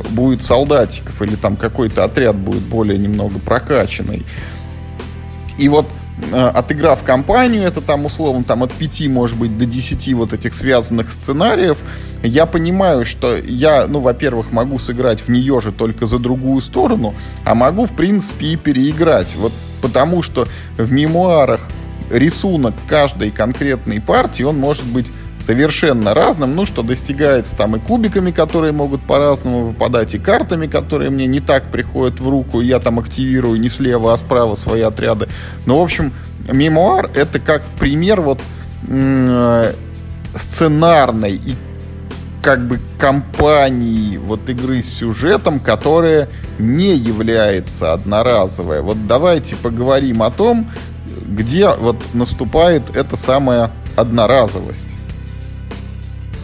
будет 0.10 0.42
солдатиков, 0.42 1.22
или 1.22 1.36
там 1.36 1.56
какой-то 1.56 2.04
отряд 2.04 2.36
будет 2.36 2.64
более 2.64 2.98
немного 2.98 3.40
прокачанный. 3.40 4.26
И 5.58 5.70
вот 5.70 5.88
отыграв 6.32 7.04
кампанию, 7.04 7.64
это 7.64 7.82
там 7.82 8.06
условно 8.06 8.44
там 8.44 8.64
от 8.64 8.72
5, 8.72 9.08
может 9.08 9.38
быть, 9.38 9.58
до 9.58 9.66
10 9.66 10.14
вот 10.14 10.34
этих 10.34 10.54
связанных 10.54 11.12
сценариев, 11.12 11.78
я 12.24 12.46
понимаю, 12.46 13.06
что 13.06 13.36
я, 13.36 13.86
ну, 13.88 14.00
во-первых, 14.00 14.52
могу 14.52 14.80
сыграть 14.80 15.22
в 15.22 15.30
нее 15.30 15.62
же 15.62 15.72
только 15.72 16.08
за 16.08 16.18
другую 16.18 16.62
сторону, 16.62 17.14
а 17.44 17.54
могу, 17.54 17.86
в 17.86 17.96
принципе, 17.96 18.48
и 18.48 18.56
переиграть. 18.56 19.36
Вот 19.36 19.52
потому 19.82 20.24
что 20.24 20.48
в 20.78 20.92
мемуарах 20.92 21.62
рисунок 22.10 22.74
каждой 22.88 23.32
конкретной 23.32 24.02
партии, 24.02 24.44
он 24.44 24.58
может 24.58 24.86
быть 24.86 25.12
совершенно 25.40 26.14
разным, 26.14 26.56
ну, 26.56 26.66
что 26.66 26.82
достигается 26.82 27.56
там 27.56 27.76
и 27.76 27.80
кубиками, 27.80 28.32
которые 28.32 28.72
могут 28.72 29.02
по-разному 29.02 29.68
выпадать, 29.68 30.16
и 30.16 30.20
картами, 30.20 30.68
которые 30.68 31.10
мне 31.10 31.28
не 31.28 31.40
так 31.40 31.72
приходят 31.72 32.20
в 32.20 32.30
руку, 32.30 32.62
я 32.62 32.80
там 32.80 33.00
активирую 33.00 33.60
не 33.60 33.70
слева, 33.70 34.14
а 34.14 34.18
справа 34.18 34.56
свои 34.56 34.82
отряды. 34.82 35.28
Ну, 35.66 35.80
в 35.80 35.84
общем, 35.84 36.14
мемуар— 36.52 37.10
это 37.16 37.40
как 37.40 37.64
пример 37.80 38.22
вот 38.22 38.40
э, 38.88 39.74
сценарной 40.36 41.36
и 41.36 41.56
как 42.42 42.68
бы 42.68 42.80
компании 43.00 44.18
вот 44.18 44.48
игры 44.50 44.84
с 44.84 44.94
сюжетом, 44.94 45.60
которая 45.60 46.30
не 46.60 46.96
является 46.96 47.94
одноразовой. 47.94 48.82
Вот 48.82 49.08
давайте 49.08 49.56
поговорим 49.56 50.22
о 50.22 50.30
том, 50.30 50.70
где 51.26 51.70
вот 51.70 51.98
наступает 52.14 52.96
эта 52.96 53.18
самая 53.18 53.72
одноразовость. 53.96 54.95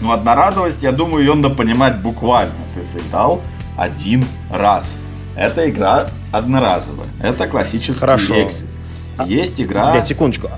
Ну, 0.02 0.12
одноразовость, 0.12 0.82
я 0.82 0.92
думаю, 0.92 1.24
ее 1.24 1.36
надо 1.36 1.54
понимать 1.54 1.98
буквально. 2.00 2.54
Ты 2.76 2.84
сыграл 2.84 3.42
один 3.78 4.26
раз. 4.50 4.86
Эта 5.36 5.70
игра 5.70 6.08
одноразовая. 6.32 7.08
Это 7.20 7.48
классический 7.48 8.00
Хорошо. 8.00 8.50
экзит. 8.50 8.66
А, 9.18 9.28
Есть 9.28 9.62
игра... 9.62 9.92
Для 9.92 10.04
секундочку. 10.04 10.50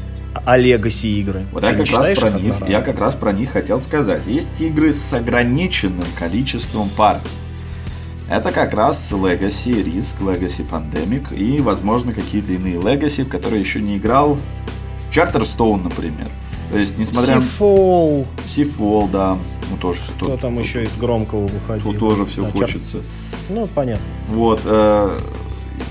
А 0.46 0.58
Legacy 0.58 1.08
игры? 1.20 1.44
Вот 1.52 1.64
я 1.64 1.74
как, 1.74 1.92
раз 1.92 2.18
про 2.18 2.32
них, 2.32 2.56
я 2.68 2.82
как 2.82 3.00
раз 3.00 3.16
про 3.16 3.32
них 3.32 3.52
хотел 3.52 3.80
сказать. 3.80 4.26
Есть 4.26 4.60
игры 4.60 4.92
с 4.92 5.14
ограниченным 5.14 6.06
количеством 6.18 6.90
партий. 6.98 7.30
Это 8.30 8.52
как 8.52 8.74
раз 8.74 9.12
Legacy 9.12 9.84
Risk, 9.84 10.20
Legacy 10.22 10.68
Pandemic 10.68 11.36
и, 11.36 11.62
возможно, 11.62 12.14
какие-то 12.14 12.54
иные 12.54 12.76
Legacy, 12.76 13.26
в 13.26 13.30
которые 13.30 13.62
еще 13.62 13.80
не 13.80 13.98
играл. 13.98 14.40
Charterstone, 15.12 15.84
например. 15.84 16.28
То 16.74 16.80
есть, 16.80 16.98
несмотря... 16.98 17.36
Seafall. 17.36 18.26
Seafall, 18.48 19.12
да. 19.12 19.38
Ну, 19.70 19.78
тоже... 19.78 20.00
Кто 20.18 20.26
тут, 20.26 20.42
там 20.42 20.56
тут, 20.56 20.66
еще 20.66 20.84
из 20.84 20.96
громкого 20.96 21.46
выходил? 21.46 21.84
Тут 21.84 22.00
тоже 22.00 22.26
все 22.26 22.42
да, 22.42 22.50
хочется. 22.50 23.04
Ну, 23.48 23.68
понятно. 23.68 24.04
Вот. 24.28 24.62
Э, 24.66 25.20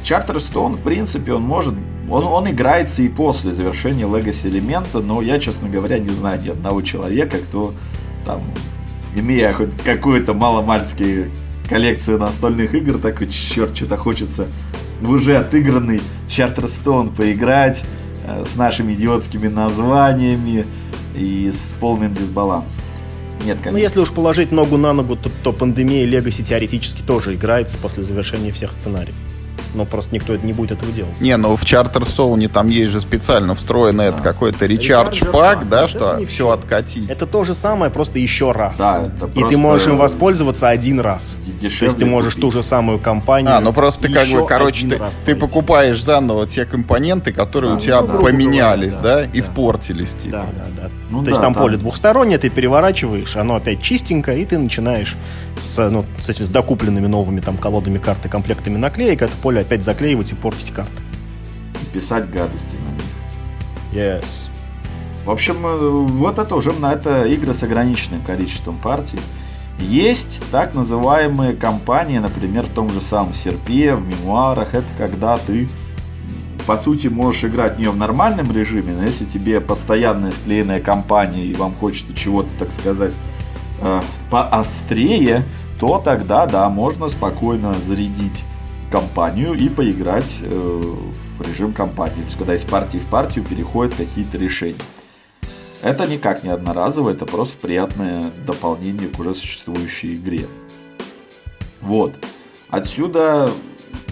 Charterstone, 0.02 0.74
в 0.74 0.82
принципе, 0.82 1.34
он 1.34 1.42
может... 1.42 1.76
Он, 2.10 2.24
он 2.24 2.50
играется 2.50 3.02
и 3.02 3.08
после 3.08 3.52
завершения 3.52 4.06
Legacy 4.06 4.48
элемента, 4.48 4.98
но 4.98 5.22
я, 5.22 5.38
честно 5.38 5.68
говоря, 5.68 6.00
не 6.00 6.10
знаю 6.10 6.42
ни 6.42 6.48
одного 6.48 6.82
человека, 6.82 7.38
кто 7.38 7.72
там, 8.26 8.42
имея 9.14 9.52
хоть 9.52 9.70
какую-то 9.84 10.34
маломальскую 10.34 11.30
коллекцию 11.68 12.18
настольных 12.18 12.74
игр, 12.74 12.98
такой, 12.98 13.28
черт, 13.28 13.76
что-то 13.76 13.96
хочется 13.96 14.48
в 15.00 15.10
уже 15.10 15.36
отыгранный 15.36 16.02
Charterstone 16.28 17.14
поиграть 17.14 17.82
э, 17.82 18.01
с 18.46 18.56
нашими 18.56 18.92
идиотскими 18.94 19.48
названиями 19.48 20.66
и 21.16 21.50
с 21.52 21.74
полным 21.80 22.14
дисбалансом. 22.14 22.82
Нет, 23.44 23.58
конечно. 23.58 23.72
Ну, 23.72 23.78
если 23.78 24.00
уж 24.00 24.12
положить 24.12 24.52
ногу 24.52 24.76
на 24.76 24.92
ногу, 24.92 25.16
то, 25.16 25.30
то 25.42 25.52
пандемия 25.52 26.06
Legacy 26.06 26.42
теоретически 26.44 27.02
тоже 27.02 27.34
играется 27.34 27.78
после 27.78 28.04
завершения 28.04 28.52
всех 28.52 28.72
сценариев 28.72 29.14
но 29.74 29.84
просто 29.84 30.14
никто 30.14 30.34
это 30.34 30.44
не 30.44 30.52
будет 30.52 30.72
этого 30.72 30.92
делать. 30.92 31.20
Не, 31.20 31.36
ну 31.36 31.56
в 31.56 31.64
Charterstone 31.64 32.48
там 32.48 32.68
есть 32.68 32.92
же 32.92 33.00
специально 33.00 33.54
встроенный 33.54 34.10
да. 34.10 34.18
какой-то 34.18 34.66
речардж 34.66 35.24
пак, 35.24 35.68
да, 35.68 35.88
что 35.88 36.16
все, 36.16 36.26
все 36.26 36.50
откатить. 36.50 37.08
Это 37.08 37.26
то 37.26 37.44
же 37.44 37.54
самое, 37.54 37.90
просто 37.90 38.18
еще 38.18 38.52
раз. 38.52 38.78
Да, 38.78 39.10
и 39.34 39.42
ты 39.44 39.56
можешь 39.56 39.86
им 39.88 39.96
воспользоваться 39.96 40.68
один 40.68 41.00
раз. 41.00 41.38
То 41.60 41.84
есть 41.84 41.98
ты 41.98 42.06
можешь 42.06 42.34
купить. 42.34 42.48
ту 42.48 42.52
же 42.52 42.62
самую 42.62 42.98
компанию. 42.98 43.56
А, 43.56 43.60
ну 43.60 43.72
просто 43.72 44.02
ты 44.02 44.12
как 44.12 44.28
бы, 44.28 44.46
короче, 44.46 44.86
ты, 44.86 45.00
ты 45.24 45.36
покупаешь 45.36 46.02
заново 46.02 46.46
те 46.46 46.64
компоненты, 46.64 47.32
которые 47.32 47.72
да, 47.72 47.76
у 47.76 47.80
тебя 47.80 48.00
ну, 48.02 48.20
поменялись, 48.20 48.94
говоря, 48.94 49.26
да, 49.26 49.32
да, 49.32 49.38
испортились. 49.38 50.12
Типа. 50.12 50.30
Да, 50.32 50.46
да, 50.56 50.82
да. 50.82 50.90
Ну, 51.10 51.18
то 51.18 51.24
да, 51.24 51.30
есть 51.30 51.42
там, 51.42 51.54
там 51.54 51.62
поле 51.62 51.76
двухстороннее, 51.76 52.38
ты 52.38 52.48
переворачиваешь, 52.48 53.36
оно 53.36 53.56
опять 53.56 53.82
чистенько, 53.82 54.32
и 54.32 54.44
ты 54.44 54.58
начинаешь 54.58 55.16
с, 55.60 55.88
ну, 55.90 56.04
с 56.18 56.28
этими 56.28 56.44
с 56.44 56.48
докупленными 56.48 57.06
новыми 57.06 57.40
там 57.40 57.56
колодами 57.56 57.98
карты, 57.98 58.28
комплектами 58.28 58.76
наклеек, 58.76 59.22
это 59.22 59.32
поле 59.42 59.61
опять 59.62 59.84
заклеивать 59.84 60.32
и 60.32 60.34
портить 60.34 60.72
карты. 60.72 60.92
И 61.80 61.84
писать 61.94 62.30
гадости 62.30 62.76
на 62.84 62.92
них. 62.94 63.02
Yes. 63.92 64.48
В 65.24 65.30
общем, 65.30 65.64
э, 65.64 65.88
вот 65.88 66.38
это 66.38 66.54
уже 66.54 66.72
на 66.72 66.92
это 66.92 67.24
игры 67.26 67.54
с 67.54 67.62
ограниченным 67.62 68.22
количеством 68.22 68.76
партий. 68.76 69.20
Есть 69.78 70.42
так 70.50 70.74
называемые 70.74 71.54
кампании, 71.54 72.18
например, 72.18 72.66
в 72.66 72.70
том 72.70 72.90
же 72.90 73.00
самом 73.00 73.34
серпе, 73.34 73.94
в 73.94 74.06
мемуарах. 74.06 74.74
Это 74.74 74.86
когда 74.98 75.38
ты, 75.38 75.68
по 76.66 76.76
сути, 76.76 77.08
можешь 77.08 77.44
играть 77.44 77.76
в 77.76 77.78
нее 77.78 77.90
в 77.90 77.96
нормальном 77.96 78.50
режиме, 78.52 78.94
но 78.94 79.04
если 79.04 79.24
тебе 79.24 79.60
постоянная 79.60 80.32
склеенная 80.32 80.80
кампания 80.80 81.44
и 81.44 81.54
вам 81.54 81.74
хочется 81.74 82.14
чего-то, 82.14 82.50
так 82.58 82.72
сказать, 82.72 83.12
э, 83.80 84.00
поострее, 84.30 85.44
то 85.78 86.00
тогда, 86.04 86.46
да, 86.46 86.68
можно 86.68 87.08
спокойно 87.08 87.74
зарядить 87.86 88.44
компанию 88.92 89.54
и 89.54 89.68
поиграть 89.70 90.36
э, 90.42 90.82
в 91.38 91.42
режим 91.42 91.72
компании. 91.72 92.16
То 92.16 92.24
есть, 92.26 92.36
когда 92.36 92.54
из 92.54 92.62
партии 92.62 92.98
в 92.98 93.06
партию 93.06 93.44
переходят 93.44 93.94
какие-то 93.94 94.36
решения. 94.36 94.76
Это 95.82 96.06
никак 96.06 96.44
не 96.44 96.50
одноразово, 96.50 97.10
это 97.10 97.26
просто 97.26 97.56
приятное 97.60 98.30
дополнение 98.46 99.08
к 99.08 99.18
уже 99.18 99.34
существующей 99.34 100.14
игре. 100.16 100.46
Вот. 101.80 102.12
Отсюда 102.68 103.50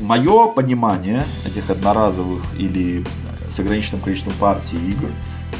мое 0.01 0.49
понимание 0.49 1.25
этих 1.47 1.71
одноразовых 1.71 2.43
или 2.59 3.05
с 3.49 3.61
ограниченным 3.61 4.01
количеством 4.01 4.35
партий 4.41 4.79
игр, 4.89 5.11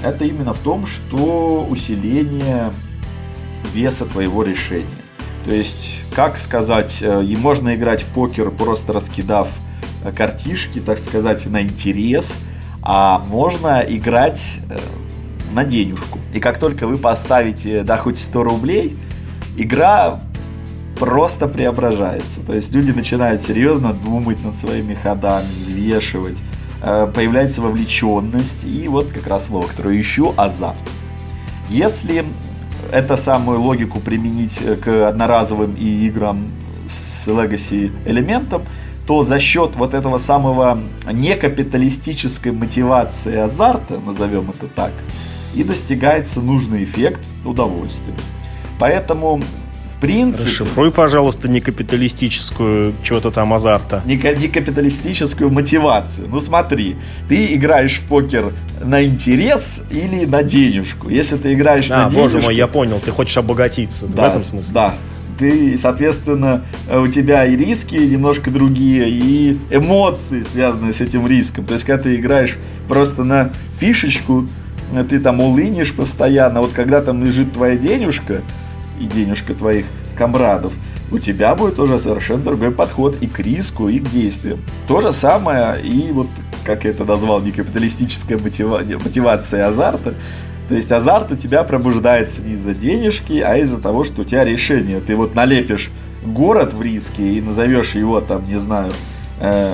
это 0.03 0.25
именно 0.25 0.53
в 0.53 0.59
том, 0.59 0.87
что 0.87 1.67
усиление 1.71 2.73
веса 3.73 4.07
твоего 4.07 4.43
решения. 4.43 5.00
То 5.45 5.55
есть, 5.55 5.91
как 6.15 6.39
сказать, 6.39 6.99
э, 7.01 7.25
и 7.25 7.37
можно 7.37 7.75
играть 7.75 8.03
в 8.03 8.07
покер, 8.07 8.51
просто 8.51 8.93
раскидав 8.93 9.49
э, 10.05 10.13
картишки, 10.13 10.81
так 10.81 10.99
сказать, 10.99 11.47
на 11.47 11.63
интерес, 11.63 12.35
а 12.83 13.25
можно 13.27 13.83
играть 13.87 14.43
э, 14.69 14.79
на 15.55 15.65
денежку. 15.65 16.19
И 16.35 16.41
как 16.41 16.59
только 16.59 16.87
вы 16.87 16.99
поставите, 16.99 17.83
да, 17.83 17.97
хоть 17.97 18.19
100 18.19 18.43
рублей, 18.43 18.97
игра 19.57 20.21
просто 20.99 21.49
преображается. 21.49 22.41
То 22.47 22.55
есть 22.55 22.73
люди 22.75 22.91
начинают 22.91 23.41
серьезно 23.43 23.95
думать 23.95 24.43
над 24.45 24.55
своими 24.55 24.95
ходами, 24.95 25.47
взвешивать, 25.47 26.37
появляется 26.81 27.63
вовлеченность, 27.63 28.65
и 28.65 28.87
вот 28.89 29.09
как 29.11 29.27
раз 29.27 29.47
слово, 29.47 29.67
которое 29.67 29.99
ищу, 29.99 30.35
азарт. 30.37 30.77
Если 31.71 32.25
эту 32.93 33.17
самую 33.17 33.61
логику 33.61 34.01
применить 34.01 34.59
э, 34.61 34.77
к 34.77 35.09
одноразовым 35.09 35.75
и 35.75 36.07
играм 36.07 36.45
с 36.89 37.29
Legacy 37.29 37.91
элементом, 38.05 38.63
то 39.07 39.23
за 39.23 39.41
счет 39.41 39.77
вот 39.77 39.95
этого 39.95 40.19
самого 40.19 40.79
некапиталистической 41.11 42.53
мотивации 42.53 43.37
азарта, 43.37 43.99
назовем 43.99 44.51
это 44.51 44.69
так, 44.69 44.93
и 45.55 45.65
достигается 45.65 46.41
нужный 46.41 46.85
эффект 46.85 47.21
удовольствия. 47.45 48.15
Поэтому 48.79 49.41
принципе... 50.01 50.45
Расшифруй, 50.45 50.91
пожалуйста, 50.91 51.49
некапиталистическую 51.49 52.95
чего-то 53.03 53.31
там 53.31 53.53
азарта. 53.53 54.03
Некапиталистическую 54.05 55.51
мотивацию. 55.51 56.29
Ну 56.29 56.41
смотри, 56.41 56.97
ты 57.29 57.55
играешь 57.55 57.99
в 57.99 58.09
покер 58.09 58.53
на 58.83 59.05
интерес 59.05 59.83
или 59.91 60.25
на 60.25 60.43
денежку. 60.43 61.09
Если 61.09 61.37
ты 61.37 61.55
играешь 61.55 61.91
а, 61.91 62.05
на 62.05 62.11
денежку... 62.11 62.23
боже 62.23 62.41
мой, 62.41 62.57
я 62.57 62.67
понял, 62.67 63.01
ты 63.05 63.11
хочешь 63.11 63.37
обогатиться. 63.37 64.07
Да, 64.07 64.27
в 64.27 64.29
этом 64.31 64.45
смысле? 64.45 64.73
Да, 64.73 64.95
ты, 65.39 65.79
соответственно, 65.79 66.63
у 66.93 67.07
тебя 67.07 67.47
и 67.47 67.57
риски 67.57 67.97
немножко 67.97 68.51
другие, 68.51 69.09
и 69.09 69.59
эмоции, 69.71 70.45
связанные 70.51 70.93
с 70.93 71.01
этим 71.01 71.27
риском. 71.27 71.65
То 71.65 71.75
есть, 71.75 71.85
когда 71.85 72.03
ты 72.03 72.17
играешь 72.17 72.59
просто 72.89 73.25
на 73.25 73.51
фишечку, 73.79 74.47
ты 75.09 75.21
там 75.21 75.41
улынешь 75.41 75.95
постоянно, 75.95 76.61
вот 76.61 76.73
когда 76.73 77.01
там 77.01 77.25
лежит 77.25 77.53
твоя 77.53 77.77
денежка, 77.77 78.43
и 79.01 79.07
денежка 79.07 79.55
твоих 79.55 79.87
комрадов, 80.17 80.73
у 81.11 81.19
тебя 81.19 81.55
будет 81.55 81.79
уже 81.79 81.99
совершенно 81.99 82.43
другой 82.43 82.71
подход 82.71 83.17
и 83.21 83.27
к 83.27 83.41
риску, 83.41 83.89
и 83.89 83.99
к 83.99 84.09
действиям. 84.11 84.61
То 84.87 85.01
же 85.01 85.13
самое 85.13 85.83
и 85.83 86.13
вот, 86.13 86.29
как 86.65 86.85
я 86.85 86.91
это 86.91 87.05
назвал, 87.05 87.41
некапиталистическая 87.41 88.39
мотива... 88.39 88.81
мотивация 89.05 89.67
азарта. 89.67 90.15
То 90.69 90.77
есть 90.77 90.93
азарт 90.93 91.33
у 91.33 91.37
тебя 91.37 91.65
пробуждается 91.65 92.43
не 92.43 92.53
из-за 92.53 92.75
денежки, 92.75 93.41
а 93.41 93.57
из-за 93.57 93.81
того, 93.81 94.05
что 94.05 94.23
у 94.23 94.25
тебя 94.25 94.45
решение. 94.45 95.01
Ты 95.01 95.17
вот 95.17 95.35
налепишь 95.35 95.91
город 96.25 96.75
в 96.75 96.83
риске 96.83 97.35
и 97.35 97.41
назовешь 97.41 97.97
его 97.97 98.21
там, 98.21 98.45
не 98.45 98.61
знаю, 98.61 98.93
э, 99.41 99.73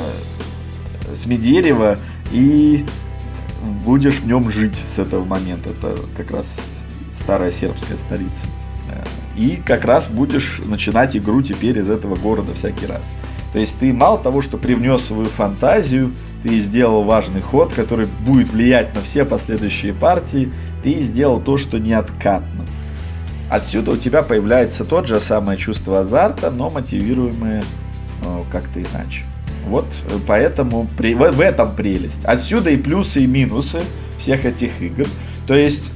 Смедерево 1.15 1.99
и 2.33 2.87
будешь 3.85 4.17
в 4.17 4.27
нем 4.27 4.51
жить 4.51 4.77
с 4.89 4.99
этого 4.99 5.25
момента. 5.25 5.71
Это 5.71 5.97
как 6.17 6.31
раз 6.31 6.51
старая 7.15 7.53
сербская 7.53 7.99
столица. 7.99 8.47
И 9.37 9.61
как 9.65 9.85
раз 9.85 10.09
будешь 10.09 10.61
начинать 10.65 11.17
игру 11.17 11.43
теперь 11.43 11.79
из 11.79 11.91
этого 11.91 12.17
города 12.17 12.55
всякий 12.55 12.87
раз. 12.87 13.09
То 13.53 13.59
есть 13.61 13.79
ты 13.79 13.93
мало 13.93 14.19
того, 14.19 14.43
что 14.43 14.59
привнес 14.59 15.03
свою 15.03 15.27
фантазию, 15.27 16.13
ты 16.43 16.59
сделал 16.61 17.03
важный 17.03 17.41
ход, 17.41 17.73
который 17.73 18.07
будет 18.21 18.51
влиять 18.51 18.95
на 18.95 19.01
все 19.01 19.25
последующие 19.25 19.93
партии, 19.93 20.53
ты 20.83 21.01
сделал 21.01 21.41
то, 21.41 21.57
что 21.57 21.79
неоткатно. 21.79 22.67
Отсюда 23.49 23.93
у 23.93 23.97
тебя 23.97 24.23
появляется 24.23 24.85
тот 24.85 25.07
же 25.07 25.21
самое 25.21 25.59
чувство 25.59 26.01
азарта, 26.01 26.51
но 26.51 26.69
мотивируемое 26.69 27.63
э, 28.25 28.43
как-то 28.51 28.81
иначе. 28.81 29.23
Вот 29.67 29.87
э, 30.09 30.19
поэтому 30.27 30.89
при, 30.97 31.15
в, 31.15 31.31
в 31.31 31.41
этом 31.41 31.75
прелесть. 31.75 32.25
Отсюда 32.25 32.71
и 32.71 32.77
плюсы, 32.77 33.23
и 33.23 33.27
минусы 33.27 33.83
всех 34.19 34.45
этих 34.45 34.83
игр. 34.83 35.07
То 35.47 35.55
есть 35.55 35.93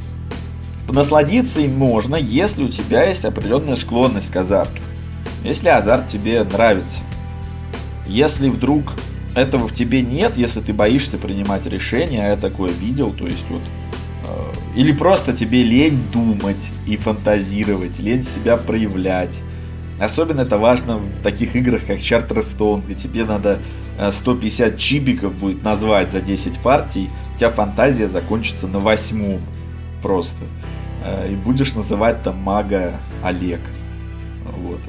насладиться 0.92 1.61
им 1.61 1.76
можно, 1.76 2.16
если 2.16 2.64
у 2.64 2.68
тебя 2.68 3.05
есть 3.05 3.24
определенная 3.24 3.76
склонность 3.76 4.31
к 4.31 4.37
азарту. 4.37 4.81
Если 5.44 5.68
азарт 5.68 6.09
тебе 6.09 6.42
нравится. 6.44 6.98
Если 8.07 8.48
вдруг 8.48 8.92
этого 9.35 9.68
в 9.68 9.74
тебе 9.74 10.03
нет, 10.03 10.37
если 10.37 10.61
ты 10.61 10.72
боишься 10.72 11.18
принимать 11.18 11.66
решения, 11.66 12.24
а 12.24 12.31
я 12.31 12.37
такое 12.37 12.72
видел, 12.72 13.12
то 13.12 13.26
есть 13.26 13.44
вот 13.48 13.62
э, 13.62 14.79
или 14.79 14.92
просто 14.92 15.33
тебе 15.33 15.62
лень 15.62 16.00
думать 16.12 16.72
и 16.87 16.96
фантазировать, 16.96 17.98
лень 17.98 18.24
себя 18.24 18.57
проявлять. 18.57 19.40
Особенно 20.00 20.40
это 20.40 20.59
важно 20.59 20.96
в 20.96 21.22
таких 21.22 21.55
играх, 21.55 21.83
как 21.87 21.98
Charterstone, 21.98 22.85
где 22.85 22.94
тебе 22.94 23.24
надо 23.24 23.59
150 24.11 24.74
э, 24.74 24.76
чибиков 24.76 25.35
будет 25.35 25.62
назвать 25.62 26.11
за 26.11 26.20
10 26.20 26.61
партий, 26.61 27.11
у 27.35 27.38
тебя 27.38 27.50
фантазия 27.50 28.09
закончится 28.09 28.66
на 28.66 28.81
восьмом 28.81 29.40
просто. 30.03 30.42
Э, 31.02 31.28
и 31.30 31.34
будешь 31.34 31.74
называть 31.74 32.22
там 32.22 32.36
мага 32.36 32.94
Олег. 33.22 33.60
Вот. 34.44 34.80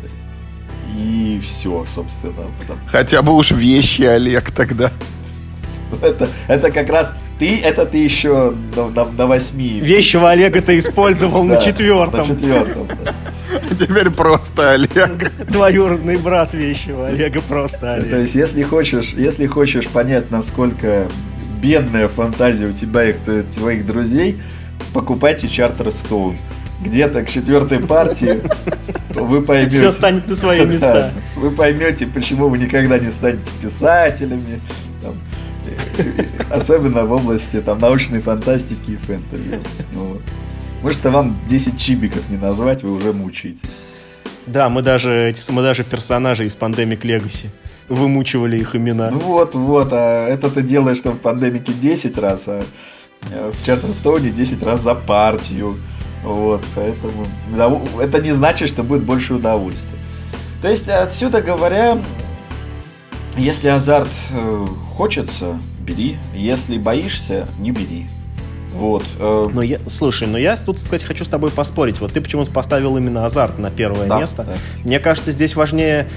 И 0.97 1.41
все, 1.47 1.85
собственно. 1.87 2.47
Хотя 2.87 3.21
бы 3.21 3.33
уж 3.33 3.51
вещи 3.51 4.01
Олег 4.01 4.51
тогда. 4.51 4.91
Это, 6.01 6.29
это 6.47 6.71
как 6.71 6.89
раз 6.89 7.13
ты, 7.37 7.59
это 7.59 7.85
ты 7.85 7.97
еще 7.97 8.53
до, 8.73 8.89
до, 8.89 9.03
до 9.03 9.27
восьми. 9.27 9.81
Вещего 9.81 10.29
Олега 10.29 10.61
ты 10.61 10.79
использовал 10.79 11.43
на 11.43 11.57
четвертом. 11.57 12.19
На 12.19 12.25
четвертом. 12.25 12.87
Теперь 13.77 14.09
просто 14.09 14.71
Олег. 14.71 15.31
Двоюродный 15.49 16.17
брат 16.17 16.53
вещего 16.53 17.07
Олега 17.07 17.41
просто 17.41 17.95
Олег. 17.95 18.09
То 18.09 18.19
есть, 18.19 18.35
если 18.35 18.63
хочешь, 18.63 19.13
если 19.17 19.47
хочешь 19.47 19.87
понять, 19.87 20.31
насколько 20.31 21.09
бедная 21.61 22.07
фантазия 22.07 22.67
у 22.67 22.73
тебя 22.73 23.09
и 23.09 23.13
твоих 23.53 23.85
друзей, 23.85 24.37
покупайте 24.93 25.47
Чартер 25.47 25.91
Стоун. 25.91 26.37
Где-то 26.81 27.23
к 27.23 27.29
четвертой 27.29 27.79
партии 27.79 28.41
вы 29.13 29.41
поймете. 29.43 29.77
Все 29.77 29.91
станет 29.91 30.27
на 30.27 30.35
свои 30.35 30.65
места. 30.65 30.93
Да, 30.93 31.11
Вы 31.35 31.51
поймете, 31.51 32.07
почему 32.07 32.47
вы 32.49 32.57
никогда 32.57 32.97
не 32.97 33.11
станете 33.11 33.51
писателями. 33.61 34.59
там, 35.03 35.13
э, 35.97 36.25
особенно 36.49 37.05
в 37.05 37.11
области 37.11 37.61
там, 37.61 37.77
научной 37.77 38.21
фантастики 38.21 38.91
и 38.91 38.95
фэнтези. 38.95 39.59
Вот. 39.93 40.21
Может, 40.81 41.03
вам 41.05 41.37
10 41.49 41.79
чибиков 41.79 42.27
не 42.29 42.37
назвать, 42.37 42.81
вы 42.81 42.91
уже 42.93 43.13
мучаетесь. 43.13 43.69
Да, 44.47 44.69
мы 44.69 44.81
даже, 44.81 45.33
мы 45.49 45.61
даже 45.61 45.83
персонажей 45.83 46.47
из 46.47 46.55
Pandemic 46.55 47.01
Legacy 47.01 47.47
вымучивали 47.87 48.57
их 48.57 48.75
имена. 48.75 49.11
Ну 49.11 49.19
вот, 49.19 49.53
вот, 49.53 49.89
а 49.91 50.27
это 50.27 50.49
ты 50.49 50.61
делаешь 50.61 51.01
там 51.01 51.13
в 51.13 51.19
пандемике 51.19 51.73
10 51.73 52.17
раз, 52.17 52.47
а 52.47 52.63
в 53.29 53.65
Чартерстоуне 53.65 54.29
10 54.31 54.63
раз 54.63 54.81
за 54.81 54.95
партию. 54.95 55.75
Вот, 56.23 56.63
поэтому 56.75 57.25
это 57.99 58.21
не 58.21 58.31
значит, 58.31 58.69
что 58.69 58.83
будет 58.83 59.03
больше 59.03 59.33
удовольствия. 59.35 59.97
То 60.61 60.69
есть 60.69 60.87
отсюда 60.87 61.41
говоря, 61.41 61.97
если 63.37 63.69
азарт 63.69 64.09
э, 64.31 64.65
хочется, 64.95 65.59
бери. 65.79 66.17
Если 66.35 66.77
боишься, 66.77 67.47
не 67.59 67.71
бери. 67.71 68.07
Вот. 68.73 69.03
э, 69.19 69.45
Но 69.51 69.63
я, 69.63 69.79
слушай, 69.87 70.27
но 70.27 70.37
я 70.37 70.55
тут, 70.55 70.77
кстати, 70.77 71.03
хочу 71.05 71.25
с 71.25 71.27
тобой 71.27 71.49
поспорить. 71.49 71.99
Вот 71.99 72.13
ты 72.13 72.21
почему-то 72.21 72.51
поставил 72.51 72.95
именно 72.97 73.25
азарт 73.25 73.57
на 73.57 73.71
первое 73.71 74.07
Да, 74.07 74.19
место. 74.19 74.43
да. 74.43 74.53
Мне 74.83 74.99
кажется, 74.99 75.31
здесь 75.31 75.55
важнее, 75.55 76.07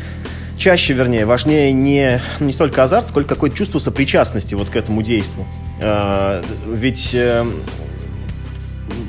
чаще, 0.65 0.95
вернее, 0.95 1.27
важнее 1.27 1.73
не, 1.75 2.23
не 2.41 2.51
столько 2.51 2.85
азарт, 2.85 3.11
сколько 3.11 3.35
какое-то 3.35 3.55
чувство 3.55 3.79
сопричастности 3.79 4.55
вот 4.55 4.71
к 4.71 4.77
этому 4.77 5.03
действию. 5.03 5.45
А, 5.83 6.43
ведь, 6.67 7.11
э, 7.15 7.45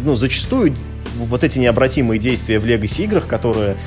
ну, 0.03 0.15
зачастую 0.15 0.75
вот 1.15 1.45
эти 1.45 1.57
необратимые 1.57 2.19
действия 2.19 2.59
в 2.59 2.65
Legacy 2.65 3.05
играх, 3.05 3.25
которые 3.25 3.77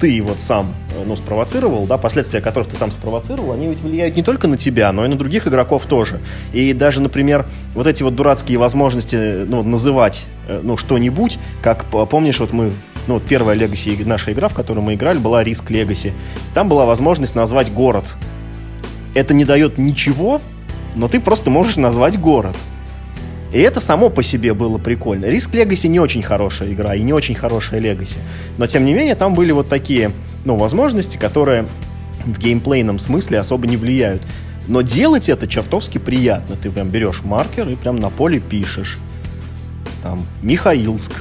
ты 0.00 0.20
вот 0.20 0.40
сам 0.40 0.74
э, 0.96 1.04
ну, 1.06 1.14
спровоцировал, 1.14 1.86
да, 1.86 1.96
последствия 1.96 2.40
которых 2.40 2.70
ты 2.70 2.76
сам 2.76 2.90
спровоцировал, 2.90 3.52
они 3.52 3.68
ведь 3.68 3.78
влияют 3.78 4.16
не 4.16 4.24
только 4.24 4.48
на 4.48 4.56
тебя, 4.56 4.90
но 4.90 5.04
и 5.04 5.08
на 5.08 5.16
других 5.16 5.46
игроков 5.46 5.86
тоже. 5.86 6.18
И 6.52 6.72
даже, 6.72 7.00
например, 7.00 7.46
вот 7.74 7.86
эти 7.86 8.02
вот 8.02 8.16
дурацкие 8.16 8.58
возможности 8.58 9.44
ну, 9.46 9.62
называть 9.62 10.26
э, 10.48 10.60
ну, 10.60 10.76
что-нибудь, 10.76 11.38
как 11.62 11.84
помнишь, 11.84 12.40
вот 12.40 12.52
мы, 12.52 12.72
ну, 13.06 13.14
вот 13.14 13.24
первая 13.24 13.56
Legacy, 13.56 14.04
наша 14.06 14.32
игра, 14.32 14.48
в 14.48 14.54
которую 14.54 14.84
мы 14.84 14.94
играли, 14.94 15.18
была 15.18 15.44
Риск 15.44 15.70
Legacy. 15.70 16.12
Там 16.54 16.68
была 16.68 16.84
возможность 16.84 17.34
назвать 17.34 17.72
город. 17.72 18.04
Это 19.14 19.32
не 19.32 19.44
дает 19.44 19.78
ничего, 19.78 20.40
но 20.94 21.08
ты 21.08 21.20
просто 21.20 21.50
можешь 21.50 21.76
назвать 21.76 22.18
город. 22.18 22.56
И 23.52 23.58
это 23.58 23.80
само 23.80 24.10
по 24.10 24.22
себе 24.22 24.54
было 24.54 24.78
прикольно. 24.78 25.26
Риск 25.26 25.54
Legacy 25.54 25.88
не 25.88 26.00
очень 26.00 26.22
хорошая 26.22 26.72
игра 26.72 26.94
и 26.94 27.02
не 27.02 27.12
очень 27.12 27.34
хорошая 27.34 27.80
Legacy. 27.80 28.18
Но 28.58 28.66
тем 28.66 28.84
не 28.84 28.92
менее 28.92 29.14
там 29.14 29.34
были 29.34 29.52
вот 29.52 29.68
такие 29.68 30.10
ну, 30.44 30.56
возможности, 30.56 31.16
которые 31.16 31.66
в 32.24 32.38
геймплейном 32.38 32.98
смысле 32.98 33.38
особо 33.38 33.68
не 33.68 33.76
влияют. 33.76 34.22
Но 34.66 34.82
делать 34.82 35.28
это 35.28 35.46
чертовски 35.46 35.98
приятно. 35.98 36.56
Ты 36.56 36.70
прям 36.70 36.88
берешь 36.88 37.22
маркер 37.22 37.68
и 37.68 37.76
прям 37.76 37.96
на 37.96 38.10
поле 38.10 38.40
пишешь. 38.40 38.98
Там 40.02 40.26
Михаилск. 40.42 41.12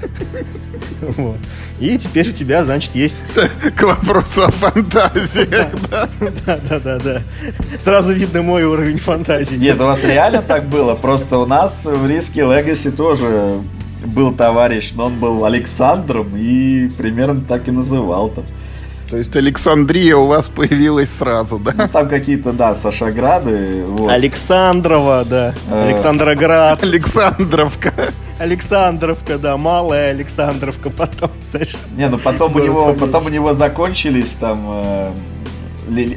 Вот. 1.16 1.36
И 1.78 1.96
теперь 1.96 2.28
у 2.28 2.32
тебя, 2.32 2.62
значит, 2.64 2.94
есть... 2.94 3.24
К 3.76 3.82
вопросу 3.84 4.44
о 4.44 4.50
фантазиях, 4.50 5.68
да. 5.90 6.08
Да-да-да. 6.46 7.22
Сразу 7.78 8.12
видно 8.12 8.42
мой 8.42 8.64
уровень 8.64 8.98
фантазии. 8.98 9.56
Нет, 9.56 9.80
у 9.80 9.84
вас 9.84 10.04
реально 10.04 10.42
так 10.42 10.66
было? 10.66 10.94
Просто 10.94 11.38
у 11.38 11.46
нас 11.46 11.84
в 11.84 12.06
Риске 12.06 12.42
Легаси 12.42 12.90
тоже 12.90 13.60
был 14.04 14.32
товарищ, 14.32 14.92
но 14.94 15.06
он 15.06 15.18
был 15.18 15.44
Александром 15.44 16.36
и 16.36 16.88
примерно 16.96 17.40
так 17.40 17.68
и 17.68 17.70
называл 17.70 18.28
там. 18.28 18.44
То 19.10 19.16
есть 19.16 19.34
Александрия 19.34 20.16
у 20.16 20.26
вас 20.26 20.48
появилась 20.48 21.10
сразу, 21.10 21.58
да? 21.58 21.72
Ну, 21.74 21.88
там 21.88 22.08
какие-то, 22.08 22.52
да, 22.52 22.76
Сашаграды. 22.76 23.84
Вот. 23.86 24.08
Александрова, 24.08 25.24
да. 25.28 25.52
Э. 25.68 25.88
Александроград. 25.88 26.82
Александровка. 26.82 27.92
Александровка, 28.40 29.38
да, 29.38 29.56
малая 29.56 30.10
Александровка 30.10 30.90
потом, 30.90 31.30
знаешь. 31.50 31.76
Не, 31.96 32.08
ну 32.08 32.18
потом 32.18 32.50
у 32.50 32.54
Город 32.54 32.66
него, 32.66 32.84
поменьше. 32.86 33.06
потом 33.06 33.26
у 33.26 33.28
него 33.28 33.52
закончились 33.54 34.30
там 34.40 34.60
э, 34.68 35.12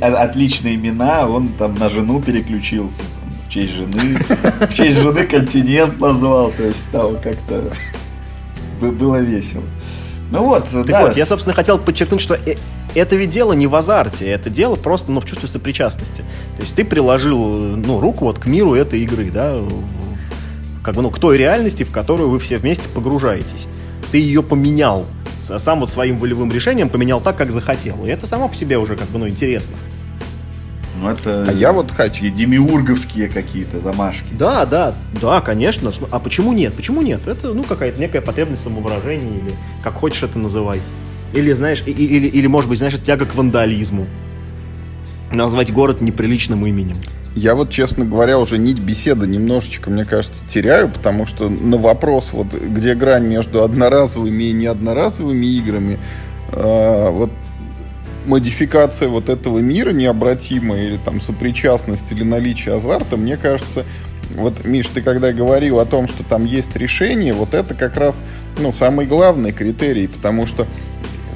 о- 0.02 0.22
отличные 0.24 0.76
имена, 0.76 1.28
он 1.28 1.50
там 1.50 1.76
на 1.76 1.90
жену 1.90 2.22
переключился. 2.22 3.00
там, 3.00 3.34
в 3.48 3.52
честь 3.52 3.74
жены. 3.74 4.18
В 4.70 4.74
честь 4.74 5.00
жены 5.00 5.26
континент 5.26 6.00
назвал, 6.00 6.52
то 6.52 6.64
есть 6.64 6.82
стало 6.82 7.16
как-то 7.16 7.66
бы- 8.80 8.92
было 8.92 9.18
весело. 9.18 9.64
Ну 10.32 10.46
вот, 10.46 10.68
Так 10.70 10.86
да. 10.88 11.02
вот, 11.02 11.18
я, 11.18 11.26
собственно, 11.26 11.54
хотел 11.54 11.78
подчеркнуть, 11.78 12.22
что 12.22 12.34
э- 12.36 12.56
это 12.96 13.16
ведь 13.16 13.30
дело 13.32 13.54
не 13.54 13.68
в 13.68 13.76
азарте, 13.76 14.26
это 14.28 14.50
дело 14.50 14.76
просто, 14.76 15.12
ну, 15.12 15.20
в 15.20 15.26
чувстве 15.26 15.48
сопричастности. 15.50 16.24
То 16.56 16.62
есть 16.62 16.74
ты 16.74 16.86
приложил, 16.86 17.54
э, 17.54 17.76
ну, 17.76 18.00
руку 18.00 18.26
вот 18.26 18.40
к 18.40 18.46
миру 18.48 18.74
этой 18.74 19.02
игры, 19.02 19.30
да, 19.30 19.60
как 20.84 20.96
бы, 20.96 21.02
ну, 21.02 21.10
к 21.10 21.18
той 21.18 21.38
реальности, 21.38 21.84
в 21.84 21.92
которую 21.92 22.30
вы 22.30 22.38
все 22.40 22.58
вместе 22.60 22.88
погружаетесь. 22.90 23.66
Ты 24.12 24.20
ее 24.20 24.44
поменял, 24.44 25.06
сам 25.42 25.80
вот 25.80 25.90
своим 25.90 26.20
волевым 26.20 26.52
решением 26.52 26.90
поменял 26.90 27.20
так, 27.22 27.36
как 27.38 27.50
захотел. 27.52 28.06
И 28.06 28.10
это 28.10 28.28
само 28.28 28.48
по 28.50 28.54
себе 28.56 28.78
уже, 28.78 28.96
как 28.96 29.08
бы, 29.10 29.18
ну, 29.18 29.28
интересно. 29.28 29.76
Ну 31.02 31.10
это 31.10 31.46
А 31.50 31.52
я 31.52 31.74
вот 31.74 31.90
хочу. 31.92 32.30
демиурговские 32.30 33.28
какие-то 33.28 33.80
замашки. 33.80 34.26
Да, 34.32 34.66
да, 34.66 34.94
да, 35.20 35.42
конечно. 35.42 35.92
А 36.12 36.20
почему 36.20 36.54
нет? 36.54 36.74
Почему 36.76 37.02
нет? 37.02 37.28
Это, 37.28 37.54
ну, 37.54 37.64
какая-то 37.64 38.00
некая 38.00 38.22
потребность 38.22 38.64
самовыражения, 38.64 39.40
или 39.40 39.54
как 39.82 39.94
хочешь 39.96 40.22
это 40.24 40.38
называй. 40.38 40.82
Или, 41.34 41.52
знаешь, 41.54 41.82
и- 41.86 41.92
и- 41.92 42.06
или, 42.06 42.28
или, 42.28 42.46
может 42.48 42.70
быть, 42.70 42.78
знаешь, 42.78 42.94
тяга 43.02 43.26
к 43.26 43.34
вандализму. 43.34 44.06
Назвать 45.32 45.74
город 45.74 46.00
неприличным 46.00 46.66
именем. 46.68 46.98
Я 47.36 47.56
вот, 47.56 47.72
честно 47.72 48.06
говоря, 48.06 48.38
уже 48.38 48.60
нить 48.60 48.80
беседы 48.80 49.26
немножечко, 49.26 49.90
мне 49.90 50.06
кажется, 50.06 50.44
теряю, 50.48 50.90
потому 50.90 51.26
что 51.26 51.50
на 51.50 51.78
вопрос, 51.78 52.30
вот 52.32 52.54
где 52.54 52.94
грань 52.94 53.26
между 53.26 53.64
одноразовыми 53.64 54.44
и 54.44 54.52
неодноразовыми 54.52 55.46
играми, 55.46 56.00
э, 56.52 57.10
вот 57.10 57.32
модификация 58.26 59.10
вот 59.10 59.30
этого 59.30 59.60
мира 59.60 59.92
необратимая 59.92 60.86
или 60.86 60.98
там 60.98 61.22
сопричастность 61.22 62.12
или 62.12 62.24
наличие 62.24 62.76
азарта, 62.76 63.18
мне 63.18 63.36
кажется, 63.36 63.84
вот, 64.36 64.66
Миш, 64.66 64.88
ты 64.88 65.02
когда 65.02 65.32
говорил 65.32 65.80
о 65.80 65.86
том, 65.86 66.08
что 66.08 66.24
там 66.24 66.46
есть 66.46 66.76
решение, 66.76 67.34
вот 67.34 67.54
это 67.54 67.74
как 67.74 67.98
раз, 67.98 68.24
ну, 68.60 68.72
самый 68.72 69.06
главный 69.06 69.52
критерий, 69.52 70.08
потому 70.08 70.46
что 70.46 70.68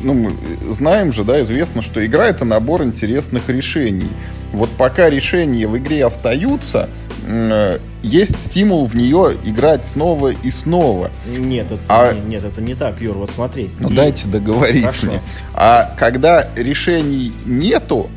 ну, 0.02 0.14
мы 0.14 0.32
знаем 0.74 1.12
же, 1.14 1.24
да, 1.24 1.42
известно, 1.44 1.82
что 1.82 2.06
игра 2.06 2.28
это 2.28 2.46
набор 2.46 2.84
интересных 2.84 3.50
решений. 3.50 4.10
Вот 4.54 4.70
пока 4.72 5.10
решения 5.10 5.68
в 5.68 5.78
игре 5.78 6.06
остаются, 6.06 6.90
э, 7.28 7.80
есть 8.04 8.40
стимул 8.40 8.86
в 8.88 8.96
нее 8.96 9.34
играть 9.44 9.86
снова 9.86 10.30
и 10.30 10.50
снова. 10.50 11.12
Нет, 11.28 11.68
это, 11.72 11.82
А- 11.88 12.14
не, 12.14 12.22
нет, 12.22 12.44
это 12.46 12.62
не 12.62 12.76
так, 12.76 13.02
Юр, 13.02 13.18
вот 13.18 13.32
смотри. 13.32 13.70
Ну 13.80 13.90
И- 13.90 13.96
дайте 13.96 14.28
договорить 14.28 14.86
Хорошо. 14.86 15.06
мне. 15.08 15.22
А 15.54 15.94
когда 15.98 16.48
решений 16.56 17.34
нету, 17.46 18.10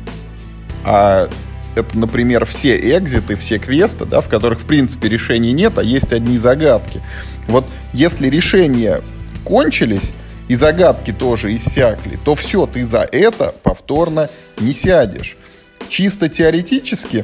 а 0.85 1.29
это, 1.75 1.97
например, 1.97 2.45
все 2.45 2.75
экзиты, 2.97 3.35
все 3.35 3.59
квесты, 3.59 4.05
да, 4.05 4.21
в 4.21 4.27
которых, 4.27 4.59
в 4.61 4.65
принципе, 4.65 5.09
решений 5.09 5.51
нет, 5.53 5.77
а 5.77 5.83
есть 5.83 6.11
одни 6.13 6.37
загадки. 6.37 7.01
Вот 7.47 7.65
если 7.93 8.29
решения 8.29 9.01
кончились, 9.43 10.11
и 10.51 10.55
загадки 10.55 11.13
тоже 11.13 11.55
иссякли, 11.55 12.19
то 12.25 12.35
все, 12.35 12.65
ты 12.65 12.85
за 12.85 13.07
это 13.09 13.55
повторно 13.63 14.29
не 14.59 14.73
сядешь. 14.73 15.37
Чисто 15.87 16.27
теоретически 16.27 17.23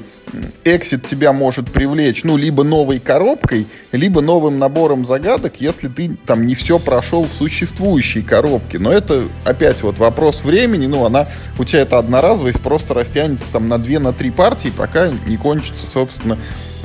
эксит 0.63 1.05
тебя 1.05 1.33
может 1.33 1.69
привлечь, 1.69 2.23
ну, 2.23 2.37
либо 2.37 2.63
новой 2.63 2.99
коробкой, 2.99 3.67
либо 3.91 4.21
новым 4.21 4.59
набором 4.59 5.05
загадок, 5.05 5.55
если 5.59 5.89
ты 5.89 6.17
там 6.25 6.47
не 6.47 6.55
все 6.55 6.79
прошел 6.79 7.25
в 7.25 7.33
существующей 7.33 8.21
коробке. 8.21 8.79
Но 8.79 8.93
это 8.93 9.27
опять 9.43 9.81
вот 9.83 9.97
вопрос 9.97 10.45
времени, 10.45 10.87
ну, 10.87 11.03
она, 11.03 11.27
у 11.59 11.65
тебя 11.65 11.81
это 11.81 11.97
одноразовость 11.97 12.61
просто 12.61 12.93
растянется 12.93 13.51
там 13.51 13.67
на 13.67 13.77
две, 13.77 13.99
на 13.99 14.13
три 14.13 14.31
партии, 14.31 14.71
пока 14.75 15.09
не 15.27 15.35
кончатся, 15.35 15.85
собственно, 15.85 16.39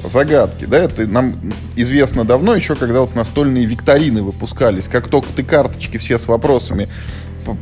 загадки, 0.05 0.65
да, 0.65 0.79
это 0.79 1.07
нам 1.07 1.35
известно 1.77 2.25
давно, 2.25 2.55
еще 2.55 2.75
когда 2.75 3.01
вот 3.01 3.15
настольные 3.15 3.67
викторины 3.67 4.23
выпускались, 4.23 4.89
как 4.89 5.09
только 5.09 5.29
ты 5.35 5.43
карточки 5.43 5.99
все 5.99 6.19
с 6.19 6.27
вопросами 6.27 6.89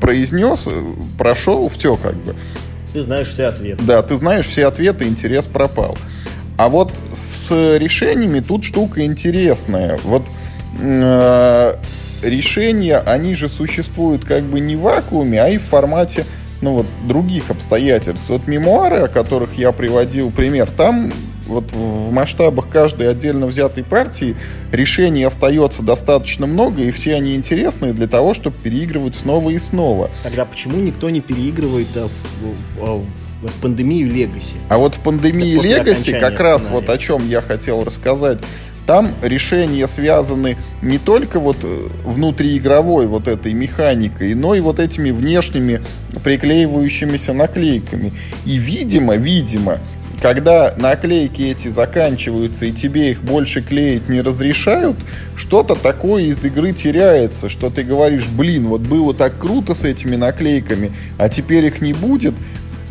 произнес, 0.00 0.66
э, 0.66 0.82
прошел, 1.18 1.68
все 1.68 1.96
как 1.96 2.14
бы. 2.16 2.34
Ты 2.92 3.02
знаешь 3.02 3.28
все 3.28 3.46
ответы. 3.46 3.82
Да, 3.84 4.02
ты 4.02 4.16
знаешь 4.16 4.46
все 4.46 4.66
ответы, 4.66 5.06
интерес 5.06 5.46
пропал. 5.46 5.96
А 6.58 6.68
вот 6.68 6.92
с 7.12 7.50
решениями 7.78 8.40
тут 8.40 8.64
штука 8.64 9.04
интересная. 9.04 9.98
Вот 10.04 10.26
э, 10.78 11.74
решения, 12.22 12.98
они 12.98 13.34
же 13.34 13.48
существуют 13.48 14.24
как 14.24 14.42
бы 14.44 14.60
не 14.60 14.76
в 14.76 14.80
вакууме, 14.80 15.42
а 15.42 15.48
и 15.48 15.58
в 15.58 15.62
формате 15.62 16.26
ну 16.60 16.74
вот 16.74 16.86
других 17.06 17.50
обстоятельств. 17.50 18.28
Вот 18.28 18.46
мемуары, 18.46 18.98
о 18.98 19.08
которых 19.08 19.54
я 19.54 19.72
приводил 19.72 20.30
пример, 20.30 20.70
там 20.70 21.12
вот 21.50 21.72
в 21.72 22.10
масштабах 22.10 22.68
каждой 22.68 23.08
отдельно 23.08 23.46
взятой 23.46 23.84
партии 23.84 24.36
решений 24.72 25.24
остается 25.24 25.82
достаточно 25.82 26.46
много, 26.46 26.82
и 26.82 26.90
все 26.90 27.14
они 27.14 27.34
интересные 27.34 27.92
для 27.92 28.06
того, 28.06 28.34
чтобы 28.34 28.56
переигрывать 28.56 29.14
снова 29.14 29.50
и 29.50 29.58
снова. 29.58 30.10
Тогда 30.22 30.44
почему 30.44 30.78
никто 30.78 31.10
не 31.10 31.20
переигрывает 31.20 31.88
да, 31.94 32.06
в, 32.06 32.80
в, 32.80 33.04
в 33.42 33.52
пандемию 33.60 34.08
Легаси? 34.08 34.56
А 34.68 34.78
вот 34.78 34.94
в 34.94 35.00
пандемии 35.00 35.60
Легаси 35.60 36.12
как 36.12 36.40
раз 36.40 36.68
вот 36.70 36.88
о 36.88 36.96
чем 36.96 37.28
я 37.28 37.42
хотел 37.42 37.84
рассказать. 37.84 38.38
Там 38.86 39.12
решения 39.22 39.86
связаны 39.86 40.56
не 40.82 40.98
только 40.98 41.38
вот 41.38 41.58
э, 41.62 41.88
внутриигровой 42.04 43.06
вот 43.06 43.28
этой 43.28 43.52
механикой, 43.52 44.34
но 44.34 44.54
и 44.54 44.60
вот 44.60 44.80
этими 44.80 45.12
внешними 45.12 45.80
приклеивающимися 46.24 47.32
наклейками. 47.32 48.12
И, 48.46 48.56
видимо, 48.56 49.14
видимо, 49.14 49.78
когда 50.20 50.74
наклейки 50.76 51.42
эти 51.42 51.68
заканчиваются 51.68 52.66
и 52.66 52.72
тебе 52.72 53.12
их 53.12 53.22
больше 53.22 53.62
клеить 53.62 54.08
не 54.08 54.20
разрешают, 54.20 54.96
что-то 55.34 55.74
такое 55.74 56.24
из 56.24 56.44
игры 56.44 56.72
теряется, 56.72 57.48
что 57.48 57.70
ты 57.70 57.82
говоришь, 57.82 58.26
блин, 58.26 58.66
вот 58.66 58.82
было 58.82 59.14
так 59.14 59.38
круто 59.38 59.74
с 59.74 59.84
этими 59.84 60.16
наклейками, 60.16 60.92
а 61.16 61.28
теперь 61.28 61.64
их 61.66 61.80
не 61.80 61.94
будет. 61.94 62.34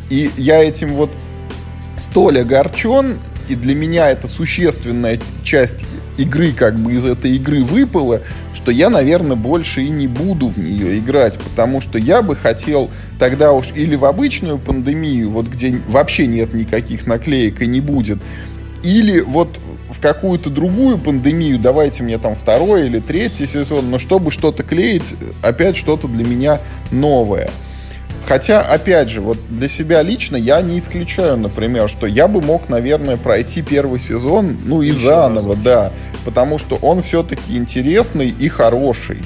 И 0.09 0.31
я 0.37 0.63
этим 0.63 0.95
вот 0.95 1.11
столь 1.97 2.39
огорчен, 2.39 3.19
и 3.49 3.55
для 3.55 3.75
меня 3.75 4.09
это 4.09 4.27
существенная 4.27 5.19
часть 5.43 5.83
игры 6.17 6.51
как 6.51 6.77
бы 6.77 6.93
из 6.93 7.03
этой 7.03 7.35
игры 7.35 7.63
выпала, 7.63 8.21
что 8.53 8.71
я, 8.71 8.89
наверное, 8.89 9.35
больше 9.35 9.81
и 9.81 9.89
не 9.89 10.07
буду 10.07 10.47
в 10.47 10.57
нее 10.57 10.99
играть, 10.99 11.39
потому 11.39 11.81
что 11.81 11.97
я 11.97 12.21
бы 12.21 12.35
хотел 12.35 12.91
тогда 13.17 13.51
уж 13.53 13.71
или 13.75 13.95
в 13.95 14.05
обычную 14.05 14.59
пандемию, 14.59 15.31
вот 15.31 15.47
где 15.47 15.81
вообще 15.87 16.27
нет 16.27 16.53
никаких 16.53 17.07
наклеек 17.07 17.61
и 17.61 17.67
не 17.67 17.81
будет, 17.81 18.19
или 18.83 19.19
вот 19.21 19.59
в 19.89 19.99
какую-то 19.99 20.49
другую 20.49 20.99
пандемию, 20.99 21.57
давайте 21.57 22.03
мне 22.03 22.19
там 22.19 22.35
второй 22.35 22.85
или 22.85 22.99
третий 22.99 23.47
сезон, 23.47 23.89
но 23.89 23.97
чтобы 23.97 24.29
что-то 24.29 24.63
клеить, 24.63 25.15
опять 25.41 25.75
что-то 25.75 26.07
для 26.07 26.23
меня 26.23 26.61
новое. 26.91 27.49
Хотя, 28.29 28.61
опять 28.61 29.09
же, 29.09 29.21
вот 29.21 29.39
для 29.49 29.67
себя 29.67 30.03
лично 30.03 30.35
я 30.35 30.61
не 30.61 30.77
исключаю, 30.77 31.35
например, 31.35 31.89
что 31.89 32.05
я 32.05 32.27
бы 32.27 32.41
мог, 32.41 32.69
наверное, 32.69 33.17
пройти 33.17 33.63
первый 33.63 33.99
сезон, 33.99 34.55
ну 34.65 34.83
и 34.83 34.89
Еще 34.89 34.99
заново, 35.07 35.49
разок. 35.53 35.63
да. 35.63 35.91
Потому 36.25 36.59
что 36.59 36.75
он 36.75 37.01
все-таки 37.01 37.57
интересный 37.57 38.29
и 38.29 38.47
хороший. 38.47 39.17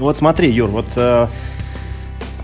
Ну 0.00 0.06
вот 0.06 0.16
смотри, 0.16 0.50
Юр, 0.50 0.68
вот 0.68 0.86
э, 0.96 1.28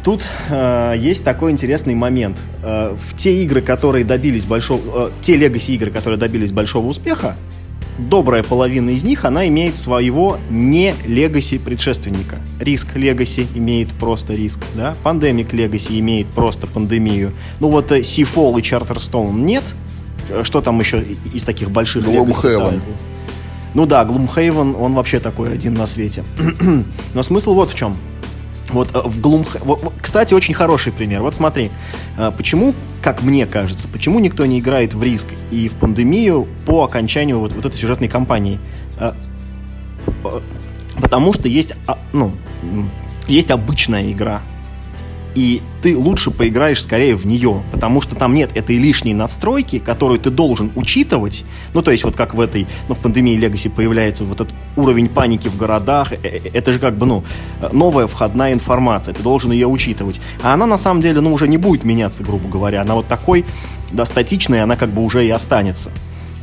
тут 0.04 0.22
э, 0.48 0.94
есть 0.96 1.24
такой 1.24 1.50
интересный 1.50 1.96
момент. 1.96 2.38
Э, 2.62 2.94
в 2.96 3.16
те 3.16 3.42
игры, 3.42 3.60
которые 3.60 4.04
добились 4.04 4.44
большого... 4.44 5.08
Э, 5.08 5.10
те 5.22 5.36
легаси 5.36 5.72
игры, 5.74 5.90
которые 5.90 6.20
добились 6.20 6.52
большого 6.52 6.86
успеха, 6.86 7.34
добрая 7.98 8.42
половина 8.42 8.90
из 8.90 9.04
них, 9.04 9.24
она 9.24 9.46
имеет 9.48 9.76
своего 9.76 10.38
не 10.50 10.94
легаси 11.06 11.58
предшественника. 11.58 12.38
Риск 12.58 12.96
легаси 12.96 13.46
имеет 13.54 13.88
просто 13.92 14.34
риск, 14.34 14.60
да? 14.74 14.96
Пандемик 15.02 15.52
легаси 15.52 15.98
имеет 16.00 16.26
просто 16.28 16.66
пандемию. 16.66 17.32
Ну 17.60 17.68
вот 17.68 17.92
э, 17.92 18.00
Seafall 18.00 18.58
и 18.58 18.62
Charterstone 18.62 19.40
нет. 19.40 19.64
Э, 20.28 20.42
что 20.44 20.60
там 20.60 20.80
еще 20.80 21.04
из 21.32 21.44
таких 21.44 21.70
больших 21.70 22.04
Gloomhaven. 22.06 22.80
Ну 23.74 23.86
да, 23.86 24.04
Gloomhaven, 24.04 24.76
он 24.78 24.94
вообще 24.94 25.20
такой 25.20 25.52
один 25.52 25.74
на 25.74 25.86
свете. 25.86 26.24
Но 27.14 27.22
смысл 27.22 27.54
вот 27.54 27.72
в 27.72 27.74
чем. 27.74 27.96
Вот 28.74 28.94
э, 28.94 29.00
в 29.04 29.20
Gloom... 29.20 29.92
Кстати, 30.00 30.34
очень 30.34 30.54
хороший 30.54 30.92
пример. 30.92 31.22
Вот 31.22 31.34
смотри, 31.34 31.70
э, 32.16 32.32
почему, 32.36 32.74
как 33.02 33.22
мне 33.22 33.46
кажется, 33.46 33.88
почему 33.88 34.20
никто 34.20 34.44
не 34.46 34.58
играет 34.58 34.94
в 34.94 35.02
риск 35.02 35.28
и 35.50 35.68
в 35.68 35.76
пандемию 35.76 36.46
по 36.66 36.84
окончанию 36.84 37.38
вот, 37.38 37.52
вот 37.52 37.64
этой 37.64 37.76
сюжетной 37.76 38.08
кампании? 38.08 38.58
Э, 38.98 39.12
потому 41.00 41.32
что 41.32 41.48
есть, 41.48 41.72
а, 41.86 41.98
ну, 42.12 42.32
есть 43.26 43.50
обычная 43.50 44.12
игра, 44.12 44.42
и 45.34 45.60
ты 45.82 45.96
лучше 45.96 46.30
поиграешь 46.30 46.82
скорее 46.82 47.16
в 47.16 47.26
нее, 47.26 47.62
потому 47.72 48.00
что 48.00 48.14
там 48.14 48.34
нет 48.34 48.56
этой 48.56 48.76
лишней 48.76 49.14
надстройки, 49.14 49.78
которую 49.78 50.20
ты 50.20 50.30
должен 50.30 50.70
учитывать. 50.76 51.44
Ну, 51.72 51.82
то 51.82 51.90
есть 51.90 52.04
вот 52.04 52.16
как 52.16 52.34
в 52.34 52.40
этой, 52.40 52.66
ну, 52.88 52.94
в 52.94 53.00
пандемии 53.00 53.38
Legacy 53.38 53.70
появляется 53.70 54.24
вот 54.24 54.40
этот 54.40 54.54
уровень 54.76 55.08
паники 55.08 55.48
в 55.48 55.56
городах, 55.56 56.12
э, 56.12 56.16
э, 56.22 56.40
это 56.52 56.72
же 56.72 56.78
как 56.78 56.96
бы, 56.96 57.06
ну, 57.06 57.24
новая 57.72 58.06
входная 58.06 58.52
информация, 58.52 59.14
ты 59.14 59.22
должен 59.22 59.52
ее 59.52 59.66
учитывать. 59.66 60.20
А 60.42 60.54
она 60.54 60.66
на 60.66 60.78
самом 60.78 61.02
деле, 61.02 61.20
ну, 61.20 61.32
уже 61.32 61.48
не 61.48 61.58
будет 61.58 61.84
меняться, 61.84 62.22
грубо 62.22 62.48
говоря, 62.48 62.82
она 62.82 62.94
вот 62.94 63.06
такой, 63.06 63.44
да, 63.92 64.04
статичная, 64.04 64.62
она 64.62 64.76
как 64.76 64.90
бы 64.90 65.02
уже 65.02 65.26
и 65.26 65.30
останется. 65.30 65.90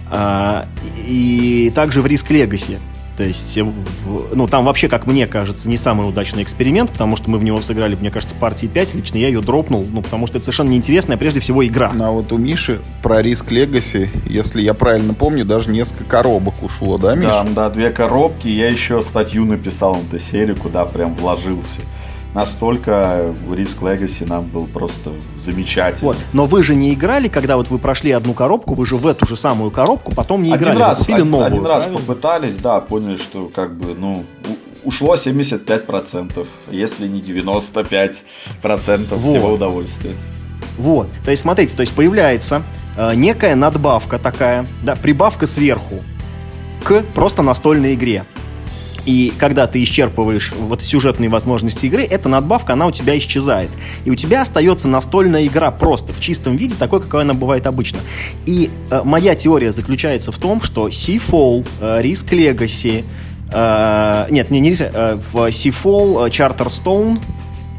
А, 0.10 0.66
и 1.08 1.72
также 1.74 2.02
в 2.02 2.06
риск 2.06 2.30
Legacy. 2.30 2.78
То 3.22 3.28
есть, 3.28 3.56
э, 3.56 3.62
в, 3.62 4.36
ну, 4.36 4.48
там 4.48 4.66
вообще, 4.66 4.88
как 4.88 5.06
мне 5.06 5.28
кажется, 5.28 5.70
не 5.70 5.78
самый 5.78 6.10
удачный 6.10 6.42
эксперимент, 6.42 6.92
потому 6.92 7.16
что 7.18 7.30
мы 7.30 7.38
в 7.38 7.44
него 7.44 7.62
сыграли, 7.62 7.94
мне 7.94 8.10
кажется, 8.10 8.34
партии 8.34 8.66
5. 8.66 8.96
Лично 8.96 9.18
я 9.18 9.28
ее 9.28 9.42
дропнул, 9.42 9.86
ну, 9.88 10.02
потому 10.02 10.26
что 10.26 10.40
это 10.40 10.46
совершенно 10.46 10.70
неинтересная, 10.70 11.18
прежде 11.18 11.40
всего, 11.40 11.64
игра. 11.64 11.92
Ну, 11.94 12.04
а 12.04 12.10
вот 12.10 12.32
у 12.32 12.40
Миши 12.40 12.80
про 13.04 13.22
риск 13.22 13.52
Легаси, 13.52 14.10
если 14.26 14.64
я 14.64 14.74
правильно 14.74 15.14
помню, 15.14 15.46
даже 15.46 15.70
несколько 15.70 16.04
коробок 16.06 16.64
ушло, 16.64 16.98
да, 16.98 17.14
Миша? 17.14 17.46
Да, 17.46 17.48
да, 17.54 17.70
две 17.70 17.92
коробки. 17.92 18.48
Я 18.48 18.70
еще 18.70 19.04
статью 19.04 19.46
написал 19.46 19.94
на 19.94 20.00
этой 20.00 20.20
серии, 20.20 20.56
куда 20.56 20.86
прям 20.86 21.14
вложился 21.14 21.82
настолько 22.34 23.34
Risk 23.50 23.80
Legacy 23.82 24.28
нам 24.28 24.46
был 24.46 24.66
просто 24.66 25.12
замечательный. 25.40 26.08
Вот. 26.08 26.18
Но 26.34 26.46
вы 26.46 26.64
же 26.64 26.76
не 26.76 26.94
играли, 26.94 27.28
когда 27.28 27.58
вот 27.58 27.70
вы 27.70 27.78
прошли 27.78 28.12
одну 28.12 28.34
коробку, 28.34 28.74
вы 28.74 28.86
же 28.86 28.96
в 28.96 29.08
эту 29.08 29.26
же 29.26 29.36
самую 29.36 29.72
коробку 29.72 30.14
потом 30.14 30.44
не 30.44 30.50
играли. 30.50 30.70
Один 30.70 30.82
раз, 30.82 31.02
один, 31.02 31.30
новую, 31.30 31.48
один 31.48 31.66
раз 31.66 31.86
попытались, 31.86 32.56
да, 32.56 32.80
поняли, 32.80 33.18
что 33.18 33.52
как 33.54 33.76
бы, 33.76 33.96
ну, 33.98 34.24
ушло 34.84 35.16
75%, 35.16 36.46
если 36.72 37.08
не 37.08 37.22
95% 37.22 38.24
вот. 38.64 39.30
всего 39.30 39.54
удовольствия. 39.54 40.16
Вот, 40.78 41.08
то 41.24 41.32
есть 41.32 41.44
смотрите, 41.44 41.76
то 41.76 41.82
есть 41.82 41.94
появляется 41.94 42.64
э, 42.98 43.14
некая 43.16 43.56
надбавка 43.56 44.18
такая, 44.18 44.66
да, 44.84 44.96
прибавка 44.96 45.46
сверху 45.46 46.02
к 46.84 47.04
просто 47.14 47.44
настольной 47.44 47.94
игре. 47.94 48.26
И 49.06 49.34
когда 49.38 49.68
ты 49.68 49.82
исчерпываешь 49.84 50.54
вот 50.58 50.84
сюжетные 50.84 51.30
возможности 51.30 51.88
игры, 51.88 52.04
эта 52.04 52.30
надбавка, 52.30 52.74
она 52.74 52.88
у 52.88 52.92
тебя 52.92 53.18
исчезает. 53.18 53.70
И 54.06 54.12
у 54.12 54.16
тебя 54.16 54.42
остается 54.42 54.88
настольная 54.88 55.48
игра 55.48 55.72
просто 55.72 56.14
в 56.14 56.20
чистом 56.20 56.56
виде, 56.56 56.76
такой, 56.76 57.02
какой 57.02 57.22
она 57.22 57.34
бывает 57.34 57.66
обычно. 57.68 58.00
И 58.46 58.70
э, 58.90 59.02
моя 59.04 59.36
теория 59.36 59.72
заключается 59.72 60.32
в 60.32 60.38
том, 60.38 60.62
что 60.62 60.88
Seafall, 60.88 61.66
э, 61.80 62.02
Risk 62.02 62.30
Legacy, 62.30 63.04
э, 63.52 64.28
нет, 64.30 64.52
не, 64.52 64.60
не 64.60 64.76
э, 64.78 65.18
в 65.32 65.36
Seafall, 65.48 66.28
э, 66.28 66.30
Charterstone, 66.30 67.20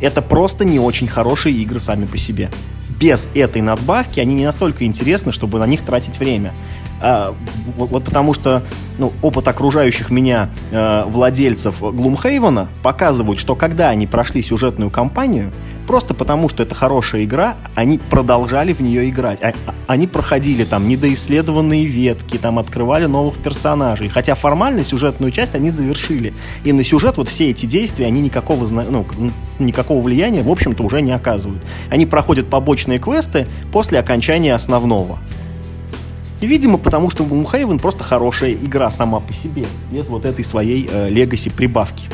это 0.00 0.20
просто 0.22 0.64
не 0.64 0.80
очень 0.80 1.06
хорошие 1.06 1.54
игры 1.54 1.78
сами 1.78 2.06
по 2.06 2.16
себе. 2.16 2.50
Без 2.98 3.28
этой 3.34 3.62
надбавки 3.62 4.20
они 4.20 4.34
не 4.34 4.44
настолько 4.44 4.84
интересны, 4.84 5.32
чтобы 5.32 5.58
на 5.58 5.66
них 5.66 5.82
тратить 5.82 6.18
время. 6.18 6.52
А, 7.04 7.34
вот, 7.76 8.04
потому 8.04 8.32
что 8.32 8.62
ну, 8.96 9.12
опыт 9.22 9.48
окружающих 9.48 10.10
меня 10.10 10.50
э, 10.70 11.04
владельцев 11.08 11.80
Глумхейвена 11.80 12.68
показывает, 12.84 13.40
что 13.40 13.56
когда 13.56 13.88
они 13.88 14.06
прошли 14.06 14.40
сюжетную 14.40 14.88
кампанию, 14.88 15.50
просто 15.88 16.14
потому 16.14 16.48
что 16.48 16.62
это 16.62 16.76
хорошая 16.76 17.24
игра, 17.24 17.56
они 17.74 17.98
продолжали 17.98 18.72
в 18.72 18.78
нее 18.78 19.10
играть. 19.10 19.40
А, 19.42 19.52
они 19.88 20.06
проходили 20.06 20.62
там 20.62 20.86
недоисследованные 20.86 21.86
ветки, 21.86 22.36
там 22.36 22.60
открывали 22.60 23.06
новых 23.06 23.36
персонажей. 23.36 24.08
Хотя 24.08 24.36
формально 24.36 24.84
сюжетную 24.84 25.32
часть 25.32 25.56
они 25.56 25.70
завершили. 25.70 26.32
И 26.62 26.72
на 26.72 26.84
сюжет 26.84 27.16
вот 27.16 27.26
все 27.26 27.50
эти 27.50 27.66
действия, 27.66 28.06
они 28.06 28.20
никакого, 28.20 28.68
ну, 28.68 29.04
никакого 29.58 30.00
влияния, 30.00 30.44
в 30.44 30.50
общем-то, 30.50 30.84
уже 30.84 31.02
не 31.02 31.10
оказывают. 31.10 31.64
Они 31.90 32.06
проходят 32.06 32.48
побочные 32.48 33.00
квесты 33.00 33.48
после 33.72 33.98
окончания 33.98 34.54
основного. 34.54 35.18
Видимо, 36.46 36.76
потому 36.76 37.08
что 37.08 37.24
Gloomhaven 37.24 37.78
просто 37.78 38.04
хорошая 38.04 38.52
игра 38.52 38.90
сама 38.90 39.20
по 39.20 39.32
себе, 39.32 39.66
без 39.90 40.08
вот 40.08 40.24
этой 40.24 40.44
своей 40.44 40.88
э, 40.90 41.50
прибавки. 41.56 42.06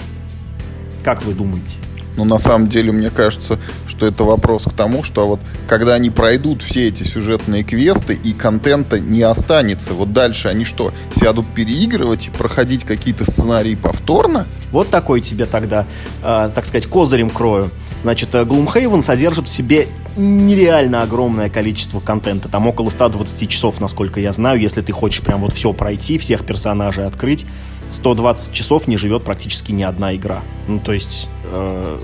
Как 1.03 1.25
вы 1.25 1.33
думаете? 1.33 1.77
Ну, 2.19 2.25
на 2.25 2.39
самом 2.39 2.69
деле, 2.69 2.91
мне 2.91 3.11
кажется, 3.11 3.61
что 3.87 4.05
это 4.05 4.25
вопрос 4.25 4.65
к 4.65 4.73
тому, 4.73 5.05
что 5.05 5.29
вот 5.29 5.41
когда 5.69 5.95
они 5.95 6.11
пройдут 6.11 6.63
все 6.63 6.89
эти 6.89 7.05
сюжетные 7.05 7.63
квесты 7.63 8.15
и 8.15 8.33
контента 8.33 8.99
не 8.99 9.23
останется, 9.23 9.95
вот 9.95 10.13
дальше 10.13 10.49
они 10.49 10.65
что, 10.65 10.93
сядут 11.15 11.47
переигрывать 11.47 12.27
и 12.27 12.31
проходить 12.31 12.83
какие-то 12.83 13.25
сценарии 13.25 13.77
повторно? 13.77 14.47
Вот 14.73 14.91
такой 14.91 15.21
тебе 15.21 15.47
тогда, 15.47 15.87
э, 16.23 16.51
так 16.53 16.67
сказать, 16.67 16.87
козырем 16.87 17.31
крою. 17.31 17.71
Значит, 18.03 18.35
э, 18.35 18.43
Gloomhaven 18.43 19.01
содержит 19.03 19.47
в 19.47 19.51
себе 19.51 19.87
нереально 20.19 21.03
огромное 21.03 21.49
количество 21.49 22.01
контента. 22.01 22.49
Там 22.49 22.67
около 22.67 22.91
120 22.91 23.49
часов, 23.49 23.81
насколько 23.81 24.21
я 24.21 24.33
знаю, 24.33 24.61
если 24.61 24.83
ты 24.83 24.93
хочешь 24.93 25.23
прям 25.23 25.41
вот 25.41 25.53
все 25.53 25.73
пройти, 25.73 26.19
всех 26.19 26.45
персонажей 26.45 27.05
открыть. 27.07 27.47
120 27.91 28.53
часов 28.53 28.87
не 28.87 28.97
живет 28.97 29.25
практически 29.25 29.73
ни 29.73 29.83
одна 29.83 30.15
игра. 30.15 30.43
Ну, 30.67 30.79
то 30.79 30.93
есть, 30.93 31.31
э, 31.45 31.99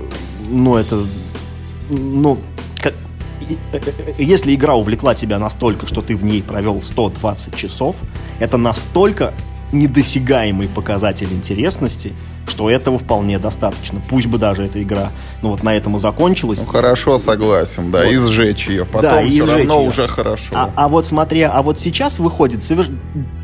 ну, 0.49 0.75
это, 0.75 0.99
ну, 1.89 2.39
как, 2.77 2.93
э, 3.41 3.55
э, 3.73 4.13
если 4.17 4.55
игра 4.55 4.75
увлекла 4.75 5.13
тебя 5.13 5.37
настолько, 5.37 5.85
что 5.85 6.01
ты 6.01 6.15
в 6.15 6.23
ней 6.23 6.41
провел 6.41 6.81
120 6.81 7.55
часов, 7.55 7.97
это 8.39 8.57
настолько 8.57 9.33
недосягаемый 9.71 10.67
показатель 10.67 11.31
интересности, 11.31 12.13
что 12.47 12.69
этого 12.69 12.97
вполне 12.97 13.39
достаточно. 13.39 14.01
Пусть 14.09 14.27
бы 14.27 14.37
даже 14.37 14.65
эта 14.65 14.81
игра, 14.81 15.11
ну 15.41 15.49
вот 15.49 15.63
на 15.63 15.75
этом 15.75 15.95
и 15.95 15.99
закончилась. 15.99 16.59
Ну 16.59 16.65
хорошо, 16.65 17.19
согласен, 17.19 17.91
да, 17.91 18.03
вот. 18.03 18.11
и 18.11 18.17
сжечь 18.17 18.67
ее. 18.67 18.85
Потом 18.85 19.01
да, 19.01 19.25
все 19.25 19.45
равно 19.45 19.81
ее. 19.81 19.87
уже 19.87 20.07
хорошо. 20.07 20.53
А, 20.53 20.71
а 20.75 20.87
вот 20.87 21.05
смотри, 21.05 21.41
а 21.41 21.61
вот 21.61 21.79
сейчас 21.79 22.19
выходит 22.19 22.63
соверш... 22.63 22.89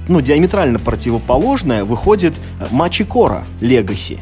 ну, 0.08 0.22
диаметрально 0.22 0.80
противоположное, 0.80 1.84
выходит 1.84 2.34
Мачи 2.72 3.04
Кора 3.04 3.44
Legacy, 3.60 4.20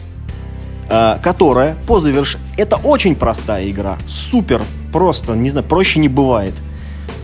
э, 0.89 1.17
которая 1.21 1.75
по 1.87 1.99
заверш... 1.99 2.37
Это 2.57 2.77
очень 2.77 3.15
простая 3.15 3.69
игра, 3.69 3.97
супер 4.07 4.61
просто, 4.91 5.33
не 5.33 5.49
знаю, 5.49 5.65
проще 5.65 5.99
не 5.99 6.09
бывает. 6.09 6.53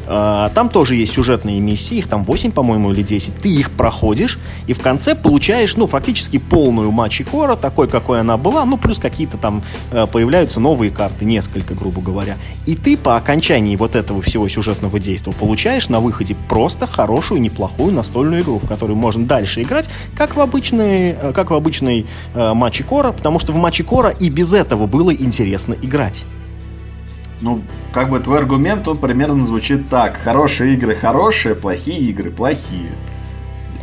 А, 0.07 0.49
там 0.49 0.69
тоже 0.69 0.95
есть 0.95 1.13
сюжетные 1.13 1.59
миссии, 1.59 1.97
их 1.97 2.07
там 2.07 2.23
8, 2.23 2.51
по-моему, 2.51 2.91
или 2.91 3.01
10. 3.01 3.35
Ты 3.35 3.49
их 3.49 3.71
проходишь, 3.71 4.39
и 4.67 4.73
в 4.73 4.81
конце 4.81 5.15
получаешь, 5.15 5.75
ну, 5.75 5.87
фактически 5.87 6.37
полную 6.37 6.91
матчи 6.91 7.23
Кора, 7.23 7.55
такой, 7.55 7.87
какой 7.87 8.19
она 8.19 8.37
была, 8.37 8.65
ну, 8.65 8.77
плюс 8.77 8.99
какие-то 8.99 9.37
там 9.37 9.63
э, 9.91 10.05
появляются 10.11 10.59
новые 10.59 10.91
карты, 10.91 11.25
несколько, 11.25 11.73
грубо 11.73 12.01
говоря. 12.01 12.37
И 12.65 12.75
ты 12.75 12.97
по 12.97 13.17
окончании 13.17 13.75
вот 13.75 13.95
этого 13.95 14.21
всего 14.21 14.47
сюжетного 14.47 14.99
действия 14.99 15.33
получаешь 15.33 15.89
на 15.89 15.99
выходе 15.99 16.35
просто 16.49 16.87
хорошую, 16.87 17.41
неплохую 17.41 17.93
настольную 17.93 18.41
игру, 18.41 18.59
в 18.59 18.67
которую 18.67 18.97
можно 18.97 19.25
дальше 19.25 19.61
играть, 19.61 19.89
как 20.15 20.35
в 20.35 20.39
обычной, 20.39 21.11
э, 21.11 21.33
как 21.33 21.51
в 21.51 21.53
обычной 21.53 22.05
э, 22.33 22.53
матче 22.53 22.83
Кора, 22.83 23.11
потому 23.11 23.39
что 23.39 23.53
в 23.53 23.55
матче 23.55 23.83
Кора 23.83 24.11
и 24.11 24.29
без 24.29 24.53
этого 24.53 24.85
было 24.85 25.13
интересно 25.13 25.75
играть. 25.81 26.25
Ну, 27.41 27.61
как 27.91 28.09
бы 28.09 28.19
твой 28.19 28.39
аргумент 28.39 28.83
тут 28.83 28.99
примерно 28.99 29.45
звучит 29.45 29.89
так. 29.89 30.17
Хорошие 30.17 30.73
игры 30.73 30.95
хорошие, 30.95 31.55
плохие 31.55 31.99
игры 31.99 32.31
плохие. 32.31 32.91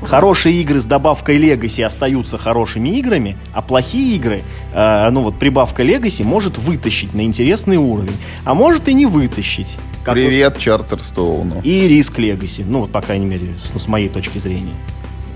Хорошие 0.03 0.61
игры 0.61 0.81
с 0.81 0.85
добавкой 0.85 1.39
Legacy 1.39 1.85
остаются 1.85 2.37
хорошими 2.37 2.89
играми, 2.89 3.37
а 3.53 3.63
плохие 3.63 4.17
игры, 4.17 4.43
э, 4.75 5.09
ну 5.11 5.23
вот 5.23 5.39
прибавка 5.39 5.85
Legacy 5.85 6.25
может 6.25 6.59
вытащить 6.59 7.15
на 7.15 7.21
интересный 7.21 7.77
уровень, 7.77 8.17
а 8.45 8.55
может 8.55 8.89
и 8.89 8.95
не 8.95 9.07
вытащить. 9.07 9.79
Как 10.03 10.15
Привет, 10.15 10.55
вот, 10.55 10.63
Чартерстоуну. 10.63 11.61
И 11.63 11.87
риск 11.87 12.19
Legacy, 12.19 12.65
ну 12.67 12.81
вот 12.81 12.91
по 12.91 13.01
крайней 13.01 13.27
мере 13.27 13.55
с, 13.65 13.73
ну, 13.73 13.79
с 13.79 13.87
моей 13.87 14.09
точки 14.09 14.39
зрения. 14.39 14.75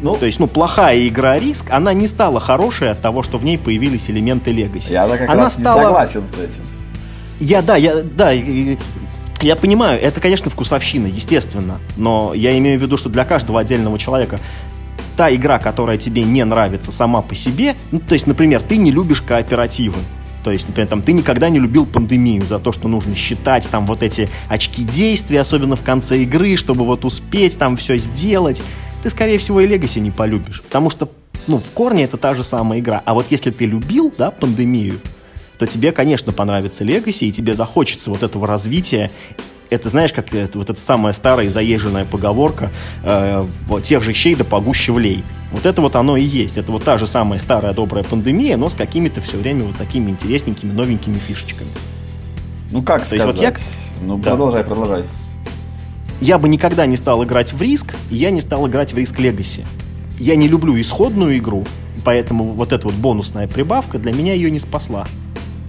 Ну, 0.01 0.17
То 0.17 0.27
есть, 0.27 0.39
ну, 0.39 0.47
плохая 0.47 1.09
игра 1.09 1.39
Риск, 1.39 1.71
она 1.71 1.95
не 1.95 2.07
стала 2.07 2.39
хорошей 2.39 2.91
от 2.91 3.01
того, 3.01 3.23
что 3.23 3.39
в 3.39 3.45
ней 3.45 3.57
появились 3.57 4.11
элементы 4.11 4.51
Legacy. 4.51 4.93
Я 4.93 5.09
как 5.09 5.31
она 5.31 5.45
раз 5.45 5.55
стала... 5.55 5.79
не 5.79 5.85
согласен 5.85 6.25
с 6.29 6.39
этим. 6.39 6.76
Я, 7.41 7.63
да, 7.63 7.77
я, 7.77 8.03
да, 8.03 8.33
я 8.33 9.57
понимаю, 9.57 10.01
это, 10.01 10.21
конечно, 10.21 10.51
вкусовщина, 10.51 11.07
естественно, 11.07 11.79
но 11.97 12.33
я 12.35 12.57
имею 12.59 12.79
в 12.79 12.83
виду, 12.83 12.97
что 12.97 13.09
для 13.09 13.25
каждого 13.25 13.61
отдельного 13.61 13.99
человека 13.99 14.41
та 15.17 15.35
игра, 15.35 15.59
которая 15.59 15.99
тебе 15.99 16.25
не 16.25 16.45
нравится 16.45 16.93
сама 16.93 17.23
по 17.23 17.35
себе, 17.35 17.77
ну, 17.91 18.01
то 18.01 18.15
есть, 18.15 18.27
например, 18.27 18.63
ты 18.63 18.77
не 18.77 18.91
любишь 18.91 19.23
кооперативы, 19.23 19.99
то 20.47 20.53
есть, 20.53 20.69
например, 20.69 20.89
там, 20.89 21.03
ты 21.03 21.13
никогда 21.13 21.49
не 21.49 21.59
любил 21.59 21.87
пандемию 21.87 22.47
за 22.47 22.59
то, 22.59 22.71
что 22.71 22.87
нужно 22.87 23.17
считать 23.17 23.69
там 23.69 23.85
вот 23.85 24.03
эти 24.03 24.29
очки 24.49 24.85
действия, 24.85 25.41
особенно 25.41 25.75
в 25.75 25.83
конце 25.83 26.19
игры, 26.19 26.57
чтобы 26.57 26.85
вот 26.85 27.05
успеть 27.05 27.59
там 27.59 27.77
все 27.77 27.97
сделать. 27.99 28.63
Ты, 29.03 29.11
скорее 29.11 29.39
всего, 29.39 29.61
и 29.61 29.67
Legacy 29.67 29.99
не 29.99 30.13
полюбишь, 30.13 30.63
потому 30.63 30.89
что, 30.89 31.09
ну, 31.49 31.59
в 31.59 31.69
корне 31.75 32.05
это 32.05 32.17
та 32.17 32.35
же 32.35 32.45
самая 32.45 32.79
игра. 32.79 33.03
А 33.05 33.15
вот 33.15 33.27
если 33.31 33.51
ты 33.51 33.67
любил, 33.67 34.15
да, 34.17 34.31
пандемию, 34.31 35.01
то 35.59 35.67
тебе, 35.67 35.93
конечно, 35.93 36.33
понравится 36.33 36.85
Legacy, 36.85 37.27
и 37.27 37.33
тебе 37.33 37.55
захочется 37.55 38.11
вот 38.11 38.23
этого 38.23 38.47
развития 38.47 39.11
это, 39.71 39.89
знаешь, 39.89 40.13
как 40.13 40.33
это, 40.33 40.59
вот 40.59 40.71
эта 40.71 40.81
самая 40.81 41.13
старая 41.13 41.49
заезженная 41.49 42.05
поговорка 42.05 42.71
э, 43.03 43.45
тех 43.83 44.03
же 44.03 44.13
щей 44.13 44.35
да 44.35 44.45
погуще 44.45 44.93
влей. 44.93 45.25
Вот 45.51 45.67
это 45.67 45.81
вот 45.81 45.97
оно 45.97 46.17
и 46.17 46.23
есть. 46.23 46.57
Это 46.57 46.73
вот 46.73 46.85
та 46.85 46.99
же 46.99 47.07
самая 47.07 47.39
старая 47.39 47.73
добрая 47.73 48.05
пандемия, 48.05 48.57
но 48.57 48.69
с 48.69 48.75
какими-то 48.75 49.21
все 49.21 49.37
время 49.39 49.65
вот 49.65 49.77
такими 49.77 50.11
интересненькими, 50.11 50.73
новенькими 50.73 51.19
фишечками. 51.19 51.71
Ну 52.71 52.83
как 52.83 53.01
То 53.01 53.07
сказать? 53.07 53.27
Есть, 53.27 53.39
вот 53.39 53.43
я... 53.43 54.07
Ну 54.07 54.19
да. 54.19 54.31
продолжай, 54.31 54.65
продолжай. 54.65 55.05
Я 56.21 56.39
бы 56.39 56.49
никогда 56.49 56.87
не 56.87 56.97
стал 56.97 57.25
играть 57.25 57.53
в 57.53 57.61
Риск, 57.61 57.95
и 58.11 58.17
я 58.17 58.31
не 58.31 58.41
стал 58.41 58.67
играть 58.69 58.93
в 58.93 58.99
Риск 58.99 59.19
Legacy. 59.19 59.65
Я 60.19 60.37
не 60.37 60.49
люблю 60.49 60.81
исходную 60.81 61.37
игру, 61.39 61.65
поэтому 62.05 62.45
вот 62.53 62.73
эта 62.73 62.87
вот 62.87 62.95
бонусная 62.95 63.49
прибавка 63.49 63.99
для 63.99 64.13
меня 64.13 64.33
ее 64.33 64.51
не 64.51 64.59
спасла. 64.59 65.07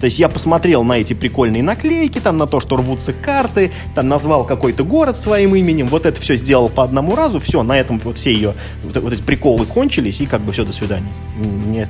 То 0.00 0.04
есть 0.04 0.18
я 0.18 0.28
посмотрел 0.28 0.84
на 0.84 0.98
эти 0.98 1.14
прикольные 1.14 1.62
наклейки, 1.62 2.20
там 2.20 2.38
на 2.38 2.46
то, 2.46 2.60
что 2.60 2.76
рвутся 2.76 3.12
карты, 3.12 3.72
там 3.94 4.08
назвал 4.08 4.44
какой-то 4.44 4.84
город 4.84 5.18
своим 5.18 5.54
именем, 5.54 5.88
вот 5.88 6.06
это 6.06 6.20
все 6.20 6.36
сделал 6.36 6.68
по 6.68 6.84
одному 6.84 7.16
разу, 7.16 7.40
все, 7.40 7.62
на 7.62 7.78
этом 7.78 7.98
вот 7.98 8.16
все 8.16 8.32
ее, 8.32 8.54
вот, 8.84 8.96
вот 8.96 9.12
эти 9.12 9.22
приколы 9.22 9.66
кончились, 9.66 10.20
и 10.20 10.26
как 10.26 10.40
бы 10.42 10.52
все, 10.52 10.64
до 10.64 10.72
свидания. 10.72 11.08
Мне, 11.36 11.86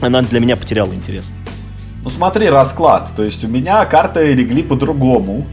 она 0.00 0.22
для 0.22 0.40
меня 0.40 0.56
потеряла 0.56 0.92
интерес. 0.94 1.30
Ну 2.02 2.10
смотри, 2.10 2.48
расклад. 2.48 3.12
То 3.14 3.22
есть 3.22 3.44
у 3.44 3.48
меня 3.48 3.84
карты 3.86 4.32
легли 4.32 4.62
по-другому. 4.62 5.46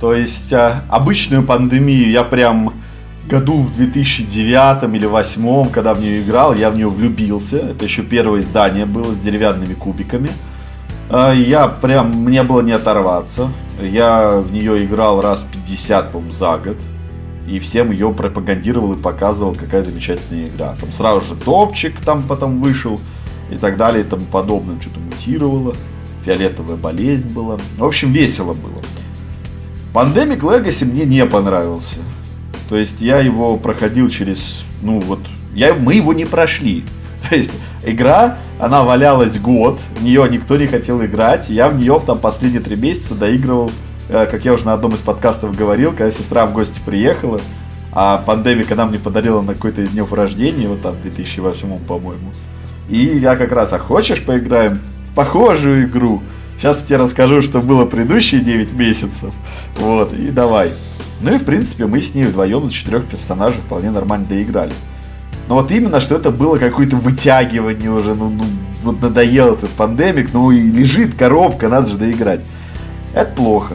То 0.00 0.14
есть 0.14 0.52
э, 0.52 0.80
обычную 0.88 1.42
пандемию 1.42 2.08
я 2.10 2.22
прям 2.22 2.72
году 3.28 3.54
в 3.62 3.74
2009 3.74 4.84
или 4.84 5.06
2008, 5.06 5.70
когда 5.70 5.92
в 5.92 6.00
нее 6.00 6.22
играл, 6.22 6.54
я 6.54 6.70
в 6.70 6.76
нее 6.76 6.88
влюбился. 6.88 7.58
Это 7.58 7.84
еще 7.84 8.02
первое 8.02 8.40
издание 8.40 8.86
было 8.86 9.12
с 9.12 9.18
деревянными 9.18 9.74
кубиками. 9.74 10.30
А, 11.10 11.32
я 11.32 11.68
прям, 11.68 12.10
мне 12.10 12.42
было 12.42 12.60
не 12.60 12.72
оторваться. 12.72 13.50
Я 13.80 14.40
в 14.40 14.52
нее 14.52 14.84
играл 14.84 15.20
раз 15.20 15.46
50, 15.66 16.12
по 16.12 16.22
за 16.30 16.58
год. 16.58 16.76
И 17.46 17.58
всем 17.60 17.90
ее 17.92 18.12
пропагандировал 18.12 18.92
и 18.92 18.98
показывал, 18.98 19.54
какая 19.54 19.82
замечательная 19.82 20.48
игра. 20.48 20.76
Там 20.78 20.92
сразу 20.92 21.20
же 21.22 21.34
топчик 21.34 21.98
там 22.00 22.22
потом 22.22 22.60
вышел 22.60 23.00
и 23.50 23.56
так 23.56 23.78
далее 23.78 24.02
и 24.02 24.06
тому 24.06 24.26
подобное. 24.26 24.78
Что-то 24.80 25.00
мутировало. 25.00 25.74
Фиолетовая 26.24 26.76
болезнь 26.76 27.30
была. 27.30 27.58
В 27.78 27.84
общем, 27.84 28.12
весело 28.12 28.52
было. 28.52 28.82
Pandemic 29.94 30.40
Legacy 30.40 30.84
мне 30.84 31.06
не 31.06 31.24
понравился. 31.24 32.00
То 32.68 32.76
есть 32.76 33.00
я 33.00 33.18
его 33.20 33.56
проходил 33.56 34.10
через, 34.10 34.62
ну 34.82 35.00
вот, 35.00 35.20
я, 35.54 35.72
мы 35.72 35.94
его 35.94 36.12
не 36.12 36.26
прошли. 36.26 36.84
То 37.28 37.36
есть 37.36 37.52
игра, 37.84 38.38
она 38.58 38.82
валялась 38.82 39.38
год, 39.38 39.80
в 39.98 40.02
нее 40.02 40.26
никто 40.30 40.56
не 40.56 40.66
хотел 40.66 41.04
играть. 41.04 41.48
Я 41.48 41.68
в 41.68 41.78
нее 41.78 42.00
там 42.04 42.18
последние 42.18 42.60
три 42.60 42.76
месяца 42.76 43.14
доигрывал, 43.14 43.70
э, 44.08 44.26
как 44.26 44.44
я 44.44 44.52
уже 44.52 44.66
на 44.66 44.74
одном 44.74 44.94
из 44.94 45.00
подкастов 45.00 45.56
говорил, 45.56 45.90
когда 45.90 46.10
сестра 46.10 46.46
в 46.46 46.52
гости 46.52 46.80
приехала, 46.84 47.40
а 47.92 48.18
пандемика 48.18 48.74
нам 48.74 48.92
не 48.92 48.98
подарила 48.98 49.42
на 49.42 49.54
какой-то 49.54 49.82
из 49.82 49.90
днев 49.90 50.12
рождения, 50.12 50.68
вот 50.68 50.82
там 50.82 51.00
2008, 51.02 51.78
по-моему. 51.86 52.32
И 52.88 52.98
я 52.98 53.36
как 53.36 53.52
раз, 53.52 53.72
а 53.72 53.78
хочешь 53.78 54.24
поиграем 54.24 54.80
в 55.10 55.14
похожую 55.14 55.84
игру? 55.84 56.22
Сейчас 56.58 56.82
тебе 56.82 56.96
расскажу, 56.96 57.42
что 57.42 57.60
было 57.60 57.84
предыдущие 57.84 58.40
9 58.40 58.72
месяцев. 58.72 59.32
Вот, 59.78 60.12
и 60.12 60.30
давай. 60.30 60.72
Ну 61.20 61.34
и 61.34 61.38
в 61.38 61.44
принципе 61.44 61.86
мы 61.86 62.00
с 62.00 62.14
ней 62.14 62.24
вдвоем 62.24 62.66
за 62.66 62.72
четырех 62.72 63.06
персонажей 63.06 63.58
вполне 63.60 63.90
нормально 63.90 64.26
доиграли. 64.28 64.72
Но 65.48 65.54
вот 65.54 65.70
именно, 65.70 66.00
что 66.00 66.16
это 66.16 66.30
было 66.30 66.58
какое-то 66.58 66.96
вытягивание 66.96 67.90
уже, 67.90 68.14
ну, 68.14 68.28
ну 68.28 68.44
вот 68.82 69.00
надоел 69.00 69.54
этот 69.54 69.70
пандемик, 69.70 70.30
ну 70.32 70.50
и 70.50 70.60
лежит 70.60 71.14
коробка, 71.14 71.68
надо 71.68 71.90
же 71.90 71.98
доиграть. 71.98 72.40
Это 73.14 73.30
плохо. 73.34 73.74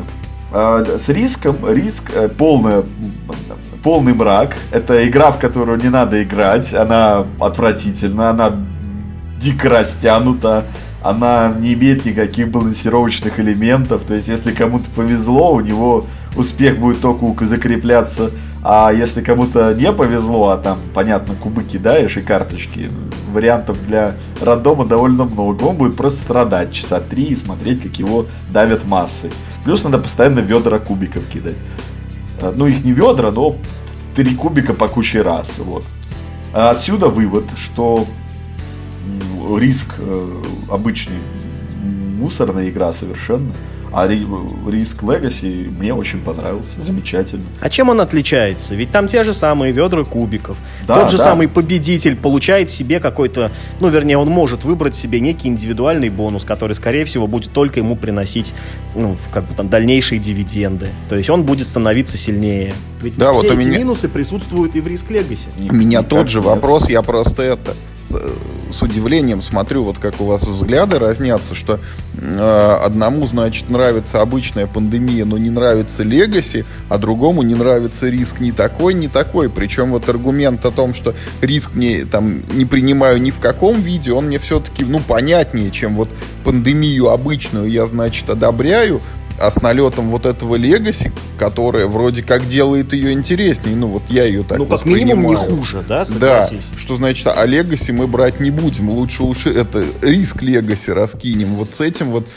А, 0.52 0.86
с 0.86 1.10
риском, 1.10 1.56
риск 1.68 2.12
э, 2.14 2.30
полная, 2.30 2.84
полный 3.82 4.14
мрак. 4.14 4.56
Это 4.72 5.08
игра, 5.08 5.32
в 5.32 5.40
которую 5.40 5.82
не 5.82 5.90
надо 5.90 6.22
играть. 6.22 6.74
Она 6.76 7.26
отвратительна, 7.40 8.30
она 8.30 8.56
дико 9.40 9.70
растянута, 9.70 10.66
она 11.02 11.54
не 11.60 11.74
имеет 11.74 12.06
никаких 12.06 12.50
балансировочных 12.50 13.40
элементов. 13.40 14.04
То 14.04 14.14
есть, 14.14 14.28
если 14.28 14.52
кому-то 14.52 14.86
повезло, 14.96 15.54
у 15.54 15.60
него 15.60 16.06
успех 16.36 16.78
будет 16.78 17.02
только 17.02 17.48
закрепляться 17.48 18.30
а 18.66 18.92
если 18.94 19.22
кому-то 19.22 19.74
не 19.74 19.92
повезло, 19.92 20.50
а 20.50 20.58
там, 20.58 20.80
понятно, 20.94 21.36
кубы 21.36 21.64
кидаешь 21.64 22.16
и 22.16 22.22
карточки, 22.22 22.90
вариантов 23.34 23.78
для 23.86 24.16
рандома 24.42 24.86
довольно 24.86 25.26
много. 25.26 25.64
Он 25.64 25.76
будет 25.76 25.98
просто 25.98 26.22
страдать 26.22 26.72
часа 26.72 27.02
три 27.02 27.26
и 27.26 27.36
смотреть, 27.36 27.84
как 27.84 28.00
его 28.00 28.26
давят 28.50 28.86
массы. 28.86 29.32
Плюс 29.66 29.84
надо 29.84 29.98
постоянно 29.98 30.40
ведра 30.40 30.80
кубиков 30.80 31.28
кидать. 31.28 31.58
А, 32.42 32.54
ну, 32.56 32.68
их 32.68 32.86
не 32.86 32.94
ведра, 32.94 33.32
но 33.32 33.56
три 34.16 34.34
кубика 34.34 34.74
по 34.74 34.88
куче 34.88 35.22
раз. 35.22 35.58
Вот. 35.58 35.84
А 36.54 36.72
отсюда 36.72 37.10
вывод, 37.10 37.44
что 37.58 38.06
риск 39.58 39.96
э, 39.98 40.42
обычный, 40.70 41.18
мусорная 42.18 42.70
игра 42.70 42.94
совершенно. 42.94 43.52
А 43.96 44.08
Риск 44.08 45.04
Legacy 45.04 45.70
мне 45.70 45.94
очень 45.94 46.20
понравился, 46.20 46.82
замечательно. 46.82 47.44
А 47.62 47.70
чем 47.70 47.90
он 47.90 48.02
отличается? 48.02 48.74
Ведь 48.74 48.92
там 48.92 49.08
те 49.08 49.24
же 49.24 49.34
самые 49.34 49.72
ведра 49.72 50.04
кубиков. 50.04 50.58
Да, 50.88 51.02
Тот 51.02 51.12
же 51.12 51.18
да. 51.20 51.24
самый 51.26 51.48
победитель 51.48 52.16
получает 52.16 52.72
себе 52.72 53.00
какой-то, 53.00 53.52
ну, 53.80 53.90
вернее, 53.90 54.18
он 54.18 54.30
может 54.30 54.64
выбрать 54.64 54.96
себе 54.96 55.20
некий 55.20 55.48
индивидуальный 55.48 56.10
бонус, 56.10 56.44
который, 56.44 56.74
скорее 56.74 57.06
всего, 57.06 57.28
будет 57.28 57.52
только 57.54 57.80
ему 57.82 57.96
приносить, 57.96 58.56
ну, 58.96 59.16
как 59.32 59.48
бы 59.48 59.54
там, 59.54 59.70
дальнейшие 59.70 60.18
дивиденды. 60.20 60.88
То 61.08 61.16
есть 61.16 61.30
он 61.30 61.44
будет 61.44 61.68
становиться 61.68 62.18
сильнее. 62.18 62.74
Ведь 63.02 63.16
Да, 63.16 63.32
все 63.32 63.42
вот 63.44 63.52
у 63.52 63.58
эти 63.60 63.68
меня- 63.68 63.78
минусы 63.78 64.08
присутствуют 64.10 64.76
и 64.76 64.82
в 64.82 64.88
Риск 64.88 65.12
Legacy. 65.12 65.50
У 65.70 65.74
меня 65.74 66.00
Никак 66.00 66.10
тот 66.10 66.30
же 66.30 66.40
нет. 66.40 66.48
вопрос, 66.48 66.90
я 66.90 67.04
просто 67.04 67.44
это 67.44 67.76
с- 68.10 68.82
удивлением 68.82 69.42
смотрю, 69.42 69.84
вот 69.84 69.98
как 69.98 70.20
у 70.20 70.26
вас 70.26 70.44
взгляды 70.44 71.00
разнятся, 71.00 71.56
что 71.56 71.80
э, 72.18 72.78
одному, 72.84 73.26
значит, 73.28 73.70
нравится 73.70 74.22
обычная 74.22 74.68
пандемия, 74.68 75.26
но 75.26 75.38
не 75.38 75.50
нравится 75.50 76.04
Легаси, 76.04 76.66
а 76.90 76.98
другому 76.98 77.44
не 77.44 77.56
нравится 77.56 78.10
риск 78.10 78.40
ни 78.40 78.52
такой, 78.52 78.94
ни 78.94 79.08
такой. 79.08 79.50
Причем 79.50 79.92
вот 79.92 80.10
аргумент 80.10 80.66
о 80.66 80.72
том, 80.72 80.94
что 80.94 81.14
риск 81.42 81.76
мне 81.76 82.06
там 82.06 82.42
не 82.54 82.66
принимаю 82.66 83.22
ни 83.22 83.32
в 83.32 83.40
каком 83.40 83.82
виде, 83.82 84.12
он 84.12 84.28
мне 84.28 84.40
все-таки, 84.40 84.84
ну, 84.84 85.00
понятнее, 85.00 85.72
чем 85.72 85.96
вот 85.96 86.10
пандемию 86.44 87.10
обычную 87.10 87.70
я, 87.70 87.86
значит, 87.86 88.30
одобряю, 88.30 89.02
а 89.40 89.52
с 89.52 89.62
налетом 89.62 90.10
вот 90.10 90.26
этого 90.26 90.56
Легаси, 90.56 91.12
которая 91.38 91.88
вроде 91.88 92.24
как 92.24 92.48
делает 92.48 92.94
ее 92.94 93.14
интереснее, 93.14 93.76
ну 93.76 93.88
вот 93.88 94.04
я 94.10 94.24
ее 94.26 94.44
так 94.44 94.60
ну, 94.60 94.66
как 94.66 94.86
минимум, 94.86 95.32
не 95.32 95.36
хуже, 95.36 95.84
да, 95.88 96.06
Да, 96.20 96.44
согласись? 96.44 96.70
что 96.78 96.96
значит, 96.96 97.28
а 97.28 97.46
Легаси 97.46 97.92
мы 97.92 98.08
брать 98.08 98.40
не 98.40 98.52
будем. 98.52 98.90
Лучше 98.90 99.24
уж 99.24 99.46
это 99.48 99.84
риск 100.02 100.42
Легаси 100.42 100.92
раскинем. 100.92 101.50
Вот 101.56 101.74
с 101.74 101.82
этим 101.82 102.12
вот 102.12 102.28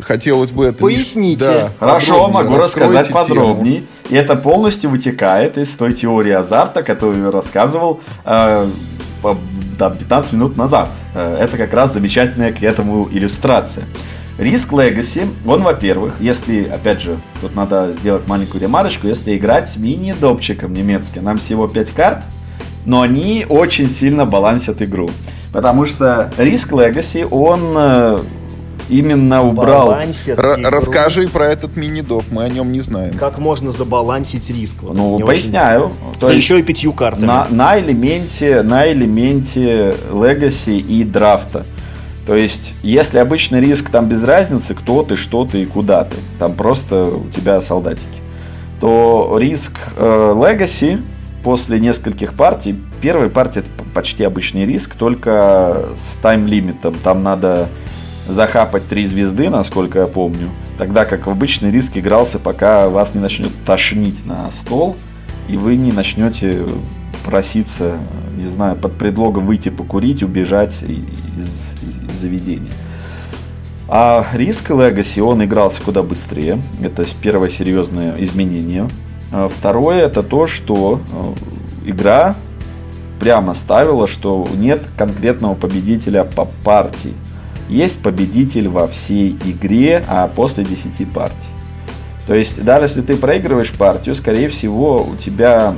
хотелось 0.00 0.50
бы 0.50 0.66
это... 0.66 0.78
Поясните. 0.78 1.44
Да, 1.44 1.70
Хорошо, 1.78 2.28
могу 2.28 2.56
рассказать 2.56 3.08
тему. 3.08 3.18
подробнее. 3.18 3.82
И 4.10 4.14
это 4.14 4.36
полностью 4.36 4.90
вытекает 4.90 5.58
из 5.58 5.68
той 5.70 5.92
теории 5.92 6.32
азарта, 6.32 6.82
которую 6.82 7.26
я 7.26 7.30
рассказывал 7.30 8.00
э, 8.24 8.66
по- 9.22 9.36
да, 9.78 9.90
15 9.90 10.32
минут 10.32 10.56
назад. 10.56 10.88
Э, 11.14 11.36
это 11.40 11.56
как 11.58 11.72
раз 11.74 11.92
замечательная 11.92 12.52
к 12.52 12.62
этому 12.62 13.08
иллюстрация. 13.12 13.84
Риск 14.38 14.72
Legacy, 14.72 15.28
он, 15.44 15.62
во-первых, 15.62 16.14
если, 16.20 16.64
опять 16.64 17.00
же, 17.00 17.16
тут 17.40 17.56
надо 17.56 17.92
сделать 18.00 18.26
маленькую 18.28 18.62
ремарочку, 18.62 19.08
если 19.08 19.36
играть 19.36 19.68
с 19.68 19.76
мини-допчиком 19.76 20.72
немецким, 20.72 21.24
нам 21.24 21.38
всего 21.38 21.66
5 21.66 21.90
карт, 21.90 22.18
но 22.84 23.02
они 23.02 23.44
очень 23.48 23.90
сильно 23.90 24.26
балансят 24.26 24.80
игру. 24.80 25.10
Потому 25.52 25.86
что 25.86 26.30
Риск 26.38 26.70
Legacy, 26.72 27.26
он 27.28 27.74
э, 27.76 28.18
именно 28.88 29.42
убрал... 29.42 29.90
Р- 29.92 30.58
расскажи 30.72 31.26
про 31.28 31.46
этот 31.46 31.74
мини-доп, 31.76 32.24
мы 32.30 32.44
о 32.44 32.48
нем 32.48 32.70
не 32.70 32.80
знаем. 32.80 33.14
Как 33.14 33.38
можно 33.38 33.70
забалансить 33.72 34.48
риск? 34.50 34.76
Вот 34.82 34.94
Ну, 34.96 35.18
поясняю. 35.18 35.86
очень- 35.86 36.20
То 36.20 36.30
есть 36.30 36.42
еще 36.44 36.60
и 36.60 36.62
пятью 36.62 36.92
картами. 36.92 37.26
на, 37.26 37.46
на 37.50 37.80
элементе, 37.80 38.62
на 38.62 38.90
элементе 38.92 39.96
Legacy 40.12 40.78
и 40.78 41.02
драфта. 41.02 41.66
То 42.28 42.36
есть, 42.36 42.74
если 42.82 43.16
обычный 43.16 43.58
риск, 43.58 43.88
там 43.88 44.06
без 44.06 44.22
разницы, 44.22 44.74
кто 44.74 45.02
ты, 45.02 45.16
что 45.16 45.46
ты 45.46 45.62
и 45.62 45.64
куда 45.64 46.04
ты. 46.04 46.16
Там 46.38 46.52
просто 46.52 47.06
у 47.06 47.30
тебя 47.30 47.62
солдатики. 47.62 48.04
То 48.82 49.38
риск 49.40 49.78
э, 49.96 50.34
Legacy 50.36 51.02
после 51.42 51.80
нескольких 51.80 52.34
партий, 52.34 52.78
первая 53.00 53.30
партия 53.30 53.60
это 53.60 53.70
почти 53.94 54.24
обычный 54.24 54.66
риск, 54.66 54.94
только 54.94 55.86
с 55.96 56.18
тайм-лимитом. 56.20 56.96
Там 57.02 57.22
надо 57.22 57.70
захапать 58.28 58.86
три 58.86 59.06
звезды, 59.06 59.48
насколько 59.48 60.00
я 60.00 60.06
помню. 60.06 60.50
Тогда 60.76 61.06
как 61.06 61.26
в 61.26 61.30
обычный 61.30 61.70
риск 61.70 61.96
игрался, 61.96 62.38
пока 62.38 62.90
вас 62.90 63.14
не 63.14 63.22
начнет 63.22 63.52
тошнить 63.64 64.26
на 64.26 64.50
стол, 64.50 64.96
и 65.48 65.56
вы 65.56 65.76
не 65.76 65.92
начнете 65.92 66.62
проситься, 67.24 67.96
не 68.36 68.48
знаю, 68.48 68.76
под 68.76 68.98
предлогом 68.98 69.46
выйти 69.46 69.70
покурить, 69.70 70.22
убежать 70.22 70.76
из, 70.82 71.67
заведения. 72.18 72.72
А 73.88 74.26
риск 74.34 74.70
Legacy, 74.70 75.20
он 75.22 75.42
игрался 75.42 75.80
куда 75.82 76.02
быстрее. 76.02 76.60
Это 76.82 77.06
первое 77.22 77.48
серьезное 77.48 78.14
изменение. 78.22 78.88
А 79.32 79.48
Второе, 79.48 80.02
это 80.02 80.22
то, 80.22 80.46
что 80.46 81.00
э, 81.84 81.90
игра 81.90 82.34
прямо 83.18 83.54
ставила, 83.54 84.06
что 84.06 84.46
нет 84.54 84.82
конкретного 84.96 85.54
победителя 85.54 86.24
по 86.24 86.46
партии. 86.64 87.14
Есть 87.68 88.00
победитель 88.00 88.68
во 88.68 88.86
всей 88.86 89.36
игре, 89.44 90.04
а 90.06 90.28
после 90.28 90.64
10 90.64 91.10
партий. 91.12 91.36
То 92.26 92.34
есть, 92.34 92.62
даже 92.62 92.84
если 92.84 93.00
ты 93.00 93.16
проигрываешь 93.16 93.72
партию, 93.72 94.14
скорее 94.14 94.48
всего, 94.50 95.02
у 95.02 95.16
тебя 95.16 95.74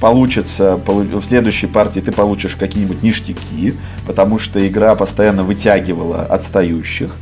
получится, 0.00 0.80
полу- 0.84 1.20
в 1.20 1.24
следующей 1.24 1.66
партии 1.66 2.00
ты 2.00 2.10
получишь 2.12 2.56
какие-нибудь 2.56 3.02
ништяки, 3.02 3.74
потому 4.06 4.38
что 4.38 4.66
игра 4.66 4.94
постоянно 4.94 5.44
вытягивала 5.44 6.22
отстающих. 6.22 7.14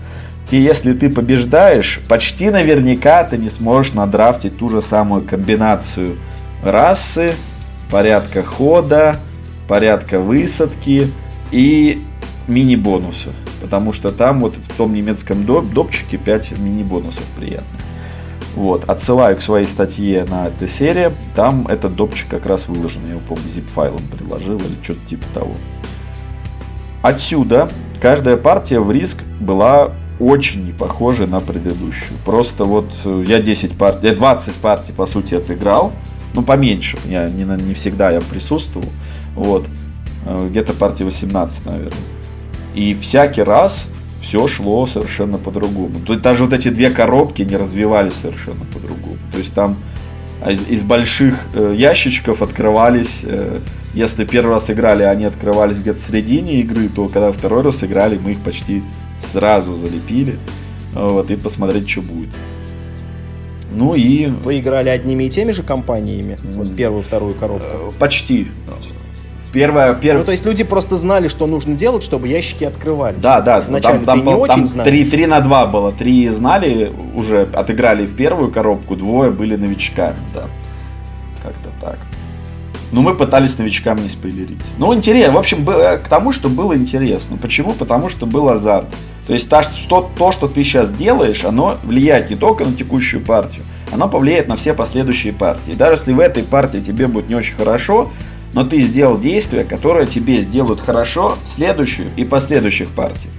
И 0.50 0.56
если 0.56 0.92
ты 0.94 1.10
побеждаешь, 1.10 2.00
почти 2.08 2.50
наверняка 2.50 3.22
ты 3.24 3.36
не 3.36 3.50
сможешь 3.50 3.92
надрафтить 3.92 4.56
ту 4.56 4.70
же 4.70 4.80
самую 4.80 5.22
комбинацию 5.22 6.16
расы, 6.62 7.34
порядка 7.90 8.42
хода, 8.42 9.16
порядка 9.66 10.18
высадки 10.20 11.10
и 11.50 12.00
мини-бонусы. 12.46 13.30
Потому 13.60 13.92
что 13.92 14.10
там 14.12 14.40
вот 14.40 14.54
в 14.54 14.76
том 14.76 14.94
немецком 14.94 15.42
доп- 15.42 15.70
допчике 15.72 16.16
5 16.16 16.58
мини-бонусов 16.58 17.24
приятных. 17.36 17.80
Вот, 18.58 18.90
отсылаю 18.90 19.36
к 19.36 19.40
своей 19.40 19.66
статье 19.66 20.24
на 20.24 20.48
этой 20.48 20.66
серии. 20.66 21.12
Там 21.36 21.68
этот 21.68 21.94
допчик 21.94 22.26
как 22.28 22.44
раз 22.44 22.66
выложен. 22.66 23.02
Я 23.04 23.12
его, 23.12 23.20
помню, 23.20 23.44
zip-файлом 23.54 24.02
приложил 24.10 24.56
или 24.56 24.74
что-то 24.82 24.98
типа 25.06 25.24
того. 25.32 25.52
Отсюда 27.00 27.70
каждая 28.02 28.36
партия 28.36 28.80
в 28.80 28.90
риск 28.90 29.22
была 29.38 29.92
очень 30.18 30.64
не 30.66 30.72
похожа 30.72 31.28
на 31.28 31.38
предыдущую. 31.38 32.18
Просто 32.24 32.64
вот 32.64 32.90
э, 33.04 33.24
я 33.28 33.40
10 33.40 33.78
партий, 33.78 34.08
я 34.08 34.16
20 34.16 34.52
партий 34.54 34.90
по 34.90 35.06
сути 35.06 35.36
отыграл. 35.36 35.92
Ну, 36.34 36.42
поменьше. 36.42 36.98
Я 37.04 37.30
не, 37.30 37.44
не 37.44 37.74
всегда 37.74 38.10
я 38.10 38.20
присутствовал. 38.20 38.88
Вот. 39.36 39.66
Э, 40.26 40.48
Где-то 40.50 40.72
партии 40.72 41.04
18, 41.04 41.64
наверное. 41.64 41.92
И 42.74 42.94
всякий 43.00 43.44
раз 43.44 43.86
все 44.28 44.46
шло 44.46 44.86
совершенно 44.86 45.38
по-другому. 45.38 46.00
То 46.06 46.12
есть 46.12 46.22
даже 46.22 46.44
вот 46.44 46.52
эти 46.52 46.68
две 46.68 46.90
коробки 46.90 47.40
не 47.42 47.56
развивались 47.56 48.12
совершенно 48.12 48.66
по-другому. 48.66 49.16
То 49.32 49.38
есть 49.38 49.54
там 49.54 49.76
из, 50.46 50.68
из 50.68 50.82
больших 50.82 51.40
э, 51.54 51.74
ящичков 51.74 52.42
открывались, 52.42 53.22
э, 53.24 53.60
если 53.94 54.26
первый 54.26 54.52
раз 54.52 54.70
играли, 54.70 55.02
они 55.02 55.24
открывались 55.24 55.78
где-то 55.78 55.98
в 55.98 56.02
середине 56.02 56.60
игры, 56.60 56.90
то 56.94 57.08
когда 57.08 57.32
второй 57.32 57.62
раз 57.62 57.82
играли, 57.82 58.20
мы 58.22 58.32
их 58.32 58.40
почти 58.40 58.82
сразу 59.18 59.74
залепили. 59.74 60.38
Вот, 60.92 61.30
и 61.30 61.36
посмотреть, 61.36 61.88
что 61.88 62.02
будет. 62.02 62.28
Ну 63.72 63.94
и 63.94 64.26
Вы 64.26 64.58
играли 64.58 64.90
одними 64.90 65.24
и 65.24 65.30
теми 65.30 65.52
же 65.52 65.62
компаниями? 65.62 66.36
Вот 66.54 66.74
первую, 66.76 67.02
вторую 67.02 67.34
коробку. 67.34 67.66
э, 68.66 69.07
почти. 69.48 69.58
Первая, 69.58 70.18
Ну, 70.18 70.24
то 70.24 70.30
есть 70.32 70.44
люди 70.46 70.64
просто 70.64 70.96
знали, 70.96 71.28
что 71.28 71.46
нужно 71.46 71.74
делать, 71.74 72.04
чтобы 72.04 72.28
ящики 72.28 72.64
открывались. 72.64 73.18
Да, 73.20 73.40
да, 73.40 73.60
Вначале 73.60 73.98
там, 74.00 74.04
там, 74.04 74.24
был- 74.24 74.46
там 74.46 74.66
знаешь. 74.66 74.88
3, 74.88 75.04
3 75.04 75.26
на 75.26 75.40
2 75.40 75.66
было. 75.66 75.92
Три 75.92 76.28
знали, 76.28 76.92
уже 77.14 77.48
отыграли 77.52 78.06
в 78.06 78.14
первую 78.14 78.50
коробку, 78.50 78.96
двое 78.96 79.30
были 79.30 79.56
новичками, 79.56 80.18
да. 80.34 80.44
Как-то 81.42 81.70
так. 81.80 81.98
Ну, 82.90 83.02
мы 83.02 83.14
пытались 83.14 83.58
новичкам 83.58 83.98
не 84.02 84.08
спойлерить. 84.08 84.60
Ну, 84.78 84.94
интересно, 84.94 85.34
в 85.34 85.38
общем, 85.38 85.62
бы- 85.62 86.00
к 86.02 86.08
тому, 86.08 86.32
что 86.32 86.48
было 86.48 86.74
интересно. 86.74 87.36
Почему? 87.36 87.72
Потому 87.72 88.08
что 88.08 88.24
был 88.24 88.48
азарт. 88.48 88.86
То 89.26 89.34
есть 89.34 89.46
что, 89.74 90.10
то, 90.16 90.32
что 90.32 90.48
ты 90.48 90.64
сейчас 90.64 90.90
делаешь, 90.90 91.44
оно 91.44 91.76
влияет 91.84 92.30
не 92.30 92.36
только 92.36 92.64
на 92.64 92.72
текущую 92.72 93.22
партию, 93.22 93.62
оно 93.92 94.08
повлияет 94.08 94.48
на 94.48 94.56
все 94.56 94.72
последующие 94.72 95.34
партии. 95.34 95.72
Даже 95.72 95.94
если 95.94 96.14
в 96.14 96.20
этой 96.20 96.42
партии 96.42 96.78
тебе 96.78 97.08
будет 97.08 97.28
не 97.28 97.34
очень 97.34 97.54
хорошо, 97.54 98.10
но 98.52 98.64
ты 98.64 98.80
сделал 98.80 99.18
действие, 99.18 99.64
которое 99.64 100.06
тебе 100.06 100.40
сделают 100.40 100.80
хорошо 100.80 101.36
в 101.44 101.48
следующую 101.48 102.08
и 102.16 102.24
последующих 102.24 102.88
партиях. 102.88 103.32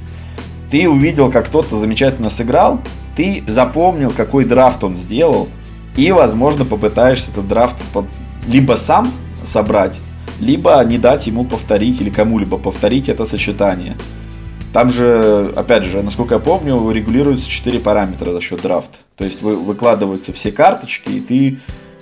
Ты 0.72 0.88
увидел, 0.88 1.32
как 1.32 1.48
кто-то 1.48 1.78
замечательно 1.78 2.30
сыграл, 2.30 2.80
ты 3.16 3.44
запомнил, 3.48 4.12
какой 4.12 4.46
драфт 4.46 4.84
он 4.84 4.96
сделал, 4.96 5.48
и, 5.96 6.12
возможно, 6.12 6.64
попытаешься 6.64 7.32
этот 7.32 7.48
драфт 7.48 7.76
либо 8.48 8.76
сам 8.76 9.12
собрать, 9.44 10.00
либо 10.40 10.82
не 10.84 10.98
дать 10.98 11.28
ему 11.28 11.44
повторить 11.44 12.00
или 12.02 12.10
кому-либо 12.10 12.58
повторить 12.58 13.10
это 13.10 13.26
сочетание. 13.26 13.98
Там 14.72 14.92
же, 14.92 15.52
опять 15.56 15.84
же, 15.84 16.04
насколько 16.04 16.36
я 16.36 16.40
помню, 16.40 16.92
регулируются 16.92 17.50
4 17.50 17.80
параметра 17.80 18.32
за 18.32 18.40
счет 18.40 18.62
драфта. 18.62 18.98
То 19.18 19.26
есть 19.26 19.42
вы, 19.42 19.56
выкладываются 19.56 20.32
все 20.32 20.52
карточки, 20.52 21.10
и 21.10 21.20
ты, 21.20 21.58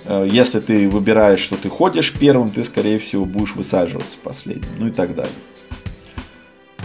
если 0.08 0.60
ты 0.60 0.88
выбираешь, 0.88 1.40
что 1.40 1.56
ты 1.56 1.68
ходишь 1.68 2.12
первым, 2.12 2.50
ты, 2.50 2.64
скорее 2.64 2.98
всего, 2.98 3.24
будешь 3.24 3.54
высаживаться 3.54 4.16
последним, 4.22 4.68
ну 4.78 4.88
и 4.88 4.90
так 4.90 5.14
далее. 5.14 5.32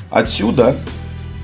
Отсюда 0.09 0.75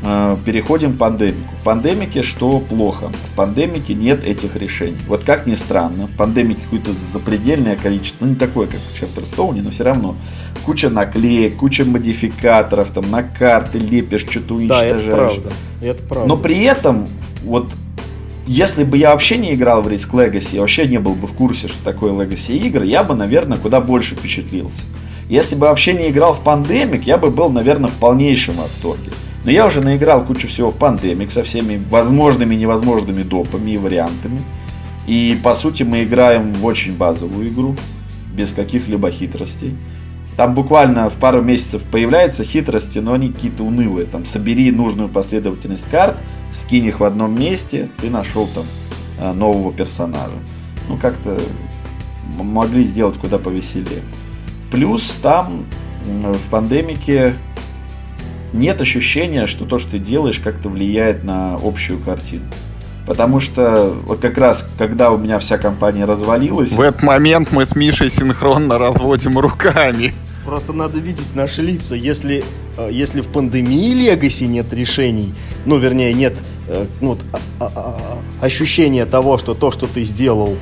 Э, 0.01 0.37
переходим 0.45 0.93
к 0.93 0.97
пандемику. 0.97 1.55
В 1.59 1.63
пандемике 1.63 2.23
что 2.23 2.59
плохо? 2.59 3.09
В 3.09 3.35
пандемике 3.35 3.93
нет 3.93 4.23
этих 4.23 4.55
решений. 4.55 4.97
Вот 5.07 5.25
как 5.25 5.45
ни 5.45 5.55
странно, 5.55 6.07
в 6.07 6.15
пандемике 6.15 6.61
какое-то 6.63 6.91
запредельное 7.11 7.75
количество, 7.75 8.23
ну 8.23 8.31
не 8.31 8.37
такое, 8.37 8.67
как 8.67 8.79
в 8.79 8.97
Чефтерстоуне, 8.97 9.61
но 9.61 9.71
все 9.71 9.83
равно. 9.83 10.15
Куча 10.65 10.89
наклеек, 10.89 11.57
куча 11.57 11.83
модификаторов, 11.83 12.91
там 12.91 13.09
на 13.11 13.23
карты 13.23 13.77
лепишь, 13.77 14.25
что-то 14.29 14.55
уничтожаешь. 14.55 15.01
Да, 15.01 15.07
это 15.07 15.15
правда. 15.15 15.51
Это 15.81 16.03
правда. 16.03 16.27
Но 16.29 16.37
при 16.37 16.61
этом, 16.61 17.07
вот 17.43 17.69
если 18.49 18.83
бы 18.83 18.97
я 18.97 19.11
вообще 19.11 19.37
не 19.37 19.53
играл 19.53 19.83
в 19.83 19.87
Risk 19.87 20.09
Legacy, 20.09 20.55
я 20.55 20.61
вообще 20.61 20.87
не 20.87 20.97
был 20.97 21.13
бы 21.13 21.27
в 21.27 21.33
курсе, 21.33 21.67
что 21.67 21.83
такое 21.83 22.13
Legacy 22.13 22.57
игры, 22.57 22.83
я 22.83 23.03
бы, 23.03 23.13
наверное, 23.13 23.59
куда 23.59 23.79
больше 23.79 24.15
впечатлился. 24.15 24.81
Если 25.29 25.55
бы 25.55 25.67
вообще 25.67 25.93
не 25.93 26.09
играл 26.09 26.33
в 26.33 26.43
Pandemic, 26.43 27.03
я 27.05 27.19
бы 27.19 27.29
был, 27.29 27.49
наверное, 27.49 27.91
в 27.91 27.93
полнейшем 27.93 28.55
восторге. 28.55 29.11
Но 29.45 29.51
я 29.51 29.67
уже 29.67 29.81
наиграл 29.81 30.25
кучу 30.25 30.47
всего 30.47 30.71
в 30.71 30.79
Pandemic 30.79 31.29
со 31.29 31.43
всеми 31.43 31.79
возможными 31.91 32.55
и 32.55 32.57
невозможными 32.57 33.21
допами 33.21 33.69
и 33.69 33.77
вариантами. 33.77 34.41
И 35.05 35.37
по 35.43 35.53
сути 35.53 35.83
мы 35.83 36.01
играем 36.01 36.51
в 36.53 36.65
очень 36.65 36.95
базовую 36.95 37.49
игру, 37.49 37.75
без 38.33 38.53
каких-либо 38.53 39.11
хитростей. 39.11 39.75
Там 40.39 40.53
буквально 40.53 41.09
в 41.09 41.15
пару 41.15 41.41
месяцев 41.41 41.81
появляются 41.83 42.45
хитрости, 42.45 42.99
но 42.99 43.11
они 43.11 43.27
какие-то 43.27 43.61
унылые. 43.61 44.05
Там 44.05 44.25
собери 44.25 44.71
нужную 44.71 45.09
последовательность 45.09 45.89
карт, 45.89 46.15
скинь 46.55 46.85
их 46.85 47.01
в 47.01 47.03
одном 47.03 47.37
месте, 47.37 47.89
ты 47.99 48.09
нашел 48.09 48.47
там 48.47 48.63
э, 49.19 49.33
нового 49.33 49.73
персонажа. 49.73 50.31
Ну 50.87 50.95
как-то 50.95 51.41
могли 52.37 52.85
сделать 52.85 53.17
куда 53.17 53.37
повеселее. 53.37 54.01
Плюс 54.71 55.19
там 55.21 55.65
в 56.05 56.49
пандемике 56.49 57.33
нет 58.53 58.79
ощущения, 58.79 59.45
что 59.45 59.65
то, 59.65 59.77
что 59.77 59.91
ты 59.91 59.99
делаешь, 59.99 60.39
как-то 60.39 60.69
влияет 60.69 61.25
на 61.25 61.55
общую 61.55 61.99
картину. 61.99 62.45
Потому 63.05 63.41
что 63.41 63.93
вот 64.05 64.19
как 64.19 64.37
раз, 64.37 64.65
когда 64.77 65.11
у 65.11 65.17
меня 65.17 65.37
вся 65.39 65.57
компания 65.57 66.05
развалилась... 66.05 66.71
В 66.71 66.79
этот 66.79 67.03
момент 67.03 67.51
мы 67.51 67.65
с 67.65 67.75
Мишей 67.75 68.09
синхронно 68.09 68.77
разводим 68.77 69.37
руками. 69.37 70.13
Просто 70.49 70.73
надо 70.73 70.97
видеть 70.97 71.35
наши 71.35 71.61
лица. 71.61 71.93
Если, 71.93 72.43
э, 72.75 72.89
если 72.91 73.21
в 73.21 73.27
пандемии 73.27 73.93
Легаси 73.93 74.45
нет 74.45 74.73
решений, 74.73 75.31
ну, 75.67 75.77
вернее, 75.77 76.11
нет 76.11 76.33
э, 76.67 76.87
ну, 77.01 77.19
а, 77.31 77.39
а, 77.59 77.71
а, 78.41 78.45
ощущения 78.45 79.05
того, 79.05 79.37
что 79.37 79.53
то, 79.53 79.69
что 79.69 79.85
ты 79.85 80.01
сделал, 80.01 80.55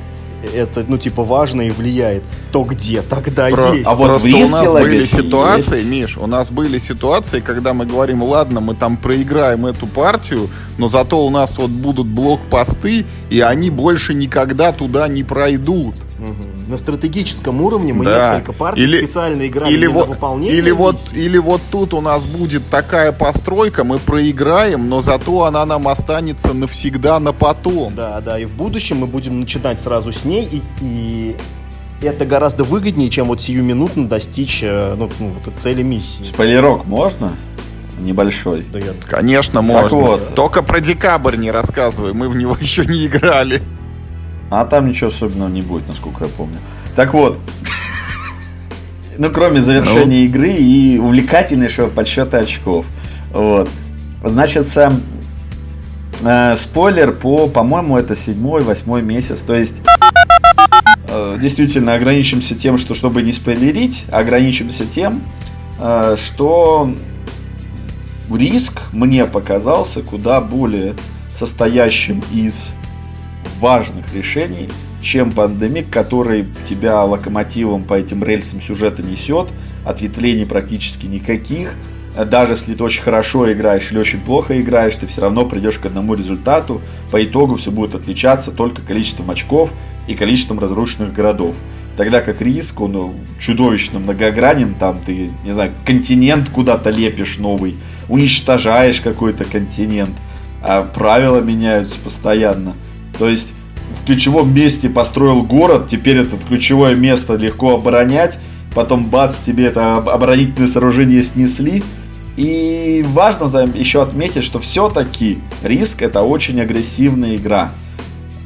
это, 0.54 0.84
ну, 0.86 0.98
типа, 0.98 1.24
важно 1.24 1.62
и 1.62 1.70
влияет, 1.70 2.22
то 2.52 2.64
где 2.64 3.00
тогда 3.00 3.48
Про... 3.48 3.72
есть? 3.72 3.88
А 3.88 3.94
вот 3.94 4.08
Просто 4.08 4.28
у 4.28 4.48
нас 4.50 4.72
были 4.72 5.00
ситуации, 5.06 5.78
есть. 5.78 5.88
Миш, 5.88 6.18
у 6.18 6.26
нас 6.26 6.50
были 6.50 6.76
ситуации, 6.76 7.40
когда 7.40 7.72
мы 7.72 7.86
говорим, 7.86 8.22
ладно, 8.22 8.60
мы 8.60 8.74
там 8.74 8.98
проиграем 8.98 9.64
эту 9.64 9.86
партию, 9.86 10.50
но 10.76 10.90
зато 10.90 11.24
у 11.24 11.30
нас 11.30 11.56
вот 11.56 11.70
будут 11.70 12.08
блокпосты, 12.08 13.06
и 13.30 13.40
они 13.40 13.70
больше 13.70 14.12
никогда 14.12 14.72
туда 14.72 15.08
не 15.08 15.24
пройдут. 15.24 15.94
Угу. 16.18 16.57
На 16.68 16.76
стратегическом 16.76 17.62
уровне 17.62 17.94
мы 17.94 18.04
да. 18.04 18.34
несколько 18.34 18.52
партий 18.52 18.82
или, 18.82 18.98
специально 18.98 19.46
играли 19.46 19.72
или 19.72 19.86
вот. 19.86 20.10
Или 20.42 20.70
вот, 20.70 20.96
или 21.14 21.38
вот 21.38 21.62
тут 21.70 21.94
у 21.94 22.02
нас 22.02 22.22
будет 22.24 22.68
такая 22.68 23.12
постройка, 23.12 23.84
мы 23.84 23.98
проиграем, 23.98 24.88
но 24.90 25.00
зато 25.00 25.44
она 25.44 25.64
нам 25.64 25.88
останется 25.88 26.52
навсегда 26.52 27.18
на 27.20 27.32
потом. 27.32 27.94
Да, 27.94 28.20
да, 28.20 28.38
и 28.38 28.44
в 28.44 28.52
будущем 28.52 28.98
мы 28.98 29.06
будем 29.06 29.40
начинать 29.40 29.80
сразу 29.80 30.12
с 30.12 30.26
ней, 30.26 30.46
и, 30.46 30.62
и 30.82 31.36
это 32.02 32.26
гораздо 32.26 32.64
выгоднее, 32.64 33.08
чем 33.08 33.28
вот 33.28 33.40
сиюминутно 33.40 34.06
достичь 34.06 34.60
э, 34.62 34.94
ну, 34.96 35.10
ну, 35.18 35.32
вот 35.44 35.54
цели 35.58 35.82
миссии. 35.82 36.22
Спойлерок 36.22 36.84
можно? 36.84 37.32
Небольшой. 37.98 38.64
Да 38.72 38.78
я... 38.78 38.92
Конечно, 39.06 39.62
можно. 39.62 39.98
Вот. 39.98 40.34
Только 40.34 40.62
про 40.62 40.80
декабрь 40.80 41.36
не 41.36 41.50
рассказывай, 41.50 42.12
мы 42.12 42.28
в 42.28 42.36
него 42.36 42.56
еще 42.60 42.84
не 42.84 43.06
играли. 43.06 43.62
А 44.50 44.64
там 44.64 44.88
ничего 44.88 45.10
особенного 45.10 45.48
не 45.48 45.62
будет, 45.62 45.86
насколько 45.88 46.24
я 46.24 46.30
помню. 46.30 46.58
Так 46.96 47.14
вот, 47.14 47.38
ну, 49.18 49.30
кроме 49.30 49.60
завершения 49.60 50.20
ну. 50.20 50.24
игры 50.24 50.52
и 50.52 50.98
увлекательнейшего 50.98 51.88
подсчета 51.88 52.38
очков. 52.38 52.86
Вот. 53.32 53.68
Значит, 54.22 54.68
сам 54.68 55.00
э, 56.22 56.56
спойлер 56.56 57.12
по, 57.12 57.48
по-моему, 57.48 57.98
это 57.98 58.16
седьмой, 58.16 58.62
восьмой 58.62 59.02
месяц. 59.02 59.40
То 59.42 59.54
есть, 59.54 59.76
э, 61.08 61.36
действительно, 61.40 61.94
ограничимся 61.94 62.54
тем, 62.54 62.78
что, 62.78 62.94
чтобы 62.94 63.22
не 63.22 63.32
спойлерить, 63.32 64.04
ограничимся 64.10 64.86
тем, 64.86 65.20
э, 65.78 66.16
что 66.16 66.94
риск 68.32 68.80
мне 68.92 69.24
показался 69.26 70.02
куда 70.02 70.40
более 70.40 70.94
состоящим 71.34 72.22
из 72.32 72.72
важных 73.58 74.04
решений, 74.14 74.68
чем 75.02 75.30
пандемик, 75.30 75.90
который 75.90 76.46
тебя 76.66 77.02
локомотивом 77.04 77.84
по 77.84 77.94
этим 77.94 78.24
рельсам 78.24 78.60
сюжета 78.60 79.02
несет, 79.02 79.48
ответвлений 79.84 80.46
практически 80.46 81.06
никаких. 81.06 81.74
Даже 82.26 82.54
если 82.54 82.74
ты 82.74 82.82
очень 82.82 83.02
хорошо 83.02 83.52
играешь 83.52 83.92
или 83.92 83.98
очень 83.98 84.20
плохо 84.20 84.58
играешь, 84.60 84.96
ты 84.96 85.06
все 85.06 85.20
равно 85.20 85.44
придешь 85.44 85.78
к 85.78 85.86
одному 85.86 86.14
результату. 86.14 86.80
По 87.12 87.22
итогу 87.22 87.56
все 87.56 87.70
будет 87.70 87.94
отличаться 87.94 88.50
только 88.50 88.82
количеством 88.82 89.30
очков 89.30 89.72
и 90.08 90.14
количеством 90.14 90.58
разрушенных 90.58 91.12
городов. 91.12 91.54
Тогда 91.96 92.20
как 92.20 92.40
риск, 92.40 92.80
он 92.80 93.14
чудовищно 93.38 93.98
многогранен, 93.98 94.74
там 94.74 95.00
ты, 95.04 95.30
не 95.44 95.52
знаю, 95.52 95.74
континент 95.84 96.48
куда-то 96.48 96.90
лепишь 96.90 97.38
новый, 97.38 97.76
уничтожаешь 98.08 99.00
какой-то 99.00 99.44
континент, 99.44 100.14
а 100.60 100.82
правила 100.82 101.40
меняются 101.40 101.96
постоянно. 102.02 102.74
То 103.18 103.28
есть 103.28 103.52
в 104.00 104.04
ключевом 104.06 104.54
месте 104.54 104.88
построил 104.88 105.42
город, 105.42 105.88
теперь 105.88 106.18
это 106.18 106.36
ключевое 106.36 106.94
место 106.94 107.34
легко 107.34 107.74
оборонять, 107.74 108.38
потом 108.74 109.04
бац, 109.04 109.36
тебе 109.44 109.66
это 109.66 109.96
оборонительное 109.96 110.68
сооружение 110.68 111.22
снесли. 111.22 111.82
И 112.36 113.04
важно 113.08 113.46
еще 113.74 114.00
отметить, 114.00 114.44
что 114.44 114.60
все-таки 114.60 115.38
риск 115.64 116.02
это 116.02 116.22
очень 116.22 116.60
агрессивная 116.60 117.34
игра, 117.34 117.72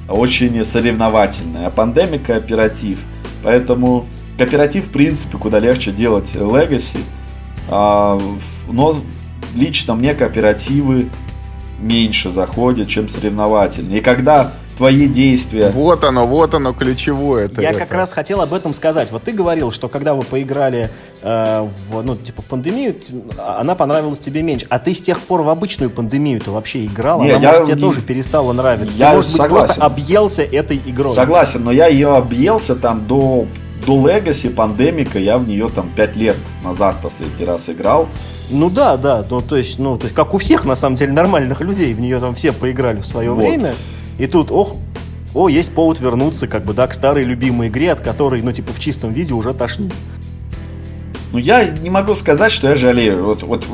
очень 0.08 0.64
соревновательная, 0.64 1.66
а 1.66 1.70
пандемик 1.70 2.24
кооператив. 2.24 2.98
Поэтому 3.42 4.06
кооператив, 4.38 4.86
в 4.86 4.90
принципе, 4.90 5.36
куда 5.36 5.58
легче 5.58 5.92
делать 5.92 6.30
Legacy. 6.34 7.00
А, 7.68 8.18
но 8.70 9.02
лично 9.54 9.94
мне 9.94 10.14
кооперативы 10.14 11.08
меньше 11.78 12.30
заходят, 12.30 12.88
чем 12.88 13.10
соревновательные. 13.10 13.98
И 13.98 14.00
когда 14.02 14.52
твои 14.82 15.06
действия. 15.06 15.70
Вот 15.70 16.02
оно, 16.02 16.26
вот 16.26 16.54
оно 16.54 16.72
ключевое. 16.72 17.48
Я 17.56 17.70
это. 17.70 17.78
как 17.78 17.92
раз 17.92 18.12
хотел 18.12 18.40
об 18.40 18.52
этом 18.52 18.72
сказать. 18.72 19.12
Вот 19.12 19.22
ты 19.22 19.30
говорил, 19.30 19.70
что 19.70 19.88
когда 19.88 20.12
вы 20.12 20.24
поиграли 20.24 20.90
э, 21.22 21.68
в, 21.88 22.02
ну, 22.02 22.16
типа 22.16 22.42
в 22.42 22.46
пандемию, 22.46 22.96
она 23.38 23.76
понравилась 23.76 24.18
тебе 24.18 24.42
меньше. 24.42 24.66
А 24.70 24.80
ты 24.80 24.92
с 24.92 25.00
тех 25.00 25.20
пор 25.20 25.42
в 25.42 25.48
обычную 25.48 25.88
пандемию-то 25.88 26.50
вообще 26.50 26.84
играл? 26.84 27.22
Не, 27.22 27.30
она, 27.30 27.40
я, 27.40 27.48
может, 27.50 27.66
тебе 27.66 27.76
не... 27.76 27.80
тоже 27.80 28.00
перестала 28.00 28.52
нравиться? 28.52 28.98
Я 28.98 29.10
ты, 29.10 29.16
может 29.16 29.30
согласен. 29.30 29.54
быть, 29.54 29.66
просто 29.66 29.84
объелся 29.84 30.42
этой 30.42 30.82
игрой? 30.84 31.14
Согласен, 31.14 31.62
но 31.62 31.70
я 31.70 31.86
ее 31.86 32.16
объелся 32.16 32.74
там 32.74 33.06
до 33.06 33.46
до 33.86 34.08
Legacy, 34.08 34.48
пандемика, 34.48 35.18
я 35.18 35.38
в 35.38 35.48
нее 35.48 35.68
там 35.68 35.90
5 35.96 36.16
лет 36.16 36.36
назад 36.62 36.96
последний 37.02 37.44
раз 37.44 37.68
играл. 37.68 38.08
Ну 38.50 38.70
да, 38.70 38.96
да, 38.96 39.24
ну 39.28 39.40
то 39.40 39.56
есть, 39.56 39.80
ну, 39.80 39.98
то 39.98 40.04
есть, 40.04 40.14
как 40.14 40.34
у 40.34 40.38
всех, 40.38 40.64
на 40.64 40.76
самом 40.76 40.94
деле, 40.94 41.12
нормальных 41.12 41.60
людей, 41.60 41.92
в 41.92 42.00
нее 42.00 42.20
там 42.20 42.36
все 42.36 42.52
поиграли 42.52 43.00
в 43.00 43.06
свое 43.06 43.32
вот. 43.32 43.40
время. 43.40 43.74
И 44.22 44.28
тут, 44.28 44.52
ох, 44.52 44.76
о, 45.34 45.48
есть 45.48 45.74
повод 45.74 45.98
вернуться, 45.98 46.46
как 46.46 46.64
бы, 46.64 46.74
да, 46.74 46.86
к 46.86 46.94
старой 46.94 47.24
любимой 47.24 47.66
игре, 47.66 47.90
от 47.90 48.02
которой, 48.02 48.40
ну, 48.40 48.52
типа, 48.52 48.72
в 48.72 48.78
чистом 48.78 49.12
виде 49.12 49.34
уже 49.34 49.52
тошнит. 49.52 49.92
Ну, 51.32 51.38
я 51.38 51.64
не 51.64 51.90
могу 51.90 52.14
сказать, 52.14 52.52
что 52.52 52.68
я 52.68 52.76
жалею. 52.76 53.24
Вот, 53.24 53.42
вот 53.42 53.66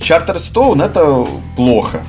Charterstone 0.00 0.84
это 0.84 1.24
плохо. 1.54 2.00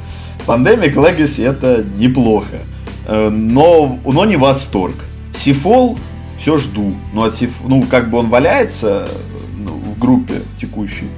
Pandemic 0.48 0.96
Legacy 0.96 1.48
это 1.48 1.86
неплохо. 2.00 2.62
Э, 3.06 3.30
но, 3.30 4.00
но 4.04 4.26
не 4.26 4.36
восторг. 4.36 4.96
Сифол 5.38 6.00
все 6.40 6.58
жду. 6.58 6.96
Ну, 7.14 7.26
от 7.26 7.36
Сиф, 7.36 7.52
ну, 7.64 7.84
как 7.84 8.10
бы 8.10 8.18
он 8.18 8.30
валяется 8.30 9.08
ну, 9.56 9.74
в 9.74 10.00
группе 10.00 10.42
текущей. 10.60 11.10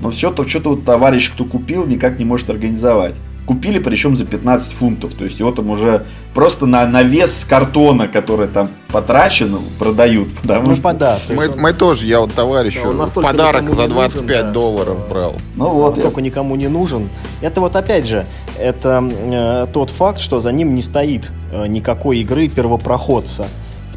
Но 0.00 0.12
все 0.12 0.30
то, 0.30 0.48
что-то 0.48 0.70
вот 0.70 0.86
товарищ, 0.86 1.30
кто 1.30 1.44
купил, 1.44 1.84
никак 1.84 2.18
не 2.18 2.24
может 2.24 2.48
организовать. 2.48 3.16
Купили, 3.48 3.78
причем 3.78 4.14
за 4.14 4.26
15 4.26 4.72
фунтов. 4.72 5.14
То 5.14 5.24
есть 5.24 5.38
его 5.38 5.50
там 5.52 5.70
уже 5.70 6.04
просто 6.34 6.66
на, 6.66 6.86
на 6.86 7.02
вес 7.02 7.46
картона, 7.48 8.06
который 8.06 8.46
там 8.46 8.68
потрачен, 8.92 9.56
продают. 9.78 10.28
Потому 10.42 10.68
ну, 10.68 10.76
что... 10.76 10.92
да, 10.92 11.18
мы, 11.30 11.48
он... 11.48 11.58
мы 11.58 11.72
тоже, 11.72 12.04
я 12.04 12.20
вот 12.20 12.34
товарищу 12.34 12.92
да, 12.92 13.22
подарок 13.22 13.70
за 13.70 13.88
25 13.88 14.26
нужен, 14.26 14.46
да. 14.46 14.52
долларов 14.52 15.08
брал. 15.08 15.34
Ну 15.56 15.70
вот. 15.70 15.96
Настолько 15.96 16.20
я... 16.20 16.26
никому 16.26 16.56
не 16.56 16.68
нужен. 16.68 17.08
Это 17.40 17.62
вот 17.62 17.74
опять 17.74 18.06
же, 18.06 18.26
это 18.58 19.02
э, 19.02 19.66
тот 19.72 19.88
факт, 19.88 20.20
что 20.20 20.40
за 20.40 20.52
ним 20.52 20.74
не 20.74 20.82
стоит 20.82 21.32
э, 21.50 21.66
никакой 21.68 22.18
игры 22.18 22.50
первопроходца. 22.50 23.46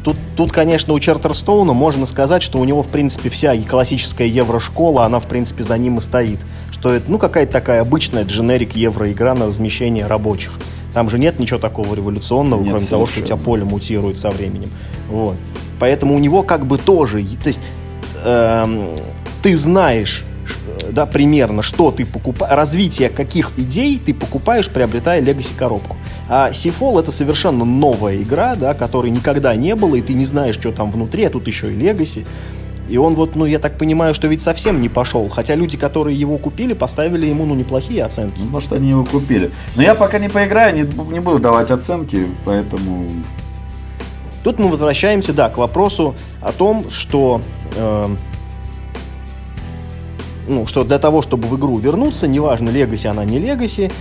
Тут, 0.02 0.16
тут, 0.34 0.50
конечно, 0.50 0.94
у 0.94 0.98
Чартерстоуна 0.98 1.74
можно 1.74 2.06
сказать, 2.06 2.42
что 2.42 2.58
у 2.58 2.64
него, 2.64 2.82
в 2.82 2.88
принципе, 2.88 3.28
вся 3.28 3.54
классическая 3.68 4.26
еврошкола, 4.26 5.04
она, 5.04 5.20
в 5.20 5.26
принципе, 5.26 5.62
за 5.62 5.76
ним 5.76 5.98
и 5.98 6.00
стоит 6.00 6.40
что 6.82 6.92
это, 6.92 7.08
ну, 7.08 7.16
какая-то 7.16 7.52
такая 7.52 7.80
обычная 7.80 8.24
дженерик 8.24 8.74
евроигра 8.74 9.34
на 9.34 9.46
размещение 9.46 10.08
рабочих. 10.08 10.58
Там 10.92 11.08
же 11.10 11.16
нет 11.16 11.38
ничего 11.38 11.60
такого 11.60 11.94
революционного, 11.94 12.60
Нет, 12.60 12.70
кроме 12.72 12.86
того, 12.86 13.06
что 13.06 13.20
у 13.20 13.22
тебя 13.22 13.36
поле 13.36 13.62
мутирует 13.62 14.18
со 14.18 14.32
временем. 14.32 14.68
Вот. 15.08 15.36
Поэтому 15.78 16.16
у 16.16 16.18
него 16.18 16.42
как 16.42 16.66
бы 16.66 16.78
тоже, 16.78 17.22
то 17.40 17.46
есть 17.46 17.60
эм, 18.24 18.98
ты 19.44 19.56
знаешь, 19.56 20.24
да, 20.90 21.06
примерно, 21.06 21.62
что 21.62 21.92
ты 21.92 22.04
покупаешь, 22.04 22.52
развитие 22.52 23.10
каких 23.10 23.52
идей 23.56 24.02
ты 24.04 24.12
покупаешь, 24.12 24.68
приобретая 24.68 25.22
Legacy 25.22 25.52
коробку. 25.56 25.96
А 26.28 26.50
Seafall 26.50 26.98
это 26.98 27.12
совершенно 27.12 27.64
новая 27.64 28.16
игра, 28.16 28.56
да, 28.56 28.74
которой 28.74 29.12
никогда 29.12 29.54
не 29.54 29.76
было, 29.76 29.94
и 29.94 30.02
ты 30.02 30.14
не 30.14 30.24
знаешь, 30.24 30.56
что 30.56 30.72
там 30.72 30.90
внутри, 30.90 31.26
а 31.26 31.30
тут 31.30 31.46
еще 31.46 31.72
и 31.72 31.76
Legacy. 31.76 32.26
И 32.88 32.96
он 32.96 33.14
вот, 33.14 33.36
ну, 33.36 33.44
я 33.46 33.58
так 33.58 33.78
понимаю, 33.78 34.12
что 34.12 34.26
ведь 34.26 34.42
совсем 34.42 34.80
не 34.80 34.88
пошел. 34.88 35.28
Хотя 35.28 35.54
люди, 35.54 35.76
которые 35.76 36.18
его 36.18 36.36
купили, 36.36 36.72
поставили 36.72 37.26
ему, 37.26 37.46
ну, 37.46 37.54
неплохие 37.54 38.04
оценки. 38.04 38.40
Ну, 38.40 38.50
Может, 38.50 38.72
они 38.72 38.90
его 38.90 39.04
купили. 39.04 39.50
Но 39.76 39.82
я 39.82 39.94
пока 39.94 40.18
не 40.18 40.28
поиграю, 40.28 40.74
не, 40.74 40.82
не 41.12 41.20
буду 41.20 41.38
давать 41.38 41.70
оценки, 41.70 42.26
поэтому... 42.44 43.08
Тут 44.42 44.58
мы 44.58 44.68
возвращаемся, 44.68 45.32
да, 45.32 45.48
к 45.48 45.58
вопросу 45.58 46.16
о 46.40 46.50
том, 46.50 46.90
что, 46.90 47.40
эм, 47.76 48.18
ну, 50.48 50.66
что 50.66 50.82
для 50.82 50.98
того, 50.98 51.22
чтобы 51.22 51.46
в 51.46 51.56
игру 51.56 51.78
вернуться, 51.78 52.26
неважно, 52.26 52.70
Легаси 52.70 53.06
она 53.06 53.24
не 53.24 53.38
Легаси, 53.38 53.92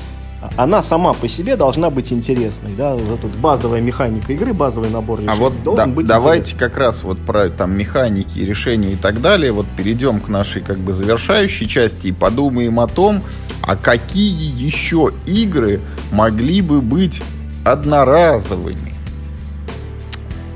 она 0.58 0.82
сама 0.82 1.14
по 1.14 1.28
себе 1.28 1.56
должна 1.56 1.90
быть 1.90 2.12
интересной, 2.12 2.72
да, 2.78 2.96
вот 2.96 3.24
эта 3.24 3.38
базовая 3.38 3.82
механика 3.82 4.34
игры, 4.34 4.54
базовый 4.54 4.90
набор 4.90 5.20
решений 5.20 5.34
А 5.38 5.40
вот 5.40 5.64
должен 5.64 5.90
да- 5.90 5.96
быть 5.96 6.08
давайте 6.08 6.56
как 6.56 6.78
раз 6.78 7.04
вот 7.04 7.20
про 7.20 7.50
там 7.50 7.78
механики, 7.78 8.40
решения 8.40 8.94
и 8.94 8.96
так 8.96 9.22
далее, 9.22 9.52
вот 9.52 9.66
перейдем 9.78 10.20
к 10.20 10.30
нашей 10.30 10.62
как 10.62 10.78
бы 10.80 10.94
завершающей 10.94 11.68
части 11.68 12.08
и 12.08 12.12
подумаем 12.12 12.80
о 12.80 12.88
том, 12.88 13.22
а 13.62 13.76
какие 13.76 14.64
еще 14.64 15.12
игры 15.28 15.80
могли 16.12 16.62
бы 16.62 16.82
быть 16.82 17.22
одноразовыми. 17.64 18.96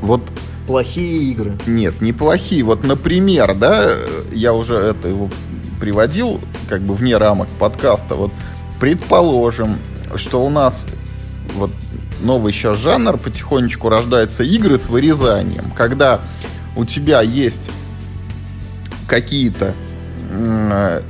Вот 0.02 0.22
плохие 0.68 1.32
игры. 1.32 1.58
нет, 1.68 2.02
неплохие. 2.02 2.64
Вот, 2.64 2.84
например, 2.84 3.54
да, 3.56 3.96
я 4.32 4.54
уже 4.54 4.76
это 4.76 5.08
его 5.08 5.30
приводил 5.80 6.42
как 6.70 6.82
бы 6.82 6.96
вне 6.96 7.18
рамок 7.18 7.48
подкаста. 7.60 8.16
Вот, 8.16 8.32
предположим, 8.80 9.78
что 10.16 10.46
у 10.46 10.50
нас 10.50 10.88
вот 11.56 11.72
новый 12.22 12.54
сейчас 12.54 12.78
жанр 12.78 13.18
потихонечку 13.18 13.90
рождается 13.90 14.44
игры 14.44 14.78
с 14.78 14.88
вырезанием, 14.88 15.72
когда 15.76 16.20
у 16.76 16.86
тебя 16.86 17.22
есть 17.22 17.70
какие-то 19.08 19.74
э, 20.32 21.02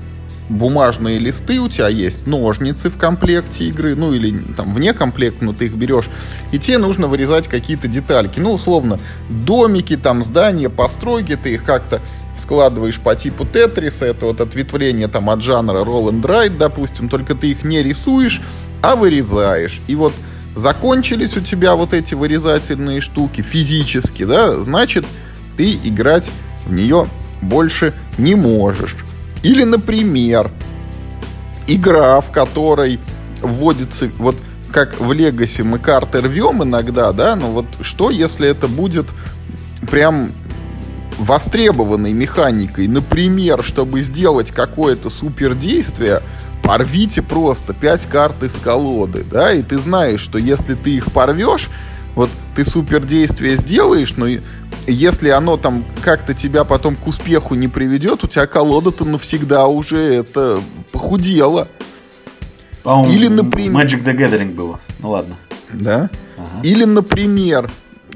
бумажные 0.49 1.19
листы, 1.19 1.59
у 1.59 1.69
тебя 1.69 1.87
есть 1.87 2.27
ножницы 2.27 2.89
в 2.89 2.97
комплекте 2.97 3.65
игры, 3.65 3.95
ну 3.95 4.13
или 4.13 4.37
там 4.53 4.73
вне 4.73 4.93
комплекта, 4.93 5.43
но 5.45 5.53
ты 5.53 5.65
их 5.65 5.73
берешь, 5.73 6.09
и 6.51 6.59
тебе 6.59 6.77
нужно 6.77 7.07
вырезать 7.07 7.47
какие-то 7.47 7.87
детальки. 7.87 8.39
Ну, 8.39 8.53
условно, 8.53 8.99
домики, 9.29 9.97
там, 9.97 10.23
здания, 10.23 10.69
постройки, 10.69 11.35
ты 11.35 11.53
их 11.53 11.63
как-то 11.63 12.01
складываешь 12.35 12.99
по 12.99 13.15
типу 13.15 13.45
Тетриса, 13.45 14.05
это 14.05 14.27
вот 14.27 14.41
ответвление 14.41 15.07
там 15.07 15.29
от 15.29 15.41
жанра 15.41 15.79
Roll 15.79 16.09
and 16.09 16.21
Ride, 16.21 16.57
допустим, 16.57 17.09
только 17.09 17.35
ты 17.35 17.51
их 17.51 17.63
не 17.63 17.81
рисуешь, 17.81 18.41
а 18.81 18.95
вырезаешь. 18.95 19.81
И 19.87 19.95
вот 19.95 20.13
закончились 20.55 21.35
у 21.37 21.41
тебя 21.41 21.75
вот 21.75 21.93
эти 21.93 22.13
вырезательные 22.13 23.01
штуки 23.01 23.41
физически, 23.41 24.23
да, 24.23 24.57
значит, 24.59 25.05
ты 25.57 25.73
играть 25.73 26.29
в 26.65 26.73
нее 26.73 27.07
больше 27.41 27.93
не 28.17 28.35
можешь. 28.35 28.95
Или, 29.43 29.63
например, 29.63 30.49
игра, 31.67 32.21
в 32.21 32.31
которой 32.31 32.99
вводится, 33.41 34.09
вот 34.17 34.35
как 34.71 34.99
в 34.99 35.13
Легасе 35.13 35.63
мы 35.63 35.79
карты 35.79 36.21
рвем 36.21 36.63
иногда, 36.63 37.11
да, 37.13 37.35
но 37.35 37.47
вот 37.51 37.65
что, 37.81 38.09
если 38.09 38.47
это 38.47 38.67
будет 38.67 39.05
прям 39.89 40.31
востребованной 41.17 42.13
механикой, 42.13 42.87
например, 42.87 43.63
чтобы 43.63 44.01
сделать 44.01 44.51
какое-то 44.51 45.09
супердействие, 45.09 46.21
порвите 46.61 47.21
просто 47.21 47.73
5 47.73 48.05
карт 48.07 48.43
из 48.43 48.55
колоды, 48.55 49.23
да, 49.29 49.53
и 49.53 49.61
ты 49.61 49.77
знаешь, 49.77 50.19
что 50.21 50.37
если 50.37 50.73
ты 50.73 50.91
их 50.95 51.11
порвешь, 51.11 51.69
вот 52.15 52.29
ты 52.55 52.65
супердействие 52.65 53.57
сделаешь, 53.57 54.15
но 54.17 54.25
если 54.87 55.29
оно 55.29 55.57
там 55.57 55.83
как-то 56.03 56.33
тебя 56.33 56.63
потом 56.63 56.95
к 56.95 57.07
успеху 57.07 57.55
не 57.55 57.67
приведет, 57.67 58.23
у 58.23 58.27
тебя 58.27 58.47
колода-то 58.47 59.05
навсегда 59.05 59.67
уже 59.67 59.97
это 60.13 60.59
похудела, 60.91 61.67
По-моему, 62.83 63.11
Или, 63.13 63.27
например- 63.27 63.85
Magic 63.85 64.03
the 64.03 64.15
Gathering 64.15 64.53
было. 64.53 64.79
Ну 64.99 65.09
ладно. 65.09 65.35
да? 65.73 66.09
Ага. 66.37 66.47
Или, 66.63 66.83
например, 66.83 67.69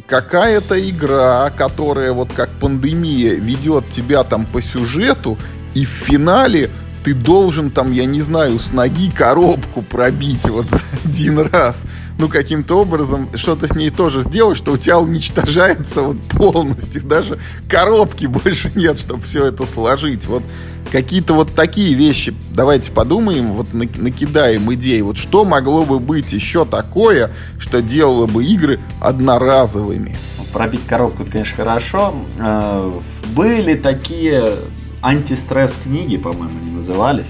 какая-то 0.10 0.90
игра, 0.90 1.52
которая 1.52 2.12
вот 2.12 2.34
как 2.34 2.50
пандемия 2.50 3.36
ведет 3.36 3.90
тебя 3.90 4.24
там 4.24 4.46
по 4.46 4.62
сюжету, 4.62 5.38
и 5.76 5.86
в 5.86 5.90
финале 5.90 6.70
ты 7.04 7.14
должен 7.14 7.72
там, 7.72 7.92
я 7.92 8.06
не 8.06 8.22
знаю, 8.22 8.60
с 8.60 8.72
ноги 8.74 9.10
коробку 9.10 9.82
пробить 9.82 10.48
вот 10.50 10.66
за 10.66 10.82
один 11.06 11.40
раз. 11.40 11.84
Ну, 12.18 12.28
каким-то 12.28 12.76
образом 12.82 13.30
что-то 13.36 13.68
с 13.68 13.76
ней 13.76 13.90
тоже 13.92 14.22
сделать, 14.24 14.58
что 14.58 14.74
у 14.74 14.78
тебя 14.78 15.00
уничтожается 15.00 16.02
вот 16.02 16.18
полностью. 16.24 17.02
Даже 17.04 17.40
коробки 17.70 18.26
больше 18.26 18.72
нет, 18.76 19.00
чтобы 19.00 19.24
все 19.24 19.46
это 19.46 19.66
сложить. 19.66 20.26
Вот 20.26 20.44
какие-то 20.92 21.34
вот 21.34 21.56
такие 21.56 21.94
вещи. 21.94 22.34
Давайте 22.52 22.92
подумаем, 22.92 23.54
вот 23.54 23.74
на- 23.74 23.88
накидаем 23.96 24.74
идей. 24.74 25.02
Вот 25.02 25.16
что 25.18 25.46
могло 25.46 25.86
бы 25.86 26.00
быть 26.00 26.34
еще 26.34 26.66
такое, 26.66 27.32
что 27.58 27.82
делало 27.82 28.26
бы 28.28 28.44
игры 28.44 28.80
одноразовыми? 29.00 30.18
Пробить 30.52 30.86
коробку, 30.88 31.24
конечно, 31.32 31.56
хорошо. 31.56 32.14
Э, 32.40 32.92
Были 33.34 33.76
такие 33.76 34.56
антистресс 35.02 35.78
книги, 35.84 36.18
по-моему, 36.18 36.60
они 36.62 36.72
назывались, 36.72 37.30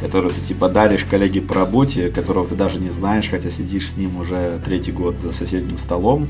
которые 0.00 0.32
ты 0.32 0.40
типа 0.40 0.68
даришь 0.68 1.04
коллеге 1.04 1.40
по 1.40 1.54
работе, 1.54 2.08
которого 2.08 2.46
ты 2.46 2.54
даже 2.54 2.78
не 2.78 2.90
знаешь, 2.90 3.28
хотя 3.28 3.50
сидишь 3.50 3.90
с 3.90 3.96
ним 3.96 4.18
уже 4.20 4.58
третий 4.64 4.92
год 4.92 5.18
за 5.18 5.32
соседним 5.32 5.78
столом. 5.78 6.28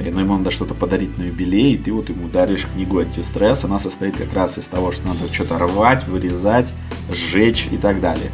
И, 0.00 0.10
ну, 0.10 0.20
ему 0.20 0.36
надо 0.36 0.50
что-то 0.50 0.74
подарить 0.74 1.16
на 1.18 1.24
юбилей, 1.24 1.74
и 1.74 1.78
ты 1.78 1.92
вот 1.92 2.08
ему 2.08 2.28
даришь 2.28 2.66
книгу 2.72 2.98
антистресс. 2.98 3.64
Она 3.64 3.78
состоит 3.78 4.16
как 4.16 4.32
раз 4.32 4.58
из 4.58 4.66
того, 4.66 4.90
что 4.90 5.06
надо 5.06 5.32
что-то 5.32 5.58
рвать, 5.58 6.06
вырезать, 6.08 6.66
сжечь 7.10 7.68
и 7.70 7.76
так 7.76 8.00
далее. 8.00 8.30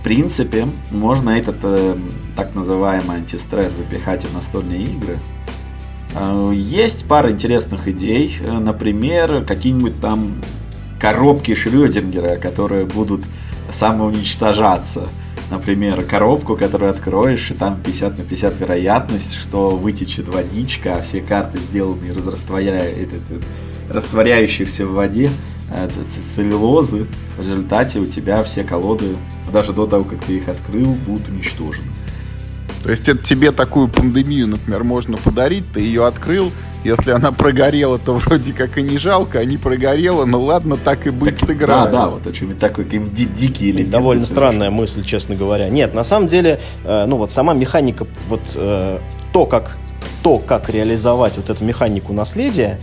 В 0.00 0.02
принципе, 0.02 0.66
можно 0.90 1.30
этот 1.30 1.56
э, 1.62 1.96
так 2.36 2.54
называемый 2.54 3.16
антистресс 3.18 3.72
запихать 3.72 4.24
в 4.24 4.34
настольные 4.34 4.82
игры. 4.84 5.18
Э, 6.14 6.52
Есть 6.54 7.06
пара 7.06 7.32
интересных 7.32 7.88
идей. 7.88 8.36
Э, 8.40 8.58
Например, 8.58 9.44
какие-нибудь 9.44 10.00
там 10.00 10.32
коробки 11.00 11.54
Шрёдингера, 11.54 12.36
которые 12.36 12.84
будут 12.84 13.22
самоуничтожаться. 13.70 15.08
Например, 15.50 16.02
коробку, 16.02 16.56
которую 16.56 16.90
откроешь, 16.90 17.50
и 17.50 17.54
там 17.54 17.80
50 17.80 18.18
на 18.18 18.24
50 18.24 18.60
вероятность, 18.60 19.34
что 19.34 19.70
вытечет 19.70 20.28
водичка, 20.28 20.96
а 20.96 21.02
все 21.02 21.20
карты 21.20 21.58
сделаны 21.58 22.06
из 22.06 22.26
растворя... 22.26 22.82
растворяющихся 23.88 24.86
в 24.86 24.92
воде 24.92 25.30
э, 25.70 25.88
целлюлозы. 26.34 27.06
В 27.36 27.42
результате 27.42 28.00
у 28.00 28.06
тебя 28.06 28.42
все 28.42 28.64
колоды, 28.64 29.16
даже 29.52 29.72
до 29.72 29.86
того, 29.86 30.02
как 30.02 30.24
ты 30.24 30.38
их 30.38 30.48
открыл, 30.48 30.96
будут 31.06 31.28
уничтожены. 31.28 31.95
То 32.82 32.90
есть 32.90 33.08
это 33.08 33.22
тебе 33.22 33.50
такую 33.50 33.88
пандемию, 33.88 34.46
например, 34.46 34.84
можно 34.84 35.16
подарить, 35.16 35.64
ты 35.72 35.80
ее 35.80 36.06
открыл, 36.06 36.52
если 36.84 37.10
она 37.10 37.32
прогорела, 37.32 37.98
то 37.98 38.14
вроде 38.14 38.52
как 38.52 38.78
и 38.78 38.82
не 38.82 38.96
жалко, 38.96 39.40
а 39.40 39.44
не 39.44 39.56
прогорела, 39.56 40.24
ну 40.24 40.40
ладно, 40.40 40.76
так 40.76 41.06
и 41.06 41.10
быть, 41.10 41.40
Так. 41.40 41.58
Да, 41.58 41.86
да, 41.86 42.06
вот 42.08 42.26
о 42.26 42.32
чем 42.32 42.54
такой 42.56 42.84
каким 42.84 43.10
ди- 43.10 43.26
дикий 43.26 43.70
или 43.70 43.84
Довольно 43.84 44.24
странная 44.24 44.70
мысль, 44.70 45.04
честно 45.04 45.34
говоря. 45.34 45.68
Нет, 45.68 45.94
на 45.94 46.04
самом 46.04 46.28
деле, 46.28 46.60
э, 46.84 47.06
ну 47.06 47.16
вот 47.16 47.32
сама 47.32 47.54
механика, 47.54 48.06
вот 48.28 48.42
э, 48.54 49.00
то, 49.32 49.46
как, 49.46 49.76
то, 50.22 50.38
как 50.38 50.70
реализовать 50.70 51.36
вот 51.36 51.50
эту 51.50 51.64
механику 51.64 52.12
наследия, 52.12 52.78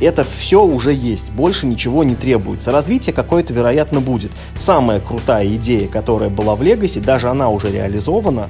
это 0.00 0.24
все 0.24 0.62
уже 0.62 0.92
есть, 0.92 1.30
больше 1.32 1.66
ничего 1.66 2.04
не 2.04 2.14
требуется. 2.14 2.70
Развитие 2.72 3.12
какое-то, 3.14 3.52
вероятно, 3.52 4.00
будет. 4.00 4.30
Самая 4.54 5.00
крутая 5.00 5.46
идея, 5.56 5.88
которая 5.88 6.30
была 6.30 6.54
в 6.54 6.62
Легасе, 6.62 7.00
даже 7.00 7.28
она 7.28 7.50
уже 7.50 7.70
реализована. 7.70 8.48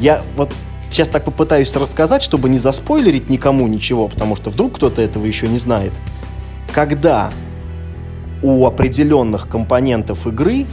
Я 0.00 0.22
вот 0.36 0.52
сейчас 0.90 1.08
так 1.08 1.24
попытаюсь 1.24 1.74
рассказать, 1.76 2.22
чтобы 2.22 2.48
не 2.48 2.58
заспойлерить 2.58 3.28
никому 3.28 3.66
ничего, 3.66 4.08
потому 4.08 4.36
что 4.36 4.50
вдруг 4.50 4.76
кто-то 4.76 5.02
этого 5.02 5.24
еще 5.24 5.48
не 5.48 5.58
знает. 5.58 5.92
Когда 6.72 7.30
у 8.42 8.66
определенных 8.66 9.48
компонентов 9.48 10.26
игры 10.26 10.66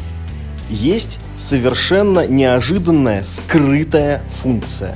есть 0.69 1.19
совершенно 1.37 2.27
неожиданная 2.27 3.23
скрытая 3.23 4.21
функция. 4.29 4.95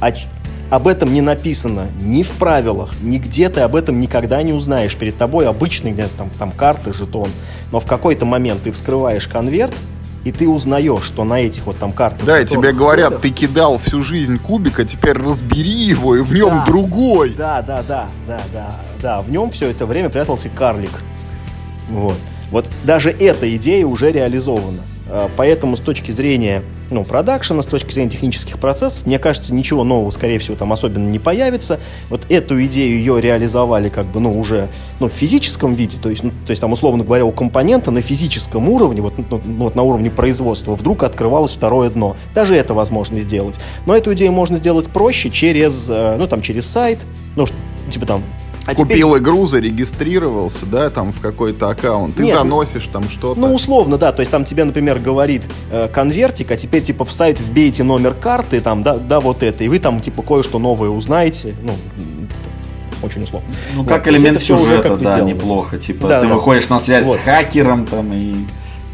А 0.00 0.12
ч- 0.12 0.26
об 0.70 0.86
этом 0.86 1.12
не 1.12 1.22
написано 1.22 1.86
ни 2.00 2.22
в 2.22 2.30
правилах, 2.32 2.92
нигде 3.00 3.48
ты 3.48 3.60
об 3.60 3.74
этом 3.74 4.00
никогда 4.00 4.42
не 4.42 4.52
узнаешь. 4.52 4.94
Перед 4.96 5.16
тобой 5.16 5.48
обычный 5.48 5.94
там, 6.16 6.30
там 6.38 6.50
карты, 6.50 6.92
жетон. 6.92 7.30
Но 7.72 7.80
в 7.80 7.86
какой-то 7.86 8.24
момент 8.24 8.62
ты 8.62 8.72
вскрываешь 8.72 9.26
конверт, 9.26 9.74
и 10.28 10.32
ты 10.32 10.46
узнаешь, 10.46 11.04
что 11.04 11.24
на 11.24 11.40
этих 11.40 11.64
вот 11.64 11.78
там 11.78 11.90
картах... 11.90 12.26
Да, 12.26 12.38
и 12.38 12.44
тебе 12.44 12.72
говорят, 12.72 13.22
ты 13.22 13.30
кидал 13.30 13.78
всю 13.78 14.02
жизнь 14.02 14.38
кубик, 14.38 14.78
а 14.78 14.84
теперь 14.84 15.16
разбери 15.16 15.70
его, 15.70 16.16
и 16.16 16.20
в 16.20 16.34
нем 16.34 16.50
да, 16.50 16.64
другой. 16.66 17.30
Да, 17.30 17.62
да, 17.62 17.82
да, 17.82 18.08
да, 18.26 18.40
да, 18.52 18.76
да. 19.00 19.22
В 19.22 19.30
нем 19.30 19.50
все 19.50 19.70
это 19.70 19.86
время 19.86 20.10
прятался 20.10 20.50
карлик. 20.50 20.90
Вот. 21.88 22.16
Вот 22.50 22.66
даже 22.84 23.10
эта 23.10 23.56
идея 23.56 23.86
уже 23.86 24.12
реализована. 24.12 24.82
А, 25.10 25.30
поэтому 25.36 25.76
с 25.76 25.80
точки 25.80 26.10
зрения 26.10 26.62
ну, 26.90 27.04
продакшена, 27.04 27.62
с 27.62 27.66
точки 27.66 27.92
зрения 27.92 28.10
технических 28.10 28.58
процессов, 28.58 29.06
мне 29.06 29.18
кажется, 29.18 29.54
ничего 29.54 29.84
нового, 29.84 30.10
скорее 30.10 30.38
всего, 30.38 30.56
там 30.56 30.72
особенно 30.72 31.08
не 31.08 31.18
появится. 31.18 31.80
Вот 32.08 32.26
эту 32.28 32.62
идею 32.64 32.96
ее 32.96 33.20
реализовали 33.20 33.88
как 33.88 34.06
бы, 34.06 34.20
ну, 34.20 34.38
уже 34.38 34.68
ну, 35.00 35.08
в 35.08 35.12
физическом 35.12 35.74
виде, 35.74 35.98
то 36.00 36.08
есть, 36.08 36.22
ну, 36.22 36.30
то 36.30 36.50
есть 36.50 36.60
там, 36.60 36.72
условно 36.72 37.04
говоря, 37.04 37.24
у 37.24 37.32
компонента 37.32 37.90
на 37.90 38.00
физическом 38.00 38.68
уровне, 38.68 39.00
вот, 39.00 39.14
ну, 39.18 39.24
ну, 39.44 39.64
вот 39.64 39.74
на 39.74 39.82
уровне 39.82 40.10
производства, 40.10 40.74
вдруг 40.74 41.02
открывалось 41.02 41.52
второе 41.52 41.90
дно. 41.90 42.16
Даже 42.34 42.56
это 42.56 42.74
возможно 42.74 43.20
сделать. 43.20 43.58
Но 43.86 43.96
эту 43.96 44.12
идею 44.14 44.32
можно 44.32 44.56
сделать 44.56 44.88
проще 44.88 45.30
через, 45.30 45.88
э, 45.90 46.16
ну, 46.18 46.26
там, 46.26 46.42
через 46.42 46.66
сайт, 46.66 46.98
ну, 47.36 47.46
типа 47.90 48.06
там 48.06 48.22
а 48.68 48.74
Купил 48.74 49.12
теперь... 49.12 49.22
игру, 49.22 49.46
зарегистрировался, 49.46 50.66
да, 50.66 50.90
там 50.90 51.14
в 51.14 51.20
какой-то 51.20 51.70
аккаунт. 51.70 52.16
Ты 52.16 52.24
Нет, 52.24 52.36
заносишь 52.36 52.86
там 52.88 53.08
что-то. 53.08 53.40
Ну, 53.40 53.54
условно, 53.54 53.96
да. 53.96 54.12
То 54.12 54.20
есть 54.20 54.30
там 54.30 54.44
тебе, 54.44 54.64
например, 54.64 54.98
говорит 54.98 55.44
э, 55.70 55.88
конвертик, 55.90 56.50
а 56.50 56.56
теперь 56.58 56.82
типа 56.82 57.06
в 57.06 57.12
сайт 57.12 57.40
вбейте 57.40 57.82
номер 57.82 58.12
карты, 58.12 58.60
там, 58.60 58.82
да, 58.82 58.96
да, 58.98 59.20
вот 59.20 59.42
это, 59.42 59.64
и 59.64 59.68
вы 59.68 59.78
там 59.78 60.02
типа 60.02 60.20
кое-что 60.20 60.58
новое 60.58 60.90
узнаете. 60.90 61.54
Ну, 61.62 61.72
очень 63.02 63.22
условно. 63.22 63.48
Ну, 63.74 63.84
вот, 63.84 63.88
как 63.88 64.06
элемент 64.06 64.38
сюжета, 64.42 64.62
уже 64.62 64.82
как 64.82 64.98
бы 64.98 65.04
да, 65.04 65.12
сделано. 65.14 65.30
неплохо. 65.30 65.78
Типа, 65.78 66.06
да, 66.06 66.20
ты 66.20 66.28
да, 66.28 66.34
выходишь 66.34 66.68
на 66.68 66.78
связь 66.78 67.06
вот. 67.06 67.16
с 67.16 67.20
хакером 67.20 67.86
там 67.86 68.12
и 68.12 68.44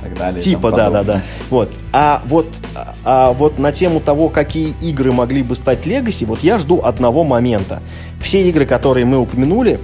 так 0.05 0.17
далее. 0.17 0.41
Типа, 0.41 0.71
да, 0.71 0.91
да, 0.91 1.03
да. 1.03 1.23
Вот. 1.51 1.73
А 1.93 2.23
вот, 2.27 2.47
а 3.05 3.33
вот 3.33 3.59
на 3.59 3.73
тему 3.73 3.99
того, 3.99 4.29
какие 4.29 4.75
игры 4.81 5.11
могли 5.11 5.43
бы 5.43 5.57
стать 5.57 5.85
Legacy, 5.85 6.27
вот 6.27 6.45
я 6.45 6.59
жду 6.61 6.81
одного 6.81 7.25
момента. 7.25 7.83
Все 8.25 8.41
игры, 8.49 8.65
которые 8.65 9.05
мы 9.05 9.19
упомянули, 9.19 9.79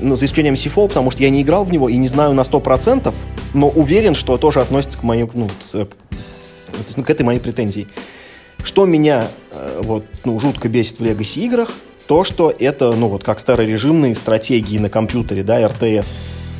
ну, 0.00 0.16
за 0.16 0.24
исключением 0.24 0.54
Seafall, 0.54 0.88
потому 0.88 1.10
что 1.10 1.22
я 1.22 1.28
не 1.28 1.42
играл 1.42 1.66
в 1.66 1.70
него 1.70 1.90
и 1.90 1.98
не 1.98 2.08
знаю 2.08 2.32
на 2.32 2.40
100%, 2.40 3.12
но 3.52 3.68
уверен, 3.68 4.14
что 4.14 4.38
тоже 4.38 4.62
относится 4.62 4.98
к 4.98 5.02
моей, 5.02 5.28
ну, 5.34 5.48
к, 5.70 7.02
к 7.04 7.10
этой 7.10 7.22
моей 7.24 7.40
претензии. 7.40 7.86
Что 8.62 8.86
меня 8.86 9.28
э, 9.50 9.80
вот, 9.82 10.06
ну, 10.24 10.40
жутко 10.40 10.70
бесит 10.70 10.98
в 10.98 11.02
Legacy 11.02 11.42
играх, 11.42 11.72
то, 12.06 12.24
что 12.24 12.50
это, 12.58 12.90
ну, 12.92 13.08
вот 13.08 13.22
как 13.22 13.38
старорежимные 13.38 14.14
стратегии 14.14 14.78
на 14.78 14.88
компьютере, 14.88 15.42
да, 15.42 15.68
РТС 15.68 16.14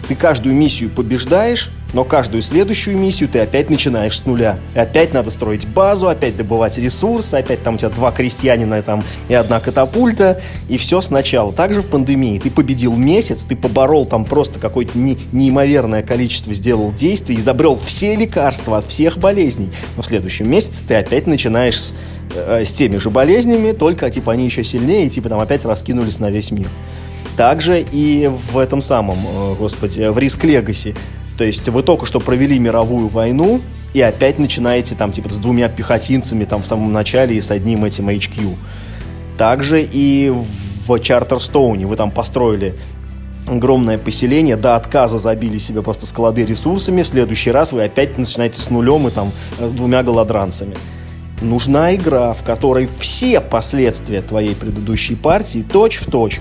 ты 0.04 0.14
каждую 0.14 0.54
миссию 0.54 0.90
побеждаешь, 0.90 1.70
но 1.94 2.02
каждую 2.04 2.42
следующую 2.42 2.98
миссию 2.98 3.28
ты 3.28 3.38
опять 3.38 3.70
начинаешь 3.70 4.18
с 4.18 4.26
нуля. 4.26 4.58
И 4.74 4.78
опять 4.78 5.14
надо 5.14 5.30
строить 5.30 5.66
базу, 5.66 6.08
опять 6.08 6.36
добывать 6.36 6.76
ресурсы, 6.76 7.36
опять 7.36 7.62
там 7.62 7.76
у 7.76 7.78
тебя 7.78 7.88
два 7.90 8.10
крестьянина 8.10 8.82
там, 8.82 9.04
и 9.28 9.34
одна 9.34 9.60
катапульта, 9.60 10.40
и 10.68 10.76
все 10.76 11.00
сначала. 11.00 11.52
Также 11.52 11.80
в 11.80 11.86
пандемии 11.86 12.38
ты 12.40 12.50
победил 12.50 12.94
месяц, 12.96 13.44
ты 13.44 13.54
поборол 13.54 14.06
там 14.06 14.24
просто 14.24 14.58
какое-то 14.58 14.98
не, 14.98 15.16
неимоверное 15.32 16.02
количество, 16.02 16.52
сделал 16.52 16.92
действий, 16.92 17.36
изобрел 17.36 17.78
все 17.84 18.16
лекарства 18.16 18.78
от 18.78 18.86
всех 18.86 19.18
болезней. 19.18 19.70
Но 19.96 20.02
в 20.02 20.06
следующем 20.06 20.50
месяце 20.50 20.84
ты 20.86 20.96
опять 20.96 21.28
начинаешь 21.28 21.80
с, 21.80 21.94
э, 22.34 22.64
с 22.64 22.72
теми 22.72 22.96
же 22.96 23.10
болезнями, 23.10 23.70
только 23.70 24.10
типа 24.10 24.32
они 24.32 24.46
еще 24.46 24.64
сильнее, 24.64 25.06
и 25.06 25.10
типа 25.10 25.28
там 25.28 25.38
опять 25.38 25.64
раскинулись 25.64 26.18
на 26.18 26.30
весь 26.30 26.50
мир. 26.50 26.68
Также 27.36 27.80
и 27.80 28.28
в 28.28 28.58
этом 28.58 28.80
самом, 28.80 29.16
э, 29.16 29.54
господи, 29.58 30.08
в 30.08 30.18
Риск 30.18 30.44
Легаси. 30.44 30.94
То 31.36 31.44
есть 31.44 31.68
вы 31.68 31.82
только 31.82 32.06
что 32.06 32.20
провели 32.20 32.58
мировую 32.58 33.08
войну, 33.08 33.60
и 33.92 34.00
опять 34.00 34.38
начинаете 34.38 34.94
там 34.94 35.12
типа 35.12 35.30
с 35.30 35.38
двумя 35.38 35.68
пехотинцами 35.68 36.44
там 36.44 36.62
в 36.62 36.66
самом 36.66 36.92
начале 36.92 37.36
и 37.36 37.40
с 37.40 37.50
одним 37.50 37.84
этим 37.84 38.08
HQ. 38.08 38.54
Также 39.38 39.82
и 39.82 40.32
в 40.86 40.98
Чартерстоуне 40.98 41.86
вы 41.86 41.96
там 41.96 42.10
построили 42.10 42.74
огромное 43.46 43.98
поселение, 43.98 44.56
до 44.56 44.76
отказа 44.76 45.18
забили 45.18 45.58
себе 45.58 45.82
просто 45.82 46.06
склады 46.06 46.44
ресурсами, 46.44 47.02
в 47.02 47.06
следующий 47.06 47.50
раз 47.50 47.72
вы 47.72 47.84
опять 47.84 48.16
начинаете 48.18 48.60
с 48.60 48.70
нулем 48.70 49.06
и 49.08 49.10
там 49.10 49.30
э, 49.58 49.68
двумя 49.68 50.02
голодранцами. 50.02 50.76
Нужна 51.40 51.94
игра, 51.94 52.32
в 52.32 52.42
которой 52.42 52.88
все 52.98 53.40
последствия 53.40 54.22
твоей 54.22 54.54
предыдущей 54.54 55.14
партии 55.14 55.64
точь 55.70 55.96
в 55.96 56.10
точь 56.10 56.40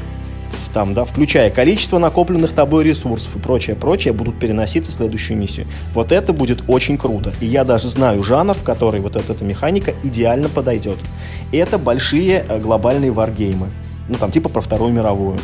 там, 0.74 0.94
да, 0.94 1.06
включая 1.06 1.50
количество 1.50 2.00
накопленных 2.00 2.54
тобой 2.54 2.84
ресурсов 2.84 3.36
и 3.36 3.40
прочее, 3.40 3.76
прочее, 3.76 4.14
будут 4.14 4.40
переноситься 4.40 4.92
в 4.92 4.96
следующую 4.96 5.38
миссию. 5.38 5.68
Вот 5.94 6.12
это 6.12 6.34
будет 6.34 6.64
очень 6.68 6.98
круто. 6.98 7.34
И 7.40 7.46
я 7.46 7.64
даже 7.64 7.88
знаю 7.88 8.24
жанр, 8.24 8.54
в 8.54 8.64
который 8.64 9.00
вот 9.00 9.16
эта, 9.16 9.34
эта 9.34 9.44
механика 9.44 9.94
идеально 10.04 10.50
подойдет. 10.50 10.98
Это 11.52 11.78
большие 11.78 12.46
э, 12.48 12.60
глобальные 12.60 13.12
варгеймы. 13.12 13.68
Ну, 14.10 14.16
там, 14.16 14.32
типа 14.32 14.50
про 14.50 14.62
Вторую 14.62 14.94
мировую. 14.94 15.40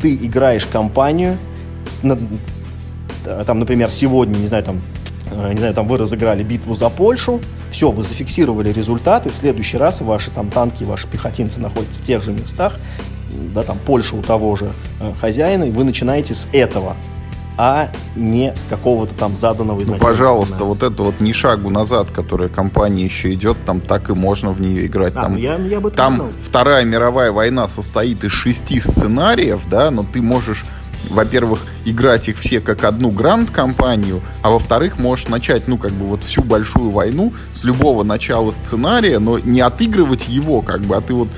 Ты 0.00 0.14
играешь 0.14 0.66
кампанию, 0.66 1.38
там, 2.02 3.58
например, 3.58 3.90
сегодня, 3.90 4.36
не 4.36 4.46
знаю, 4.46 4.64
там, 4.64 4.80
э, 5.30 5.52
не 5.52 5.58
знаю, 5.58 5.74
там 5.74 5.88
вы 5.88 5.96
разыграли 5.96 6.42
битву 6.42 6.74
за 6.74 6.90
Польшу, 6.90 7.40
все, 7.70 7.90
вы 7.90 8.02
зафиксировали 8.02 8.72
результаты, 8.72 9.30
в 9.30 9.34
следующий 9.34 9.78
раз 9.78 10.00
ваши 10.00 10.30
там 10.30 10.50
танки, 10.50 10.84
ваши 10.84 11.08
пехотинцы 11.08 11.60
находятся 11.60 11.98
в 11.98 12.02
тех 12.02 12.22
же 12.22 12.32
местах, 12.32 12.78
да, 13.54 13.62
там, 13.62 13.78
Польша 13.84 14.16
у 14.16 14.22
того 14.22 14.56
же 14.56 14.72
э, 15.00 15.12
хозяина, 15.20 15.64
и 15.64 15.70
вы 15.70 15.84
начинаете 15.84 16.34
с 16.34 16.48
этого, 16.52 16.96
а 17.56 17.90
не 18.16 18.54
с 18.54 18.64
какого-то 18.64 19.14
там 19.14 19.36
заданного 19.36 19.78
изначально. 19.82 20.02
Ну, 20.02 20.10
пожалуйста, 20.10 20.58
цена. 20.58 20.68
вот 20.68 20.82
это 20.82 21.02
вот 21.02 21.20
не 21.20 21.32
шагу 21.32 21.70
назад, 21.70 22.10
которая 22.10 22.48
компания 22.48 23.04
еще 23.04 23.32
идет, 23.32 23.56
там 23.64 23.80
так 23.80 24.10
и 24.10 24.12
можно 24.12 24.52
в 24.52 24.60
нее 24.60 24.86
играть. 24.86 25.12
А, 25.16 25.22
там 25.22 25.32
ну 25.32 25.38
я, 25.38 25.56
я 25.56 25.80
там 25.90 26.30
Вторая 26.44 26.84
мировая 26.84 27.30
война 27.30 27.68
состоит 27.68 28.24
из 28.24 28.32
шести 28.32 28.80
сценариев, 28.80 29.60
да, 29.68 29.90
но 29.90 30.02
ты 30.02 30.20
можешь 30.20 30.64
во-первых, 31.10 31.60
играть 31.84 32.28
их 32.28 32.38
все 32.38 32.60
как 32.60 32.84
одну 32.84 33.10
гранд-компанию, 33.10 34.20
а 34.42 34.50
во-вторых, 34.50 34.98
можешь 34.98 35.28
начать, 35.28 35.68
ну, 35.68 35.78
как 35.78 35.92
бы 35.92 36.06
вот 36.06 36.24
всю 36.24 36.42
большую 36.42 36.90
войну 36.90 37.32
с 37.52 37.64
любого 37.64 38.04
начала 38.04 38.50
сценария, 38.52 39.18
но 39.18 39.38
не 39.38 39.60
отыгрывать 39.60 40.28
его, 40.28 40.60
как 40.62 40.82
бы, 40.82 40.96
а 40.96 41.00
ты 41.00 41.14
вот 41.14 41.28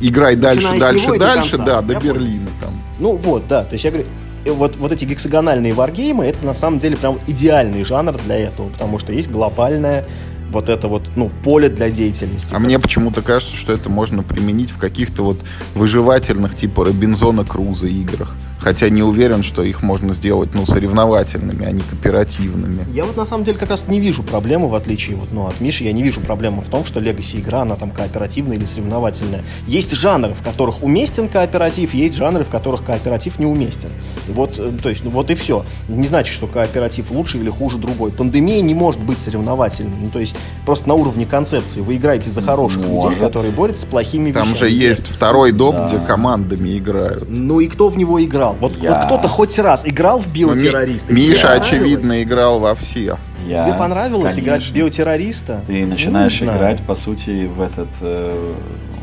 играй 0.00 0.36
дальше, 0.36 0.78
дальше, 0.78 1.18
дальше, 1.18 1.58
до 1.58 1.64
да, 1.64 1.82
до 1.82 1.98
Берлина 1.98 2.48
там. 2.60 2.72
Ну 2.98 3.16
вот, 3.16 3.46
да, 3.48 3.64
то 3.64 3.72
есть 3.72 3.84
я 3.84 3.90
говорю, 3.90 4.06
э, 4.44 4.52
вот, 4.52 4.76
вот 4.76 4.92
эти 4.92 5.04
гексагональные 5.04 5.72
варгеймы, 5.72 6.24
это 6.26 6.44
на 6.46 6.54
самом 6.54 6.78
деле 6.78 6.96
прям 6.96 7.18
идеальный 7.26 7.84
жанр 7.84 8.16
для 8.24 8.36
этого, 8.36 8.68
потому 8.68 8.98
что 8.98 9.12
есть 9.12 9.30
глобальная 9.30 10.06
вот 10.52 10.68
это 10.68 10.86
вот, 10.86 11.02
ну, 11.16 11.30
поле 11.42 11.68
для 11.68 11.88
деятельности. 11.88 12.54
А 12.54 12.58
мне 12.58 12.78
почему-то 12.78 13.22
кажется, 13.22 13.56
что 13.56 13.72
это 13.72 13.88
можно 13.88 14.22
применить 14.22 14.70
в 14.70 14.78
каких-то 14.78 15.24
вот 15.24 15.38
выживательных 15.74 16.54
типа 16.54 16.84
Робинзона 16.84 17.44
Круза 17.44 17.86
играх. 17.86 18.34
Хотя 18.62 18.88
не 18.90 19.02
уверен, 19.02 19.42
что 19.42 19.62
их 19.62 19.82
можно 19.82 20.14
сделать, 20.14 20.50
ну, 20.54 20.64
соревновательными, 20.66 21.66
а 21.66 21.72
не 21.72 21.82
кооперативными. 21.82 22.86
Я 22.92 23.04
вот 23.04 23.16
на 23.16 23.26
самом 23.26 23.44
деле 23.44 23.58
как 23.58 23.70
раз 23.70 23.84
не 23.88 23.98
вижу 24.00 24.22
проблемы, 24.22 24.68
в 24.68 24.74
отличие 24.74 25.16
вот, 25.16 25.28
ну, 25.32 25.46
от 25.46 25.60
Миши, 25.60 25.84
я 25.84 25.92
не 25.92 26.02
вижу 26.02 26.20
проблемы 26.20 26.62
в 26.62 26.68
том, 26.68 26.84
что 26.84 27.00
Legacy 27.00 27.40
игра, 27.40 27.62
она 27.62 27.74
там 27.76 27.90
кооперативная 27.90 28.56
или 28.56 28.64
соревновательная. 28.64 29.42
Есть 29.66 29.92
жанры, 29.92 30.34
в 30.34 30.42
которых 30.42 30.82
уместен 30.82 31.28
кооператив, 31.28 31.92
есть 31.94 32.14
жанры, 32.14 32.44
в 32.44 32.48
которых 32.50 32.84
кооператив 32.84 33.38
неуместен. 33.38 33.90
И 34.28 34.32
вот, 34.32 34.58
э, 34.58 34.70
то 34.80 34.88
есть, 34.88 35.04
ну, 35.04 35.10
вот 35.10 35.30
и 35.30 35.34
все. 35.34 35.64
Не 35.88 36.06
значит, 36.06 36.34
что 36.34 36.46
кооператив 36.46 37.10
лучше 37.10 37.38
или 37.38 37.50
хуже 37.50 37.78
другой. 37.78 38.12
Пандемия 38.12 38.60
не 38.60 38.74
может 38.74 39.00
быть 39.00 39.18
соревновательной. 39.18 39.96
Ну, 40.00 40.08
то 40.10 40.20
есть, 40.20 40.36
просто 40.64 40.88
на 40.88 40.94
уровне 40.94 41.26
концепции 41.26 41.80
вы 41.80 41.96
играете 41.96 42.30
за 42.30 42.42
хороших 42.42 42.84
может. 42.84 43.10
людей, 43.10 43.26
которые 43.26 43.52
борются 43.52 43.82
с 43.82 43.86
плохими 43.86 44.30
Там 44.30 44.50
вещами. 44.52 44.58
же 44.58 44.70
есть 44.70 45.08
второй 45.08 45.52
доп, 45.52 45.74
да. 45.74 45.88
где 45.88 45.98
командами 45.98 46.78
играют. 46.78 47.24
Ну 47.28 47.60
и 47.60 47.66
кто 47.66 47.88
в 47.88 47.96
него 47.96 48.22
играл? 48.22 48.51
Играл? 48.54 48.70
Вот, 48.70 48.76
я... 48.82 48.90
вот 48.90 49.04
кто-то 49.04 49.28
хоть 49.28 49.58
раз 49.58 49.86
играл 49.86 50.18
в 50.18 50.32
биотеррориста? 50.32 51.10
Ну, 51.10 51.16
Ми... 51.16 51.28
Миша, 51.28 51.52
очевидно, 51.52 52.22
играл 52.22 52.58
во 52.58 52.74
все. 52.74 53.18
Я, 53.46 53.58
Тебе 53.58 53.74
понравилось 53.74 54.34
конечно. 54.34 54.40
играть 54.40 54.62
в 54.62 54.72
биотеррориста? 54.72 55.64
Ты 55.66 55.84
начинаешь 55.84 56.40
ну, 56.40 56.56
играть, 56.56 56.80
по 56.80 56.94
сути, 56.94 57.46
в 57.46 57.60
этот 57.60 57.88
э, 58.00 58.54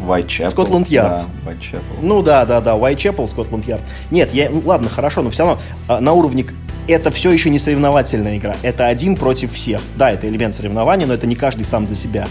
Whitechapel. 0.01 0.51
Скотланд 0.51 0.87
Ярд. 0.87 1.23
Да, 1.43 1.51
Whitechapel. 1.51 1.99
Ну 2.01 2.21
да, 2.21 2.45
да, 2.45 2.61
да, 2.61 2.75
Whitechapel, 2.75 3.27
Скотланд 3.27 3.67
Ярд. 3.67 3.81
Нет, 4.11 4.33
я, 4.33 4.49
ну, 4.49 4.61
ладно, 4.65 4.89
хорошо, 4.89 5.21
но 5.21 5.29
все 5.29 5.45
равно 5.45 5.61
э, 5.89 5.99
на 5.99 6.13
уровне 6.13 6.45
это 6.87 7.11
все 7.11 7.31
еще 7.31 7.49
не 7.49 7.59
соревновательная 7.59 8.37
игра. 8.37 8.55
Это 8.61 8.87
один 8.87 9.15
против 9.15 9.53
всех. 9.53 9.81
Да, 9.95 10.11
это 10.11 10.27
элемент 10.27 10.55
соревнования, 10.55 11.05
но 11.05 11.13
это 11.13 11.27
не 11.27 11.35
каждый 11.35 11.63
сам 11.63 11.85
за 11.85 11.95
себя. 11.95 12.27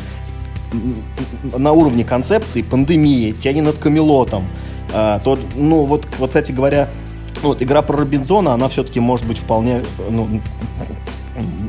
На 1.56 1.72
уровне 1.72 2.04
концепции 2.04 2.62
пандемии, 2.62 3.32
тяни 3.32 3.60
над 3.60 3.78
Камелотом, 3.78 4.44
а, 4.92 5.20
то, 5.20 5.38
ну, 5.54 5.84
вот, 5.84 6.06
вот, 6.18 6.30
кстати 6.30 6.52
говоря, 6.52 6.88
вот, 7.42 7.62
игра 7.62 7.82
про 7.82 7.98
Робинзона, 7.98 8.54
она 8.54 8.68
все-таки 8.68 9.00
может 9.00 9.26
быть 9.26 9.38
вполне, 9.38 9.82
ну, 10.10 10.28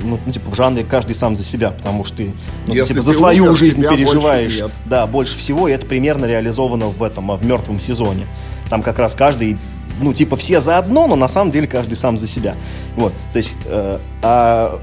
ну, 0.03 0.19
ну, 0.25 0.31
типа, 0.31 0.49
в 0.49 0.55
жанре 0.55 0.83
каждый 0.83 1.13
сам 1.13 1.35
за 1.35 1.43
себя, 1.43 1.71
потому 1.71 2.05
что 2.05 2.17
ты, 2.17 2.31
ну, 2.65 2.73
Если 2.73 2.93
типа, 2.93 3.01
за 3.01 3.13
свою 3.13 3.45
умер, 3.45 3.55
жизнь 3.55 3.81
больше 3.81 3.97
переживаешь. 3.97 4.55
нет. 4.55 4.71
Да, 4.85 5.07
больше 5.07 5.37
всего, 5.37 5.67
и 5.67 5.71
это 5.71 5.85
примерно 5.85 6.25
реализовано 6.25 6.87
в 6.87 7.03
этом, 7.03 7.31
а, 7.31 7.37
в 7.37 7.45
мертвом 7.45 7.79
сезоне. 7.79 8.25
Там 8.69 8.81
как 8.81 8.99
раз 8.99 9.15
каждый, 9.15 9.57
ну, 10.01 10.13
типа, 10.13 10.35
все 10.35 10.59
за 10.59 10.77
одно, 10.77 11.07
но 11.07 11.15
на 11.15 11.27
самом 11.27 11.51
деле 11.51 11.67
каждый 11.67 11.95
сам 11.95 12.17
за 12.17 12.27
себя. 12.27 12.55
Вот, 12.95 13.13
то 13.33 13.37
есть, 13.37 13.53
э, 13.65 13.99
а 14.21 14.79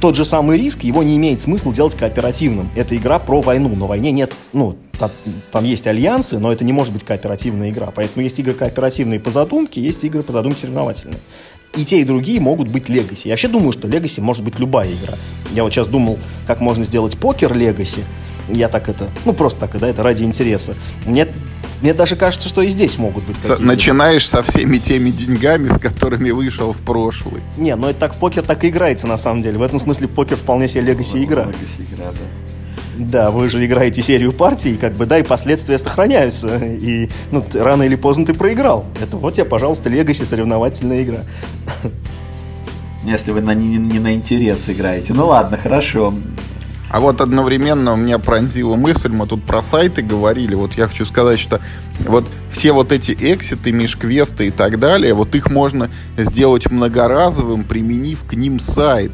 тот 0.00 0.16
же 0.16 0.24
самый 0.24 0.58
риск, 0.58 0.84
его 0.84 1.02
не 1.02 1.16
имеет 1.16 1.40
смысла 1.40 1.72
делать 1.72 1.94
кооперативным. 1.94 2.68
Это 2.74 2.94
игра 2.96 3.18
про 3.18 3.40
войну. 3.40 3.74
На 3.74 3.86
войне 3.86 4.10
нет, 4.10 4.32
ну, 4.52 4.76
там, 4.98 5.64
есть 5.64 5.86
альянсы, 5.86 6.38
но 6.38 6.52
это 6.52 6.64
не 6.64 6.72
может 6.72 6.92
быть 6.92 7.04
кооперативная 7.04 7.70
игра. 7.70 7.90
Поэтому 7.94 8.22
есть 8.22 8.38
игры 8.38 8.54
кооперативные 8.54 9.20
по 9.20 9.30
задумке, 9.30 9.80
есть 9.80 10.04
игры 10.04 10.22
по 10.22 10.32
задумке 10.32 10.60
соревновательные. 10.60 11.18
И 11.76 11.84
те, 11.84 12.00
и 12.00 12.04
другие 12.04 12.40
могут 12.40 12.68
быть 12.68 12.88
легаси. 12.88 13.26
Я 13.28 13.32
вообще 13.32 13.48
думаю, 13.48 13.72
что 13.72 13.88
легаси 13.88 14.20
может 14.20 14.44
быть 14.44 14.58
любая 14.58 14.88
игра. 14.88 15.14
Я 15.52 15.64
вот 15.64 15.72
сейчас 15.72 15.88
думал, 15.88 16.18
как 16.46 16.60
можно 16.60 16.84
сделать 16.84 17.18
покер 17.18 17.52
легаси. 17.52 18.04
Я 18.48 18.68
так 18.68 18.88
это, 18.88 19.08
ну 19.24 19.32
просто 19.32 19.60
так, 19.60 19.78
да, 19.78 19.88
это 19.88 20.02
ради 20.02 20.22
интереса. 20.22 20.74
Мне, 21.06 21.26
мне 21.80 21.94
даже 21.94 22.14
кажется, 22.14 22.48
что 22.48 22.60
и 22.60 22.68
здесь 22.68 22.98
могут 22.98 23.24
быть 23.24 23.36
какие-то. 23.38 23.62
Начинаешь 23.62 24.28
со 24.28 24.42
всеми 24.42 24.78
теми 24.78 25.10
деньгами, 25.10 25.68
с 25.68 25.78
которыми 25.78 26.30
вышел 26.30 26.74
в 26.74 26.78
прошлый. 26.78 27.40
Не, 27.56 27.74
но 27.74 27.90
это 27.90 28.00
так 28.00 28.14
в 28.14 28.18
покер 28.18 28.42
так 28.42 28.62
и 28.64 28.68
играется 28.68 29.06
на 29.06 29.16
самом 29.16 29.42
деле. 29.42 29.58
В 29.58 29.62
этом 29.62 29.80
смысле 29.80 30.08
покер 30.08 30.36
вполне 30.36 30.68
себе 30.68 30.82
легаси 30.82 31.24
игра. 31.24 31.44
Legacy 31.44 31.86
игра, 31.90 32.12
да. 32.12 32.53
Да, 32.96 33.30
вы 33.30 33.48
же 33.48 33.64
играете 33.64 34.02
серию 34.02 34.32
партий, 34.32 34.76
как 34.76 34.94
бы, 34.94 35.06
да, 35.06 35.18
и 35.18 35.22
последствия 35.22 35.78
сохраняются. 35.78 36.56
И, 36.58 37.08
ну, 37.30 37.40
ты- 37.40 37.62
рано 37.62 37.82
или 37.82 37.96
поздно 37.96 38.26
ты 38.26 38.34
проиграл. 38.34 38.84
Это 39.00 39.16
вот 39.16 39.34
тебе, 39.34 39.44
пожалуйста, 39.44 39.88
Легаси 39.88 40.24
соревновательная 40.24 41.02
игра. 41.02 41.18
Если 43.04 43.32
вы 43.32 43.42
на, 43.42 43.54
не, 43.54 43.76
не 43.76 43.98
на 43.98 44.14
интерес 44.14 44.68
играете. 44.68 45.12
Ну 45.12 45.26
ладно, 45.26 45.58
хорошо. 45.62 46.14
А 46.90 47.00
вот 47.00 47.20
одновременно 47.20 47.92
у 47.94 47.96
меня 47.96 48.18
пронзила 48.18 48.76
мысль, 48.76 49.10
мы 49.10 49.26
тут 49.26 49.42
про 49.42 49.62
сайты 49.62 50.00
говорили, 50.00 50.54
вот 50.54 50.74
я 50.74 50.86
хочу 50.86 51.04
сказать, 51.04 51.40
что 51.40 51.60
вот 52.06 52.28
все 52.52 52.70
вот 52.72 52.92
эти 52.92 53.16
экситы, 53.18 53.72
межквесты 53.72 54.46
и 54.46 54.50
так 54.52 54.78
далее, 54.78 55.12
вот 55.12 55.34
их 55.34 55.50
можно 55.50 55.90
сделать 56.16 56.70
многоразовым, 56.70 57.64
применив 57.64 58.20
к 58.24 58.34
ним 58.34 58.60
сайт. 58.60 59.10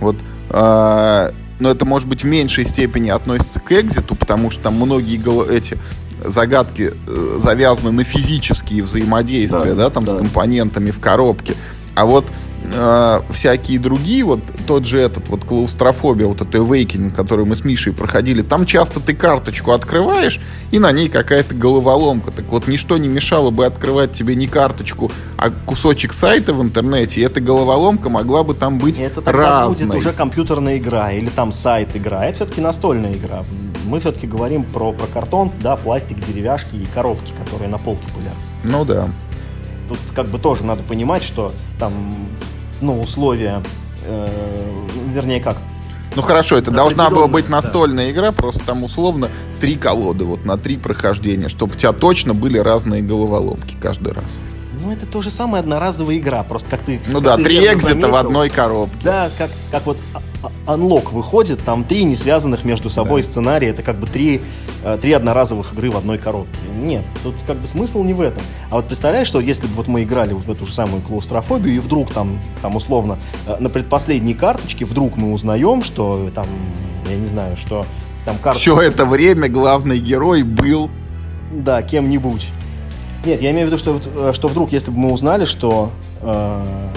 Вот, 0.00 0.16
а, 0.48 1.32
но 1.60 1.70
это 1.70 1.84
может 1.84 2.08
быть 2.08 2.22
в 2.22 2.26
меньшей 2.26 2.64
степени 2.64 3.10
относится 3.10 3.60
к 3.60 3.72
экзиту, 3.72 4.14
потому 4.14 4.50
что 4.50 4.64
там 4.64 4.74
многие 4.74 5.16
эти 5.48 5.78
загадки 6.24 6.92
э, 7.06 7.38
завязаны 7.38 7.92
на 7.92 8.04
физические 8.04 8.82
взаимодействия, 8.82 9.74
Да, 9.74 9.84
да, 9.84 9.90
там 9.90 10.06
с 10.06 10.12
да. 10.12 10.18
компонентами 10.18 10.90
в 10.90 11.00
коробке. 11.00 11.54
А 11.94 12.04
вот 12.04 12.26
э, 12.80 13.20
всякие 13.32 13.78
другие, 13.78 14.24
вот 14.24 14.40
тот 14.66 14.86
же 14.86 15.00
этот 15.00 15.28
вот 15.28 15.44
клаустрофобия, 15.44 16.26
вот 16.26 16.40
это 16.40 16.58
Awakening, 16.58 17.14
который 17.14 17.44
мы 17.44 17.56
с 17.56 17.64
Мишей 17.64 17.92
проходили, 17.92 18.42
там 18.42 18.64
часто 18.64 19.00
ты 19.00 19.14
карточку 19.14 19.72
открываешь, 19.72 20.40
и 20.70 20.78
на 20.78 20.90
ней 20.90 21.08
какая-то 21.08 21.54
головоломка. 21.54 22.30
Так 22.30 22.46
вот, 22.46 22.66
ничто 22.68 22.96
не 22.96 23.08
мешало 23.08 23.50
бы 23.50 23.66
открывать 23.66 24.12
тебе 24.12 24.34
не 24.34 24.46
карточку, 24.46 25.12
а 25.36 25.50
кусочек 25.50 26.12
сайта 26.12 26.54
в 26.54 26.62
интернете, 26.62 27.20
и 27.20 27.24
эта 27.24 27.40
головоломка 27.40 28.08
могла 28.08 28.42
бы 28.44 28.54
там 28.54 28.78
быть 28.78 28.98
это 28.98 29.20
тогда 29.20 29.66
разной. 29.66 29.86
будет 29.86 29.98
уже 29.98 30.12
компьютерная 30.12 30.78
игра 30.78 31.12
или 31.12 31.28
там 31.28 31.52
сайт 31.52 31.94
игра. 31.94 32.24
Это 32.24 32.36
все-таки 32.36 32.60
настольная 32.60 33.12
игра. 33.12 33.44
Мы 33.84 34.00
все-таки 34.00 34.26
говорим 34.26 34.64
про, 34.64 34.92
про 34.92 35.06
картон, 35.06 35.52
да, 35.60 35.76
пластик, 35.76 36.24
деревяшки 36.24 36.76
и 36.76 36.86
коробки, 36.86 37.32
которые 37.38 37.68
на 37.68 37.78
полке 37.78 38.06
пылятся. 38.14 38.48
Ну 38.64 38.84
да. 38.84 39.08
Тут 39.88 39.98
как 40.14 40.28
бы 40.28 40.38
тоже 40.38 40.64
надо 40.64 40.84
понимать, 40.84 41.24
что 41.24 41.52
там, 41.78 41.92
ну, 42.80 43.00
условия, 43.00 43.62
э, 44.06 44.28
вернее 45.14 45.40
как, 45.40 45.56
Ну 46.16 46.22
хорошо, 46.22 46.56
это 46.56 46.70
должна 46.70 47.10
была 47.10 47.26
быть 47.28 47.46
да. 47.46 47.52
настольная 47.52 48.10
игра, 48.10 48.32
просто 48.32 48.60
там 48.64 48.82
условно 48.84 49.28
три 49.60 49.76
колоды, 49.76 50.24
вот 50.24 50.44
на 50.44 50.56
три 50.56 50.76
прохождения, 50.76 51.48
чтобы 51.48 51.74
у 51.74 51.76
тебя 51.76 51.92
точно 51.92 52.34
были 52.34 52.58
разные 52.58 53.02
головоломки 53.02 53.76
каждый 53.80 54.12
раз. 54.12 54.40
ну, 54.82 54.90
это 54.92 55.04
то 55.06 55.20
же 55.22 55.30
самое 55.30 55.60
одноразовая 55.60 56.16
игра, 56.16 56.42
просто 56.42 56.70
как 56.70 56.80
ты... 56.80 57.00
Ну 57.06 57.14
как 57.20 57.22
да, 57.22 57.36
ты 57.36 57.44
три 57.44 57.58
экзита 57.58 57.76
в 57.78 57.82
заметил, 58.00 58.16
одной 58.16 58.48
коробке. 58.48 58.96
Да, 59.04 59.30
как, 59.36 59.50
как 59.70 59.86
вот 59.86 59.98
а- 60.14 60.50
а- 60.66 60.74
Unlock 60.74 61.12
выходит, 61.12 61.60
там 61.62 61.84
три 61.84 62.04
не 62.04 62.16
связанных 62.16 62.64
между 62.64 62.88
собой 62.88 63.22
сценария, 63.22 63.68
это 63.68 63.82
как 63.82 63.96
бы 63.98 64.06
три, 64.06 64.40
три 65.00 65.12
одноразовых 65.12 65.72
игры 65.72 65.90
в 65.90 65.96
одной 65.96 66.18
коробке. 66.18 66.58
Нет, 66.74 67.04
тут 67.22 67.34
как 67.46 67.56
бы 67.58 67.68
смысл 67.68 68.02
не 68.02 68.14
в 68.14 68.20
этом. 68.20 68.42
А 68.70 68.76
вот 68.76 68.86
представляешь, 68.86 69.26
что 69.26 69.40
если 69.40 69.66
бы 69.66 69.74
вот 69.74 69.88
мы 69.88 70.02
играли 70.04 70.32
вот 70.32 70.44
в 70.44 70.50
эту 70.50 70.66
же 70.66 70.72
самую 70.72 71.02
клаустрофобию, 71.02 71.74
и 71.74 71.78
вдруг 71.78 72.12
там, 72.12 72.38
там 72.62 72.76
условно, 72.76 73.18
э, 73.46 73.56
на 73.60 73.68
предпоследней 73.68 74.34
карточке 74.34 74.84
вдруг 74.84 75.16
мы 75.16 75.32
узнаем, 75.32 75.82
что 75.82 76.30
там, 76.34 76.46
я 77.08 77.16
не 77.16 77.26
знаю, 77.26 77.56
что 77.56 77.84
там 78.24 78.38
карта... 78.38 78.58
Все 78.58 78.80
это 78.80 79.04
время 79.04 79.48
главный 79.48 79.98
герой 79.98 80.42
был... 80.42 80.90
Да, 81.52 81.82
кем-нибудь. 81.82 82.48
Нет, 83.24 83.42
я 83.42 83.50
имею 83.50 83.66
в 83.66 83.70
виду, 83.70 83.78
что, 83.78 84.00
э, 84.02 84.32
что 84.32 84.48
вдруг, 84.48 84.72
если 84.72 84.90
бы 84.90 84.98
мы 84.98 85.12
узнали, 85.12 85.44
что... 85.44 85.90
э, 86.22 86.88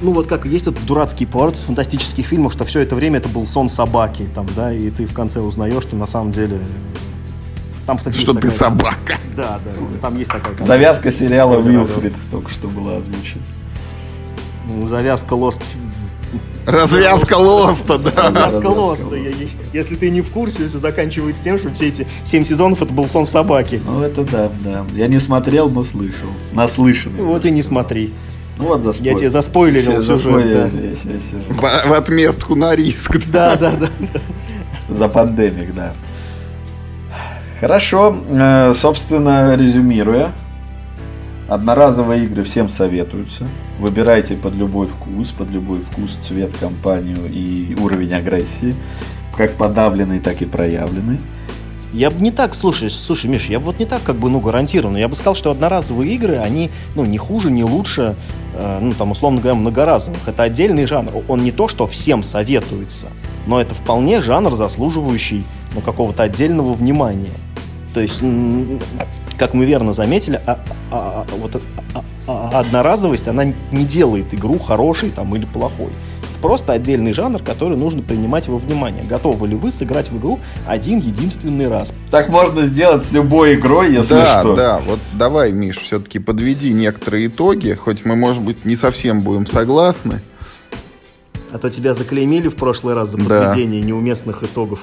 ну 0.00 0.12
вот 0.12 0.26
как 0.26 0.46
есть 0.46 0.66
вот 0.66 0.76
дурацкий 0.86 1.26
поворот 1.26 1.56
из 1.56 1.62
фантастических 1.62 2.24
фильмов, 2.24 2.52
что 2.52 2.64
все 2.64 2.80
это 2.80 2.94
время 2.94 3.18
это 3.18 3.28
был 3.28 3.46
сон 3.46 3.68
собаки, 3.68 4.28
там, 4.34 4.46
да, 4.56 4.72
и 4.72 4.90
ты 4.90 5.06
в 5.06 5.12
конце 5.12 5.40
узнаешь, 5.40 5.82
что 5.82 5.96
на 5.96 6.06
самом 6.06 6.32
деле... 6.32 6.60
Там, 7.88 7.96
кстати, 7.96 8.18
Что 8.18 8.34
ты 8.34 8.40
такая- 8.42 8.54
собака. 8.54 9.16
Да, 9.34 9.58
да, 9.64 9.70
там 10.02 10.18
есть 10.18 10.30
такая... 10.30 10.54
Завязка 10.62 11.10
сериала 11.10 11.56
Уилфрид 11.56 12.12
только 12.30 12.50
что 12.50 12.68
была 12.68 12.98
озвучена. 12.98 13.40
Ну, 14.66 14.84
Завязка 14.84 15.34
Lost... 15.34 15.62
Развязка 16.66 17.38
лоста, 17.38 17.96
да. 17.96 18.10
Развязка 18.14 19.16
я- 19.16 19.32
Если 19.72 19.94
ты 19.94 20.10
не 20.10 20.20
в 20.20 20.28
курсе, 20.28 20.68
все 20.68 20.76
заканчивается 20.76 21.42
тем, 21.42 21.58
что 21.58 21.72
все 21.72 21.88
эти 21.88 22.06
семь 22.24 22.44
сезонов 22.44 22.82
это 22.82 22.92
был 22.92 23.08
сон 23.08 23.24
собаки. 23.24 23.80
Ну 23.86 24.02
это 24.02 24.22
да, 24.22 24.50
да. 24.62 24.84
Я 24.94 25.06
не 25.06 25.18
смотрел, 25.18 25.70
но 25.70 25.82
слышал. 25.82 26.28
Наслышан. 26.52 27.12
Вот 27.16 27.46
и 27.46 27.50
не 27.50 27.62
смотри. 27.62 28.12
Ну 28.58 28.66
вот 28.66 28.82
за 28.82 28.92
Я 29.00 29.14
тебе 29.14 29.30
заспойлерил 29.30 30.02
сюжет, 30.02 30.52
да. 30.52 30.68
В, 31.54 31.88
в 31.88 31.92
отместку 31.94 32.54
на 32.54 32.76
риск. 32.76 33.16
Да, 33.32 33.56
да, 33.56 33.72
да. 33.72 33.88
За 34.94 35.08
пандемик, 35.08 35.74
да. 35.74 35.94
Хорошо, 37.60 38.16
э, 38.28 38.72
собственно, 38.74 39.56
резюмируя. 39.56 40.32
Одноразовые 41.48 42.24
игры 42.24 42.44
всем 42.44 42.68
советуются. 42.68 43.48
Выбирайте 43.80 44.36
под 44.36 44.54
любой 44.54 44.86
вкус, 44.86 45.30
под 45.30 45.50
любой 45.50 45.80
вкус, 45.80 46.16
цвет, 46.22 46.52
компанию 46.60 47.18
и 47.28 47.76
уровень 47.80 48.14
агрессии. 48.14 48.76
Как 49.36 49.54
подавленный, 49.54 50.20
так 50.20 50.40
и 50.40 50.44
проявленный. 50.44 51.18
Я 51.92 52.10
бы 52.10 52.20
не 52.20 52.30
так, 52.30 52.54
слушай, 52.54 52.90
слушай, 52.90 53.28
Миш, 53.28 53.46
я 53.46 53.58
бы 53.58 53.66
вот 53.66 53.78
не 53.78 53.86
так 53.86 54.02
как 54.02 54.16
бы, 54.16 54.28
ну, 54.28 54.40
гарантированно. 54.40 54.98
Я 54.98 55.08
бы 55.08 55.16
сказал, 55.16 55.34
что 55.34 55.50
одноразовые 55.50 56.14
игры, 56.14 56.36
они, 56.36 56.70
ну, 56.94 57.04
не 57.04 57.18
хуже, 57.18 57.50
не 57.50 57.64
лучше, 57.64 58.14
э, 58.54 58.78
ну, 58.80 58.92
там, 58.92 59.10
условно 59.10 59.40
говоря, 59.40 59.58
многоразовых. 59.58 60.28
Это 60.28 60.44
отдельный 60.44 60.86
жанр. 60.86 61.10
Он 61.26 61.42
не 61.42 61.50
то, 61.50 61.66
что 61.66 61.86
всем 61.86 62.22
советуется, 62.22 63.06
но 63.46 63.60
это 63.60 63.74
вполне 63.74 64.20
жанр, 64.20 64.54
заслуживающий, 64.54 65.44
ну, 65.74 65.80
какого-то 65.80 66.22
отдельного 66.22 66.74
внимания. 66.74 67.30
То 67.94 68.00
есть, 68.00 68.20
как 69.38 69.54
мы 69.54 69.64
верно 69.64 69.92
заметили, 69.92 70.40
а- 70.46 70.58
а- 70.90 71.26
а- 71.30 71.36
вот 71.36 71.60
а- 71.94 72.02
а- 72.26 72.60
одноразовость, 72.60 73.28
она 73.28 73.44
не 73.72 73.84
делает 73.84 74.32
игру 74.34 74.58
хорошей 74.58 75.10
там, 75.10 75.34
или 75.34 75.46
плохой. 75.46 75.88
Это 75.88 76.42
просто 76.42 76.72
отдельный 76.72 77.12
жанр, 77.12 77.42
который 77.42 77.76
нужно 77.76 78.02
принимать 78.02 78.46
во 78.48 78.58
внимание. 78.58 79.02
Готовы 79.04 79.48
ли 79.48 79.56
вы 79.56 79.72
сыграть 79.72 80.10
в 80.10 80.18
игру 80.18 80.38
один 80.66 80.98
единственный 80.98 81.68
раз? 81.68 81.92
Так 82.10 82.28
можно 82.28 82.62
сделать 82.62 83.04
с 83.04 83.10
любой 83.12 83.54
игрой, 83.54 83.92
если 83.92 84.14
да, 84.14 84.40
что. 84.40 84.54
да, 84.54 84.80
вот 84.86 84.98
давай, 85.14 85.50
Миш, 85.52 85.78
все-таки 85.78 86.18
подведи 86.18 86.72
некоторые 86.72 87.26
итоги, 87.28 87.72
хоть 87.72 88.04
мы, 88.04 88.14
может 88.16 88.42
быть, 88.42 88.64
не 88.64 88.76
совсем 88.76 89.22
будем 89.22 89.46
согласны. 89.46 90.20
А 91.50 91.56
то 91.58 91.70
тебя 91.70 91.94
заклеймили 91.94 92.48
в 92.48 92.56
прошлый 92.56 92.94
раз 92.94 93.08
за 93.10 93.16
Да. 93.18 93.24
подведение 93.48 93.80
неуместных 93.80 94.42
итогов. 94.42 94.80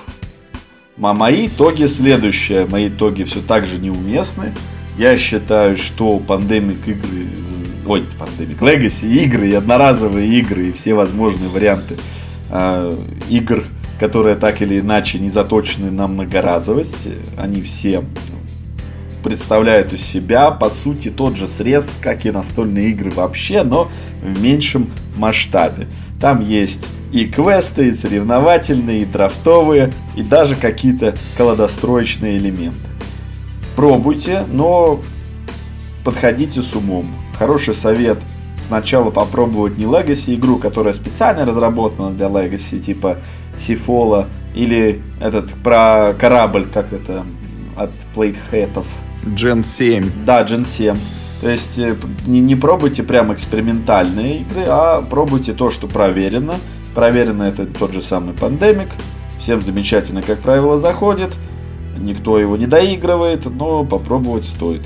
А 1.01 1.13
мои 1.13 1.47
итоги 1.47 1.85
следующие. 1.85 2.65
Мои 2.65 2.87
итоги 2.87 3.23
все 3.23 3.41
так 3.41 3.65
же 3.65 3.79
неуместны. 3.79 4.53
Я 4.97 5.17
считаю, 5.17 5.77
что 5.77 6.19
пандемик 6.19 6.87
игры, 6.87 7.27
ой, 7.85 8.05
пандемик, 8.17 8.61
Legacy 8.61 9.11
игры 9.23 9.49
и 9.49 9.53
одноразовые 9.53 10.39
игры 10.39 10.67
и 10.67 10.71
все 10.71 10.93
возможные 10.93 11.49
варианты 11.49 11.97
э, 12.49 12.95
игр, 13.29 13.65
которые 13.99 14.37
так 14.37 14.61
или 14.61 14.79
иначе 14.79 15.19
не 15.19 15.27
заточены 15.27 15.91
на 15.91 16.07
многоразовость, 16.07 17.09
они 17.37 17.61
все 17.61 18.03
представляют 19.21 19.91
из 19.91 20.01
себя, 20.01 20.49
по 20.51 20.69
сути, 20.69 21.09
тот 21.09 21.35
же 21.35 21.49
срез, 21.49 21.99
как 22.01 22.25
и 22.25 22.31
настольные 22.31 22.91
игры 22.91 23.11
вообще, 23.11 23.63
но 23.63 23.91
в 24.21 24.41
меньшем 24.41 24.89
масштабе. 25.17 25.87
Там 26.21 26.39
есть 26.39 26.87
и 27.15 27.25
квесты, 27.25 27.87
и 27.87 27.93
соревновательные, 27.93 29.03
и 29.03 29.05
драфтовые, 29.05 29.93
и 30.15 30.21
даже 30.21 30.55
какие-то 30.55 31.15
колодостроечные 31.37 32.37
элементы. 32.37 32.75
Пробуйте, 33.77 34.43
но 34.51 34.99
подходите 36.03 36.61
с 36.61 36.75
умом. 36.75 37.07
Хороший 37.39 37.73
совет 37.73 38.17
сначала 38.67 39.11
попробовать 39.11 39.77
не 39.77 39.85
Legacy 39.85 40.35
игру, 40.35 40.57
которая 40.57 40.93
специально 40.93 41.45
разработана 41.45 42.11
для 42.11 42.25
Legacy, 42.27 42.79
типа 42.79 43.17
Сифола, 43.61 44.27
или 44.53 45.01
этот 45.21 45.53
про 45.63 46.13
корабль, 46.19 46.67
как 46.73 46.91
это, 46.91 47.25
от 47.77 47.91
Плейтхэтов. 48.13 48.85
Gen 49.23 49.63
7. 49.63 50.25
Да, 50.25 50.43
Gen 50.43 50.65
7. 50.65 50.97
То 51.41 51.49
есть 51.49 51.79
э, 51.79 51.95
не, 52.27 52.41
не 52.41 52.55
пробуйте 52.55 53.03
прям 53.03 53.33
экспериментальные 53.33 54.39
игры, 54.39 54.65
а 54.67 55.01
пробуйте 55.01 55.53
то, 55.53 55.71
что 55.71 55.87
проверено. 55.87 56.55
Проверено 56.95 57.43
это 57.43 57.65
тот 57.65 57.91
же 57.91 58.01
самый 58.01 58.33
Pandemic. 58.33 58.87
Всем 59.39 59.61
замечательно, 59.61 60.21
как 60.21 60.39
правило, 60.39 60.77
заходит. 60.77 61.35
Никто 61.97 62.39
его 62.39 62.55
не 62.55 62.67
доигрывает, 62.67 63.45
но 63.45 63.83
попробовать 63.83 64.45
стоит. 64.45 64.81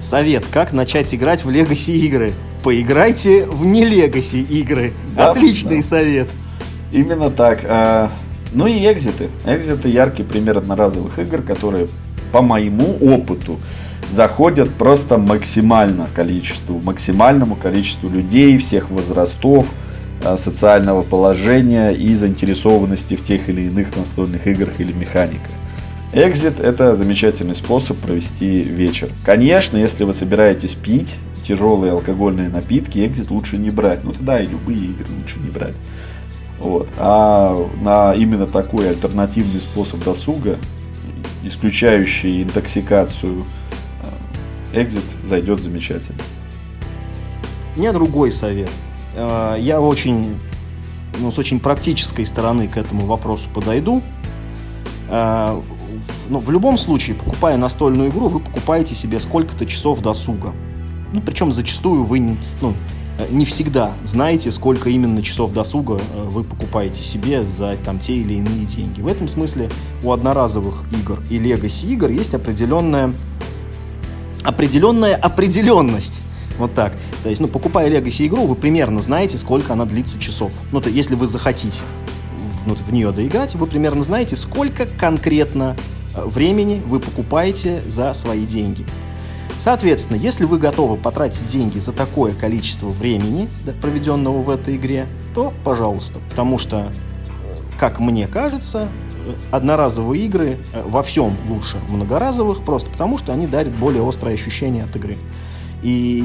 Совет, 0.00 0.44
как 0.50 0.72
начать 0.72 1.14
играть 1.14 1.44
в 1.44 1.50
Legacy 1.50 1.92
игры. 1.96 2.32
Поиграйте 2.62 3.44
в 3.44 3.64
не 3.66 3.84
Legacy 3.84 4.40
игры. 4.42 4.94
Да, 5.14 5.30
Отличный 5.32 5.78
да. 5.78 5.82
совет. 5.82 6.30
Именно 6.92 7.30
так. 7.30 7.60
А, 7.64 8.10
Ну 8.52 8.66
и 8.66 8.90
экзиты. 8.90 9.28
Экзиты 9.44 9.90
яркий 9.90 10.22
пример 10.22 10.56
одноразовых 10.58 11.18
игр, 11.18 11.42
которые 11.42 11.88
по 12.32 12.40
моему 12.40 12.96
опыту 13.00 13.58
заходят 14.10 14.72
просто 14.72 15.18
максимально 15.18 16.08
количеству, 16.14 16.80
максимальному 16.82 17.54
количеству 17.54 18.08
людей 18.08 18.56
всех 18.58 18.90
возрастов, 18.90 19.66
социального 20.38 21.02
положения 21.02 21.90
и 21.90 22.14
заинтересованности 22.14 23.14
в 23.14 23.24
тех 23.24 23.48
или 23.48 23.62
иных 23.62 23.96
настольных 23.96 24.46
играх 24.46 24.80
или 24.80 24.92
механиках. 24.92 25.50
Экзит– 26.12 26.60
это 26.60 26.96
замечательный 26.96 27.54
способ 27.54 27.98
провести 27.98 28.62
вечер. 28.62 29.10
Конечно, 29.24 29.76
если 29.76 30.04
вы 30.04 30.14
собираетесь 30.14 30.74
пить 30.74 31.16
тяжелые 31.46 31.92
алкогольные 31.92 32.48
напитки, 32.48 33.06
экзит 33.06 33.30
лучше 33.30 33.56
не 33.56 33.70
брать. 33.70 34.02
Ну 34.02 34.12
тогда 34.12 34.40
и 34.40 34.46
любые 34.46 34.78
игры 34.78 35.06
лучше 35.16 35.38
не 35.38 35.50
брать. 35.50 35.74
Вот. 36.58 36.88
А 36.98 37.56
на 37.80 38.14
именно 38.14 38.46
такой 38.46 38.88
альтернативный 38.88 39.60
способ 39.60 40.02
досуга, 40.02 40.56
исключающий 41.44 42.42
интоксикацию, 42.42 43.44
э, 44.72 44.82
экзит 44.82 45.04
зайдет 45.24 45.60
замечательно. 45.60 46.18
У 47.76 47.80
меня 47.80 47.92
другой 47.92 48.32
совет. 48.32 48.70
Э, 49.16 49.56
Я 49.58 49.80
очень, 49.80 50.36
ну, 51.18 51.32
с 51.32 51.38
очень 51.38 51.58
практической 51.58 52.24
стороны 52.24 52.68
к 52.68 52.76
этому 52.76 53.06
вопросу 53.06 53.48
подойду. 53.52 54.02
Э, 55.08 55.58
Ну, 56.28 56.40
в 56.40 56.50
любом 56.50 56.76
случае, 56.76 57.16
покупая 57.16 57.56
настольную 57.56 58.10
игру, 58.10 58.28
вы 58.28 58.40
покупаете 58.40 58.94
себе 58.94 59.18
сколько-то 59.18 59.64
часов 59.64 60.02
досуга. 60.02 60.52
Ну, 61.12 61.20
причем 61.20 61.52
зачастую 61.52 62.04
вы 62.04 62.36
ну, 62.60 62.74
не 63.30 63.44
всегда 63.44 63.92
знаете, 64.04 64.50
сколько 64.50 64.90
именно 64.90 65.22
часов 65.22 65.52
досуга 65.52 65.94
э, 65.94 66.24
вы 66.28 66.44
покупаете 66.44 67.02
себе 67.02 67.44
за 67.44 67.76
там, 67.84 67.98
те 67.98 68.14
или 68.14 68.34
иные 68.34 68.66
деньги. 68.66 69.00
В 69.00 69.06
этом 69.06 69.28
смысле 69.28 69.70
у 70.02 70.12
одноразовых 70.12 70.82
игр 70.92 71.18
и 71.30 71.38
легаси 71.38 71.86
игр 71.86 72.10
есть 72.10 72.34
определенная 72.34 73.12
определенная 74.42 75.16
определенность. 75.16 76.22
Вот 76.58 76.74
так. 76.74 76.92
То 77.22 77.28
есть, 77.28 77.40
ну, 77.40 77.48
покупая 77.48 77.90
Legacy 77.90 78.26
игру, 78.26 78.46
вы 78.46 78.54
примерно 78.54 79.00
знаете, 79.00 79.36
сколько 79.38 79.72
она 79.72 79.84
длится 79.84 80.18
часов. 80.18 80.52
Ну, 80.72 80.80
то 80.80 80.88
если 80.88 81.14
вы 81.14 81.26
захотите 81.26 81.82
в, 82.64 82.68
ну, 82.68 82.74
в 82.74 82.92
нее 82.92 83.12
доиграть, 83.12 83.54
вы 83.54 83.66
примерно 83.66 84.02
знаете, 84.02 84.36
сколько 84.36 84.86
конкретно 84.86 85.76
э, 86.14 86.24
времени 86.24 86.80
вы 86.86 87.00
покупаете 87.00 87.82
за 87.86 88.14
свои 88.14 88.46
деньги. 88.46 88.86
Соответственно, 89.58 90.16
если 90.16 90.44
вы 90.44 90.58
готовы 90.58 90.96
потратить 90.96 91.46
деньги 91.46 91.78
за 91.78 91.92
такое 91.92 92.34
количество 92.34 92.88
времени, 92.88 93.48
проведенного 93.80 94.42
в 94.42 94.50
этой 94.50 94.76
игре, 94.76 95.06
то 95.34 95.52
пожалуйста. 95.64 96.18
Потому 96.30 96.58
что, 96.58 96.78
э, 96.78 97.54
как 97.78 98.00
мне 98.00 98.26
кажется, 98.28 98.88
э, 99.26 99.32
одноразовые 99.50 100.24
игры 100.24 100.58
во 100.86 101.02
всем 101.02 101.36
лучше 101.48 101.78
многоразовых, 101.88 102.62
просто 102.62 102.88
потому 102.88 103.18
что 103.18 103.32
они 103.32 103.46
дарят 103.46 103.74
более 103.74 104.06
острое 104.06 104.34
ощущение 104.34 104.84
от 104.84 104.96
игры. 104.96 105.18
И 105.82 106.24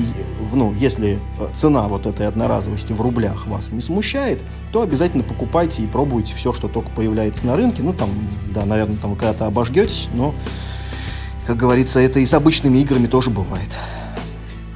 ну, 0.54 0.74
если 0.74 1.20
э, 1.40 1.48
цена 1.54 1.88
вот 1.88 2.06
этой 2.06 2.28
одноразовости 2.28 2.94
в 2.94 3.02
рублях 3.02 3.48
вас 3.48 3.72
не 3.72 3.82
смущает, 3.82 4.40
то 4.72 4.82
обязательно 4.82 5.24
покупайте 5.24 5.84
и 5.84 5.88
пробуйте 5.88 6.34
все, 6.36 6.54
что 6.54 6.68
только 6.68 6.90
появляется 6.90 7.46
на 7.46 7.56
рынке. 7.56 7.84
Ну, 7.84 7.94
там, 7.94 8.10
да, 8.54 8.66
наверное, 8.66 8.98
там 8.98 9.16
когда-то 9.16 9.46
обожгетесь, 9.46 10.08
но, 10.14 10.34
как 11.48 11.58
говорится, 11.58 12.00
это 12.00 12.20
и 12.20 12.26
с 12.26 12.34
обычными 12.34 12.80
играми 12.80 13.08
тоже 13.08 13.30
бывает. 13.30 13.70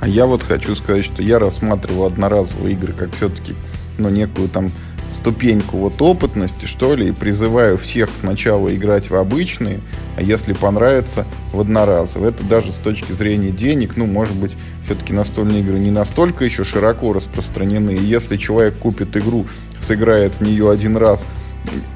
А 0.02 0.07
я 0.07 0.26
вот 0.26 0.43
хочу 0.43 0.76
сказать, 0.76 1.06
что 1.06 1.23
я 1.23 1.39
рассматриваю 1.39 2.06
одноразовые 2.06 2.73
игры 2.73 2.93
как 2.93 3.15
все-таки, 3.15 3.56
ну, 3.97 4.10
некую 4.10 4.49
там 4.49 4.72
ступеньку 5.10 5.77
вот 5.77 6.02
опытности, 6.02 6.65
что 6.65 6.95
ли, 6.95 7.10
и 7.10 7.11
призываю 7.11 7.77
всех 7.77 8.10
сначала 8.14 8.73
играть 8.73 9.10
в 9.10 9.15
обычные, 9.15 9.80
а 10.18 10.22
если 10.22 10.53
понравится, 10.53 11.26
в 11.53 11.60
одноразовые. 11.60 12.32
Это 12.32 12.44
даже 12.44 12.72
с 12.72 12.76
точки 12.76 13.11
зрения 13.11 13.52
денег, 13.52 13.98
ну, 13.98 14.06
может 14.06 14.36
быть, 14.36 14.53
все-таки 14.84 15.14
настольные 15.14 15.61
игры 15.61 15.80
не 15.80 15.91
настолько 15.91 16.45
еще 16.45 16.64
широко 16.64 17.14
распространены, 17.14 17.91
и 17.91 18.03
если 18.03 18.38
человек 18.38 18.76
купит 18.77 19.15
игру, 19.18 19.45
сыграет 19.80 20.36
в 20.36 20.41
нее 20.41 20.69
один 20.69 20.98
раз, 20.98 21.26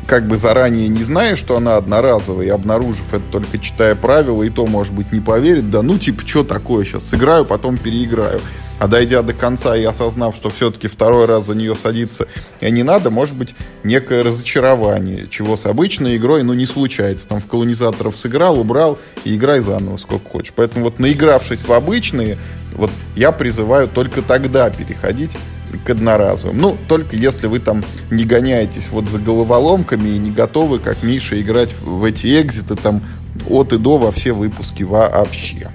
как 0.07 0.27
бы 0.27 0.37
заранее 0.37 0.87
не 0.87 1.03
зная, 1.03 1.35
что 1.35 1.57
она 1.57 1.77
одноразовая, 1.77 2.47
и 2.47 2.49
обнаружив 2.49 3.13
это 3.13 3.23
только 3.31 3.57
читая 3.57 3.95
правила, 3.95 4.43
и 4.43 4.49
то, 4.49 4.65
может 4.65 4.93
быть, 4.93 5.11
не 5.11 5.19
поверит, 5.19 5.69
да 5.69 5.81
ну, 5.81 5.97
типа, 5.97 6.25
что 6.25 6.43
такое, 6.43 6.85
сейчас 6.85 7.05
сыграю, 7.05 7.45
потом 7.45 7.77
переиграю. 7.77 8.41
А 8.79 8.87
дойдя 8.87 9.21
до 9.23 9.33
конца 9.33 9.75
и 9.75 9.83
осознав, 9.83 10.35
что 10.35 10.49
все-таки 10.49 10.87
второй 10.87 11.25
раз 11.25 11.47
за 11.47 11.53
нее 11.53 11.75
садиться 11.75 12.27
и 12.61 12.71
не 12.71 12.83
надо, 12.83 13.09
может 13.09 13.35
быть, 13.35 13.53
некое 13.83 14.23
разочарование, 14.23 15.27
чего 15.29 15.57
с 15.57 15.65
обычной 15.65 16.15
игрой, 16.15 16.43
ну, 16.43 16.53
не 16.53 16.65
случается. 16.65 17.27
Там 17.27 17.41
в 17.41 17.45
колонизаторов 17.47 18.15
сыграл, 18.15 18.57
убрал, 18.57 18.97
и 19.25 19.35
играй 19.35 19.59
заново 19.59 19.97
сколько 19.97 20.29
хочешь. 20.29 20.53
Поэтому 20.55 20.85
вот 20.85 20.97
наигравшись 20.97 21.67
в 21.67 21.73
обычные, 21.73 22.37
вот 22.73 22.89
я 23.17 23.33
призываю 23.33 23.89
только 23.89 24.21
тогда 24.21 24.69
переходить 24.69 25.31
к 25.77 25.89
одноразовым. 25.89 26.57
Ну, 26.57 26.77
только 26.87 27.15
если 27.15 27.47
вы 27.47 27.59
там 27.59 27.83
не 28.09 28.25
гоняетесь 28.25 28.89
вот 28.89 29.07
за 29.07 29.19
головоломками 29.19 30.09
и 30.09 30.17
не 30.17 30.31
готовы, 30.31 30.79
как 30.79 31.03
Миша, 31.03 31.39
играть 31.39 31.73
в 31.81 32.03
эти 32.03 32.41
экзиты 32.41 32.75
там 32.75 33.01
от 33.47 33.73
и 33.73 33.77
до 33.77 33.97
во 33.97 34.11
все 34.11 34.33
выпуски 34.33 34.83
вообще. 34.83 35.69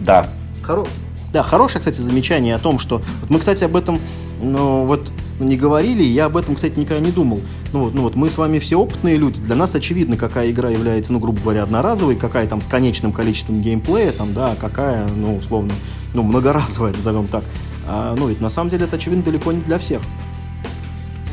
Да. 0.00 0.28
Хоро... 0.62 0.86
Да, 1.32 1.42
хорошее, 1.42 1.80
кстати, 1.80 2.00
замечание 2.00 2.54
о 2.54 2.58
том, 2.58 2.78
что... 2.78 3.00
Вот 3.22 3.30
мы, 3.30 3.38
кстати, 3.38 3.64
об 3.64 3.74
этом 3.74 3.98
ну, 4.42 4.84
вот 4.84 5.10
не 5.40 5.56
говорили, 5.56 6.02
я 6.02 6.26
об 6.26 6.36
этом, 6.36 6.54
кстати, 6.54 6.78
никогда 6.78 7.04
не 7.04 7.12
думал. 7.12 7.40
Ну 7.72 7.84
вот, 7.84 7.94
ну 7.94 8.02
вот 8.02 8.16
мы 8.16 8.28
с 8.28 8.36
вами 8.36 8.58
все 8.58 8.76
опытные 8.76 9.16
люди, 9.16 9.40
для 9.40 9.56
нас 9.56 9.74
очевидно, 9.74 10.16
какая 10.16 10.50
игра 10.50 10.68
является, 10.68 11.12
ну, 11.12 11.18
грубо 11.18 11.40
говоря, 11.40 11.62
одноразовой, 11.62 12.16
какая 12.16 12.46
там 12.46 12.60
с 12.60 12.68
конечным 12.68 13.12
количеством 13.12 13.62
геймплея, 13.62 14.12
там, 14.12 14.34
да, 14.34 14.54
какая, 14.60 15.06
ну, 15.08 15.36
условно, 15.36 15.72
ну, 16.14 16.22
многоразовая, 16.22 16.92
назовем 16.92 17.26
так. 17.26 17.44
А, 17.86 18.14
ну, 18.16 18.28
ведь 18.28 18.40
на 18.40 18.48
самом 18.48 18.70
деле 18.70 18.84
это 18.84 18.96
очевидно 18.96 19.24
далеко 19.24 19.52
не 19.52 19.60
для 19.60 19.78
всех. 19.78 20.00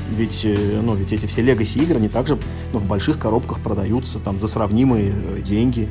Ведь, 0.09 0.41
э, 0.43 0.81
ну, 0.81 0.95
ведь 0.95 1.13
эти 1.13 1.25
все 1.25 1.41
Legacy 1.41 1.83
игры, 1.83 1.97
они 1.97 2.09
также 2.09 2.37
ну, 2.73 2.79
в 2.79 2.85
больших 2.85 3.19
коробках 3.19 3.59
продаются 3.59 4.19
там 4.19 4.39
за 4.39 4.47
сравнимые 4.47 5.13
э, 5.13 5.41
деньги. 5.41 5.87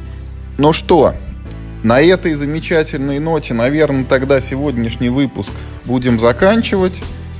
Ну 0.59 0.72
что, 0.72 1.14
на 1.82 2.01
этой 2.01 2.35
замечательной 2.35 3.20
ноте, 3.20 3.55
наверное, 3.55 4.05
тогда 4.05 4.40
сегодняшний 4.40 5.09
выпуск 5.09 5.52
будем 5.85 6.18
заканчивать. 6.18 6.94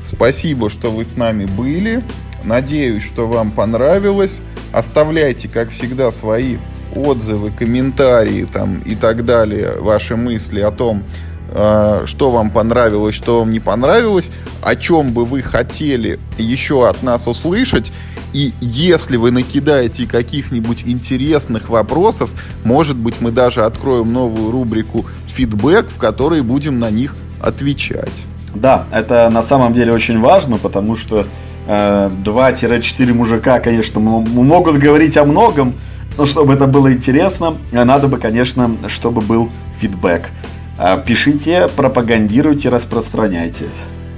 Спасибо, 0.05 0.71
что 0.71 0.91
вы 0.91 1.05
с 1.05 1.17
нами 1.17 1.45
были. 1.45 2.03
Надеюсь, 2.45 3.03
что 3.03 3.27
вам 3.27 3.51
понравилось. 3.51 4.41
Оставляйте, 4.73 5.49
как 5.49 5.71
всегда, 5.71 6.11
свои 6.13 6.59
отзывы, 6.95 7.51
комментарии 7.51 8.45
там, 8.45 8.81
и 8.81 8.95
так 8.95 9.25
далее, 9.25 9.75
ваши 9.81 10.17
мысли 10.17 10.61
о 10.61 10.71
том, 10.71 11.03
что 11.51 12.31
вам 12.31 12.51
понравилось, 12.51 13.15
что 13.15 13.41
вам 13.41 13.51
не 13.51 13.61
понравилось, 13.61 14.31
о 14.63 14.77
чем 14.77 15.13
бы 15.13 15.25
вы 15.25 15.41
хотели 15.41 16.19
еще 16.37 16.89
от 16.89 17.03
нас 17.03 17.27
услышать. 17.27 17.91
И 18.33 18.53
если 18.61 19.17
вы 19.17 19.31
накидаете 19.31 20.07
каких-нибудь 20.07 20.83
интересных 20.85 21.71
вопросов, 21.71 22.31
может 22.65 22.97
быть, 22.97 23.17
мы 23.21 23.31
даже 23.31 23.65
откроем 23.65 24.13
новую 24.13 24.51
рубрику 24.51 25.07
«Фидбэк», 25.29 25.89
в 25.89 25.97
которой 25.97 26.43
будем 26.43 26.79
на 26.79 26.91
них 26.91 27.17
отвечать. 27.41 28.13
Да, 28.55 28.85
это 28.91 29.31
на 29.31 29.43
самом 29.43 29.75
деле 29.75 29.93
очень 29.93 30.21
важно, 30.21 30.59
потому 30.59 30.97
что 30.97 31.27
э, 31.67 32.11
2-4 32.25 33.13
мужика, 33.15 33.61
конечно, 33.61 34.01
могут 34.01 34.79
говорить 34.79 35.17
о 35.17 35.25
многом, 35.25 35.75
но 36.17 36.27
чтобы 36.27 36.55
это 36.55 36.67
было 36.67 36.93
интересно, 36.93 37.57
э, 37.73 37.85
надо 37.85 38.09
бы, 38.09 38.19
конечно, 38.19 38.71
чтобы 38.89 39.21
был 39.21 39.51
фидбэк. 39.81 40.31
Э, 40.79 41.03
Пишите, 41.05 41.69
пропагандируйте, 41.77 42.69
распространяйте. 42.69 43.67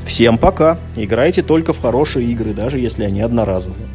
Всем 0.05 0.39
пока. 0.39 0.79
Играйте 0.97 1.43
только 1.43 1.73
в 1.73 1.81
хорошие 1.81 2.27
игры, 2.27 2.51
даже 2.51 2.79
если 2.79 3.05
они 3.05 3.21
одноразовые. 3.21 3.87